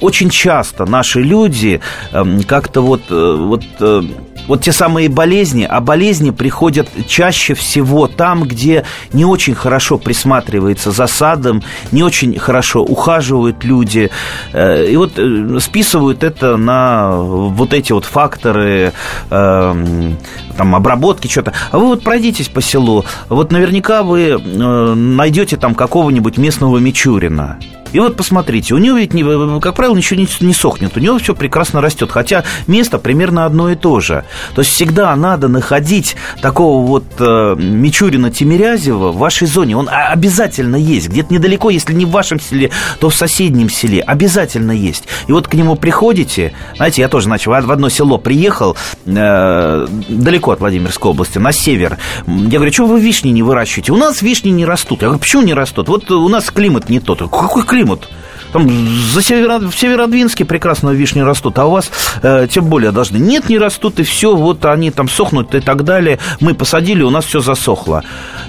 очень 0.00 0.30
часто 0.30 0.86
наши 0.86 1.20
люди 1.22 1.80
э, 2.12 2.40
как-то 2.46 2.80
вот, 2.82 3.02
э, 3.10 3.36
вот 3.38 3.62
э, 3.80 4.02
вот 4.46 4.62
те 4.62 4.72
самые 4.72 5.08
болезни, 5.08 5.66
а 5.68 5.80
болезни 5.80 6.30
приходят 6.30 6.88
чаще 7.06 7.54
всего 7.54 8.08
там, 8.08 8.44
где 8.44 8.84
не 9.12 9.24
очень 9.24 9.54
хорошо 9.54 9.83
присматривается 9.98 10.90
за 10.90 11.06
садом, 11.06 11.62
не 11.92 12.02
очень 12.02 12.38
хорошо 12.38 12.82
ухаживают 12.82 13.64
люди. 13.64 14.10
Э, 14.52 14.86
И 14.90 14.96
вот 14.96 15.12
э, 15.18 15.58
списывают 15.60 16.24
это 16.24 16.56
на 16.56 17.16
вот 17.16 17.72
эти 17.74 17.92
вот 17.92 18.04
факторы 18.04 18.92
э, 19.30 20.12
там, 20.56 20.74
обработки, 20.74 21.28
что-то. 21.28 21.52
А 21.70 21.78
вы 21.78 21.86
вот 21.86 22.02
пройдитесь 22.02 22.48
по 22.48 22.60
селу, 22.60 23.04
вот 23.28 23.52
наверняка 23.52 24.02
вы 24.02 24.20
э, 24.20 24.94
найдете 24.94 25.56
там 25.56 25.74
какого-нибудь 25.74 26.38
местного 26.38 26.78
Мичурина. 26.78 27.58
И 27.94 28.00
вот 28.00 28.16
посмотрите, 28.16 28.74
у 28.74 28.78
него 28.78 28.98
ведь, 28.98 29.14
не- 29.14 29.60
как 29.60 29.74
правило, 29.76 29.94
ничего 29.94 30.18
не, 30.18 30.28
не 30.40 30.52
сохнет, 30.52 30.96
у 30.96 31.00
него 31.00 31.16
все 31.18 31.34
прекрасно 31.34 31.80
растет, 31.80 32.10
хотя 32.10 32.42
место 32.66 32.98
примерно 32.98 33.46
одно 33.46 33.70
и 33.70 33.76
то 33.76 34.00
же. 34.00 34.24
То 34.56 34.62
есть 34.62 34.72
всегда 34.74 35.14
надо 35.14 35.46
находить 35.46 36.16
такого 36.42 36.84
вот 36.84 37.04
э, 37.20 37.54
Мичурина 37.56 38.32
Тимирязева 38.32 39.12
в 39.12 39.16
вашей 39.18 39.46
зоне. 39.46 39.76
Он 39.76 39.88
а- 39.88 40.08
обязательно 40.08 40.74
есть, 40.74 41.08
где-то 41.08 41.32
недалеко, 41.32 41.70
если 41.70 41.92
не 41.94 42.04
в 42.04 42.10
вашем 42.10 42.40
селе, 42.40 42.72
то 42.98 43.10
в 43.10 43.14
соседнем 43.14 43.70
селе, 43.70 44.00
обязательно 44.00 44.72
есть. 44.72 45.04
И 45.28 45.32
вот 45.32 45.46
к 45.46 45.54
нему 45.54 45.76
приходите, 45.76 46.52
знаете, 46.74 47.00
я 47.02 47.08
тоже, 47.08 47.26
значит, 47.26 47.46
в 47.46 47.52
одно 47.52 47.88
село 47.90 48.18
приехал, 48.18 48.76
э, 49.06 49.86
далеко 50.08 50.50
от 50.50 50.58
Владимирской 50.58 51.12
области, 51.12 51.38
на 51.38 51.52
север. 51.52 51.98
Я 52.26 52.58
говорю, 52.58 52.72
что 52.72 52.86
вы 52.86 53.00
вишни 53.00 53.28
не 53.30 53.44
выращиваете? 53.44 53.92
У 53.92 53.96
нас 53.96 54.20
вишни 54.20 54.48
не 54.50 54.64
растут. 54.64 55.02
Я 55.02 55.08
говорю, 55.08 55.20
почему 55.20 55.42
не 55.42 55.54
растут? 55.54 55.88
Вот 55.88 56.10
у 56.10 56.28
нас 56.28 56.50
климат 56.50 56.88
не 56.88 56.98
тот. 56.98 57.20
Какой 57.20 57.62
климат? 57.62 57.83
примут. 57.84 58.08
Там 58.54 58.70
за 59.12 59.20
Северо, 59.20 59.58
в 59.58 59.74
Северодвинске 59.74 60.44
прекрасно 60.44 60.90
вишни 60.90 61.18
растут, 61.22 61.58
а 61.58 61.66
у 61.66 61.72
вас 61.72 61.90
э, 62.22 62.46
тем 62.48 62.66
более 62.66 62.92
должны. 62.92 63.16
Нет, 63.16 63.48
не 63.48 63.58
растут, 63.58 63.98
и 63.98 64.04
все, 64.04 64.36
вот 64.36 64.64
они 64.64 64.92
там 64.92 65.08
сохнут 65.08 65.56
и 65.56 65.60
так 65.60 65.82
далее. 65.82 66.20
Мы 66.38 66.54
посадили, 66.54 67.02
у 67.02 67.10
нас 67.10 67.24
все 67.24 67.40
засохло. 67.40 68.04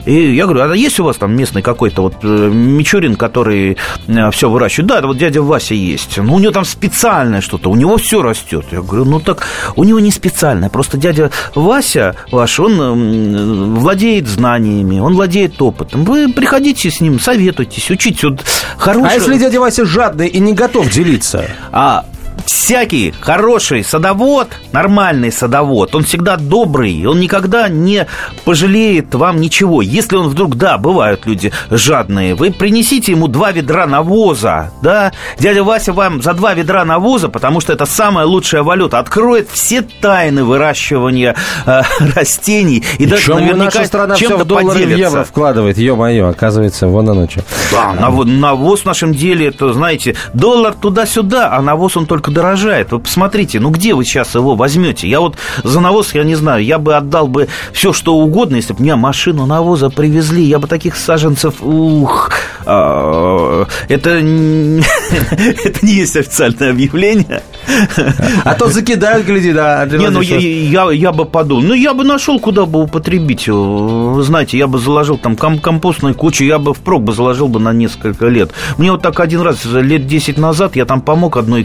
И 0.06 0.36
я 0.36 0.46
говорю, 0.46 0.62
а 0.62 0.76
есть 0.76 1.00
у 1.00 1.06
вас 1.06 1.18
там 1.18 1.36
местный 1.36 1.64
какой-то 1.64 2.04
вот 2.04 2.18
э, 2.22 2.28
Мичурин, 2.28 3.16
который 3.16 3.78
э, 4.06 4.30
все 4.30 4.48
выращивает? 4.48 4.88
Да, 4.88 5.02
вот 5.02 5.18
дядя 5.18 5.42
Вася 5.42 5.74
есть. 5.74 6.18
Ну, 6.18 6.36
у 6.36 6.40
него 6.40 6.52
там 6.52 6.66
специальное 6.66 7.42
что-то, 7.42 7.72
у 7.72 7.76
него 7.76 7.98
все 7.98 8.22
растет. 8.22 8.68
Я 8.72 8.82
говорю, 8.82 9.06
ну 9.06 9.20
так, 9.20 9.48
у 9.76 9.84
него 9.84 10.00
не 10.00 10.12
специальное, 10.12 10.70
просто 10.70 10.98
дядя 10.98 11.32
Вася 11.56 12.16
ваш, 12.30 12.60
он 12.60 12.80
э, 12.80 13.80
владеет 13.80 14.28
знаниями, 14.28 15.00
он 15.00 15.16
владеет 15.16 15.60
опытом. 15.60 16.04
Вы 16.04 16.32
приходите 16.32 16.92
с 16.92 17.02
ним, 17.02 17.20
советуйтесь, 17.20 17.90
учитесь. 17.90 18.24
Вот 18.24 18.44
хороший... 18.78 19.10
А 19.10 19.14
если 19.16 19.40
дядя 19.40 19.60
Вася 19.60 19.84
жадный 19.96 20.28
и 20.28 20.40
не 20.40 20.54
готов 20.54 20.92
делиться? 20.92 21.50
А 21.72 22.06
всякий 22.46 23.14
хороший 23.20 23.84
садовод, 23.84 24.48
нормальный 24.72 25.32
садовод, 25.32 25.96
он 25.96 26.04
всегда 26.04 26.38
добрый, 26.38 27.06
он 27.06 27.20
никогда 27.20 27.68
не 27.70 28.08
пожалеет 28.44 29.14
вам 29.16 29.40
ничего. 29.40 29.82
Если 29.82 30.16
он 30.16 30.30
вдруг, 30.30 30.56
да, 30.56 30.78
бывают 30.78 31.26
люди 31.26 31.52
жадные, 31.70 32.36
вы 32.36 32.52
принесите 32.52 33.12
ему 33.12 33.28
два 33.28 33.52
ведра 33.52 33.86
навоза, 33.86 34.72
да, 34.82 35.12
дядя 35.40 35.64
Вася 35.64 35.94
вам 35.94 36.22
за 36.22 36.34
два 36.34 36.54
ведра 36.54 36.86
навоза, 36.86 37.30
потому 37.30 37.60
что 37.60 37.74
это 37.74 37.86
самая 37.86 38.26
лучшая 38.26 38.64
валюта, 38.64 39.00
откроет 39.00 39.50
все 39.50 39.82
тайны 39.82 40.44
выращивания 40.44 41.36
э, 41.66 41.82
растений 42.16 42.84
и, 42.98 43.04
и 43.04 43.06
даже 43.06 43.34
наверняка 43.34 43.80
наша 43.80 43.86
страна 43.86 44.16
чем-то 44.16 44.36
все 44.36 44.44
в 44.44 44.48
доллары 44.48 44.80
поделится. 44.80 44.96
в 44.96 45.00
евро 45.00 45.24
вкладывает, 45.24 45.78
ё-моё, 45.78 46.30
оказывается, 46.30 46.88
вон 46.88 47.10
оно 47.10 47.28
что. 47.30 47.42
Да, 47.72 47.94
навоз, 47.94 48.28
навоз 48.28 48.82
в 48.82 48.86
нашем 48.86 49.14
деле, 49.14 49.48
это, 49.48 49.74
знаете, 49.74 50.16
доллар 50.34 50.74
туда-сюда, 50.74 51.52
а 51.52 51.62
навоз 51.62 51.98
он 51.98 52.06
только 52.06 52.32
дорожает. 52.36 52.92
Вы 52.92 53.00
посмотрите, 53.00 53.60
ну 53.60 53.72
где 53.72 53.96
вы 53.96 54.04
сейчас 54.04 54.36
его 54.36 54.56
возьмете? 54.56 55.08
Я 55.08 55.22
вот 55.22 55.38
за 55.64 55.80
навоз, 55.80 56.14
я 56.14 56.24
не 56.24 56.36
знаю, 56.36 56.64
я 56.64 56.78
бы 56.78 56.96
отдал 56.96 57.28
бы 57.28 57.48
все, 57.72 57.94
что 57.94 58.16
угодно, 58.16 58.58
если 58.58 58.74
бы 58.74 58.82
мне 58.82 58.96
машину 58.96 59.46
навоза 59.46 59.90
привезли. 59.90 60.44
Я 60.44 60.60
бы 60.60 60.68
таких 60.68 60.98
саженцев, 60.98 61.56
ух, 61.62 62.32
а, 62.66 63.66
это, 63.88 64.10
это 65.64 65.86
не 65.86 65.94
есть 65.94 66.18
официальное 66.18 66.72
объявление. 66.72 67.42
А 68.44 68.54
то 68.56 68.70
закидают, 68.70 69.26
гляди, 69.26 69.54
да. 69.54 69.86
Не, 69.86 70.10
ну 70.10 70.22
я, 70.22 70.92
я, 70.92 71.12
бы 71.12 71.26
подумал. 71.26 71.64
Ну, 71.64 71.74
я 71.74 71.94
бы 71.94 72.04
нашел, 72.04 72.40
куда 72.40 72.66
бы 72.66 72.84
употребить. 72.84 73.48
Вы 73.48 74.22
знаете, 74.24 74.58
я 74.58 74.68
бы 74.68 74.78
заложил 74.78 75.18
там 75.18 75.36
ком- 75.36 75.60
компостную 75.60 76.16
кучу, 76.16 76.44
я 76.44 76.60
бы 76.60 76.74
впрок 76.74 77.04
бы 77.04 77.14
заложил 77.14 77.48
бы 77.48 77.60
на 77.60 77.74
несколько 77.74 78.28
лет. 78.28 78.52
Мне 78.78 78.92
вот 78.92 79.02
так 79.02 79.20
один 79.20 79.42
раз, 79.42 79.66
лет 79.66 80.06
10 80.08 80.38
назад, 80.38 80.76
я 80.76 80.86
там 80.86 81.02
помог 81.02 81.38
одной 81.38 81.64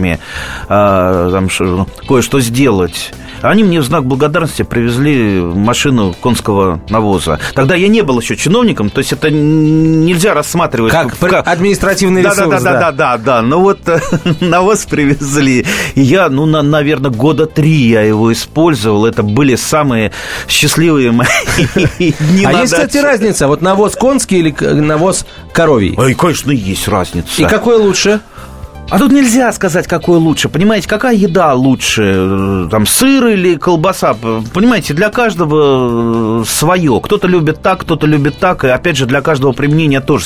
кониферами 0.00 0.18
а, 0.68 1.30
там, 1.30 1.48
кое-что 2.08 2.40
сделать. 2.40 3.12
Они 3.42 3.64
мне 3.64 3.80
в 3.80 3.84
знак 3.84 4.04
благодарности 4.04 4.62
привезли 4.62 5.40
машину 5.40 6.14
конского 6.20 6.80
навоза. 6.90 7.38
Тогда 7.54 7.74
я 7.74 7.88
не 7.88 8.02
был 8.02 8.20
еще 8.20 8.36
чиновником, 8.36 8.90
то 8.90 8.98
есть 8.98 9.12
это 9.12 9.30
нельзя 9.30 10.34
рассматривать 10.34 10.92
Как 10.92 11.16
при- 11.16 11.34
административный 11.34 12.22
да, 12.22 12.30
ресурс, 12.30 12.62
да, 12.62 12.72
да, 12.72 12.80
да, 12.80 12.92
да, 12.92 13.18
да. 13.18 13.42
Ну 13.42 13.60
вот 13.60 13.80
э, 13.88 14.00
навоз 14.40 14.84
привезли. 14.84 15.64
И 15.94 16.02
я, 16.02 16.28
ну, 16.28 16.44
на, 16.46 16.62
наверное, 16.62 17.10
года 17.10 17.46
три 17.46 17.88
я 17.88 18.02
его 18.02 18.32
использовал. 18.32 19.06
Это 19.06 19.22
были 19.22 19.54
самые 19.54 20.12
счастливые 20.48 21.12
мои 21.12 21.26
дни 21.98 22.44
А 22.44 22.52
есть, 22.52 22.74
кстати, 22.74 22.98
разница, 22.98 23.48
вот 23.48 23.62
навоз 23.62 23.96
конский 23.96 24.38
или 24.40 24.54
навоз 24.60 25.24
коровий? 25.52 25.94
Ой, 25.96 26.14
конечно, 26.14 26.50
есть 26.50 26.88
разница. 26.88 27.42
И 27.42 27.46
какой 27.46 27.76
лучше? 27.76 28.20
А 28.90 28.98
тут 28.98 29.12
нельзя 29.12 29.52
сказать, 29.52 29.86
какой 29.86 30.18
лучше. 30.18 30.48
Понимаете, 30.48 30.88
какая 30.88 31.14
еда 31.14 31.54
лучше? 31.54 32.02
Э, 32.16 32.68
Там 32.70 32.86
сыр 32.86 33.28
или 33.28 33.54
колбаса? 33.54 34.16
Понимаете, 34.52 34.94
для 34.94 35.10
каждого 35.10 36.42
свое. 36.44 37.00
Кто-то 37.00 37.28
любит 37.28 37.62
так, 37.62 37.82
кто-то 37.82 38.08
любит 38.08 38.38
так. 38.38 38.64
И 38.64 38.68
опять 38.68 38.96
же, 38.96 39.06
для 39.06 39.20
каждого 39.20 39.52
применения 39.52 40.00
тоже 40.00 40.24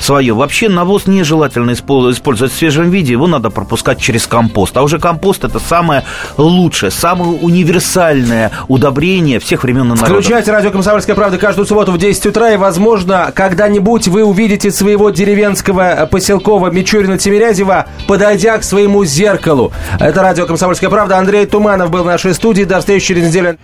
свое. 0.00 0.34
Вообще 0.34 0.68
навоз 0.68 1.06
нежелательно 1.06 1.70
испол- 1.70 2.10
использовать 2.10 2.52
в 2.52 2.56
свежем 2.56 2.90
виде. 2.90 3.12
Его 3.12 3.28
надо 3.28 3.50
пропускать 3.50 4.00
через 4.00 4.26
компост. 4.26 4.76
А 4.76 4.82
уже 4.82 4.98
компост 4.98 5.44
это 5.44 5.60
самое 5.60 6.02
лучшее, 6.36 6.90
самое 6.90 7.30
универсальное 7.30 8.50
удобрение 8.66 9.38
всех 9.38 9.62
времен 9.62 9.84
и 9.84 9.88
народов. 9.90 10.08
Включайте 10.08 10.50
радио 10.50 10.70
«Комсомольская 10.72 11.14
правда» 11.14 11.38
каждую 11.38 11.66
субботу 11.66 11.92
в 11.92 11.98
10 11.98 12.26
утра, 12.26 12.50
и, 12.52 12.56
возможно, 12.56 13.30
когда-нибудь 13.32 14.08
вы 14.08 14.24
увидите 14.24 14.72
своего 14.72 15.10
деревенского 15.10 15.82
э, 16.02 16.06
поселкового 16.08 16.70
Мичурина 16.72 17.16
Тимирязева, 17.16 17.86
подойдя 18.06 18.58
к 18.58 18.64
своему 18.64 19.04
зеркалу. 19.04 19.72
Это 19.98 20.22
радио 20.22 20.46
«Комсомольская 20.46 20.90
правда». 20.90 21.18
Андрей 21.18 21.46
Туманов 21.46 21.90
был 21.90 22.02
в 22.02 22.06
нашей 22.06 22.34
студии. 22.34 22.64
До 22.64 22.80
встречи 22.80 23.06
через 23.06 23.28
неделю. 23.28 23.58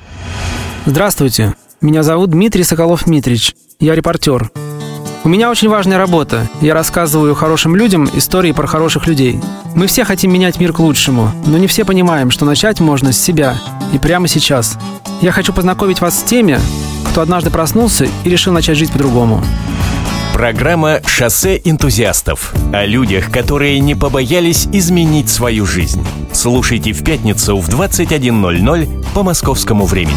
Здравствуйте. 0.86 1.54
Меня 1.80 2.02
зовут 2.02 2.30
Дмитрий 2.30 2.64
Соколов-Митрич. 2.64 3.54
Я 3.78 3.94
репортер. 3.94 4.50
У 5.24 5.28
меня 5.28 5.50
очень 5.50 5.68
важная 5.68 5.98
работа. 5.98 6.48
Я 6.60 6.74
рассказываю 6.74 7.34
хорошим 7.34 7.76
людям 7.76 8.08
истории 8.14 8.52
про 8.52 8.66
хороших 8.66 9.06
людей. 9.06 9.38
Мы 9.74 9.86
все 9.86 10.04
хотим 10.04 10.32
менять 10.32 10.58
мир 10.58 10.72
к 10.72 10.78
лучшему, 10.78 11.30
но 11.44 11.58
не 11.58 11.66
все 11.66 11.84
понимаем, 11.84 12.30
что 12.30 12.44
начать 12.44 12.80
можно 12.80 13.12
с 13.12 13.20
себя. 13.20 13.56
И 13.92 13.98
прямо 13.98 14.26
сейчас. 14.28 14.78
Я 15.20 15.32
хочу 15.32 15.52
познакомить 15.52 16.00
вас 16.00 16.18
с 16.18 16.22
теми, 16.22 16.58
кто 17.10 17.20
однажды 17.20 17.50
проснулся 17.50 18.06
и 18.24 18.30
решил 18.30 18.52
начать 18.52 18.78
жить 18.78 18.92
по-другому. 18.92 19.42
Программа 20.38 21.00
«Шоссе 21.04 21.60
энтузиастов» 21.64 22.54
о 22.72 22.86
людях, 22.86 23.32
которые 23.32 23.80
не 23.80 23.96
побоялись 23.96 24.68
изменить 24.70 25.28
свою 25.28 25.66
жизнь. 25.66 26.06
Слушайте 26.32 26.92
в 26.92 27.02
пятницу 27.02 27.58
в 27.58 27.68
21.00 27.68 29.04
по 29.14 29.24
московскому 29.24 29.84
времени. 29.84 30.14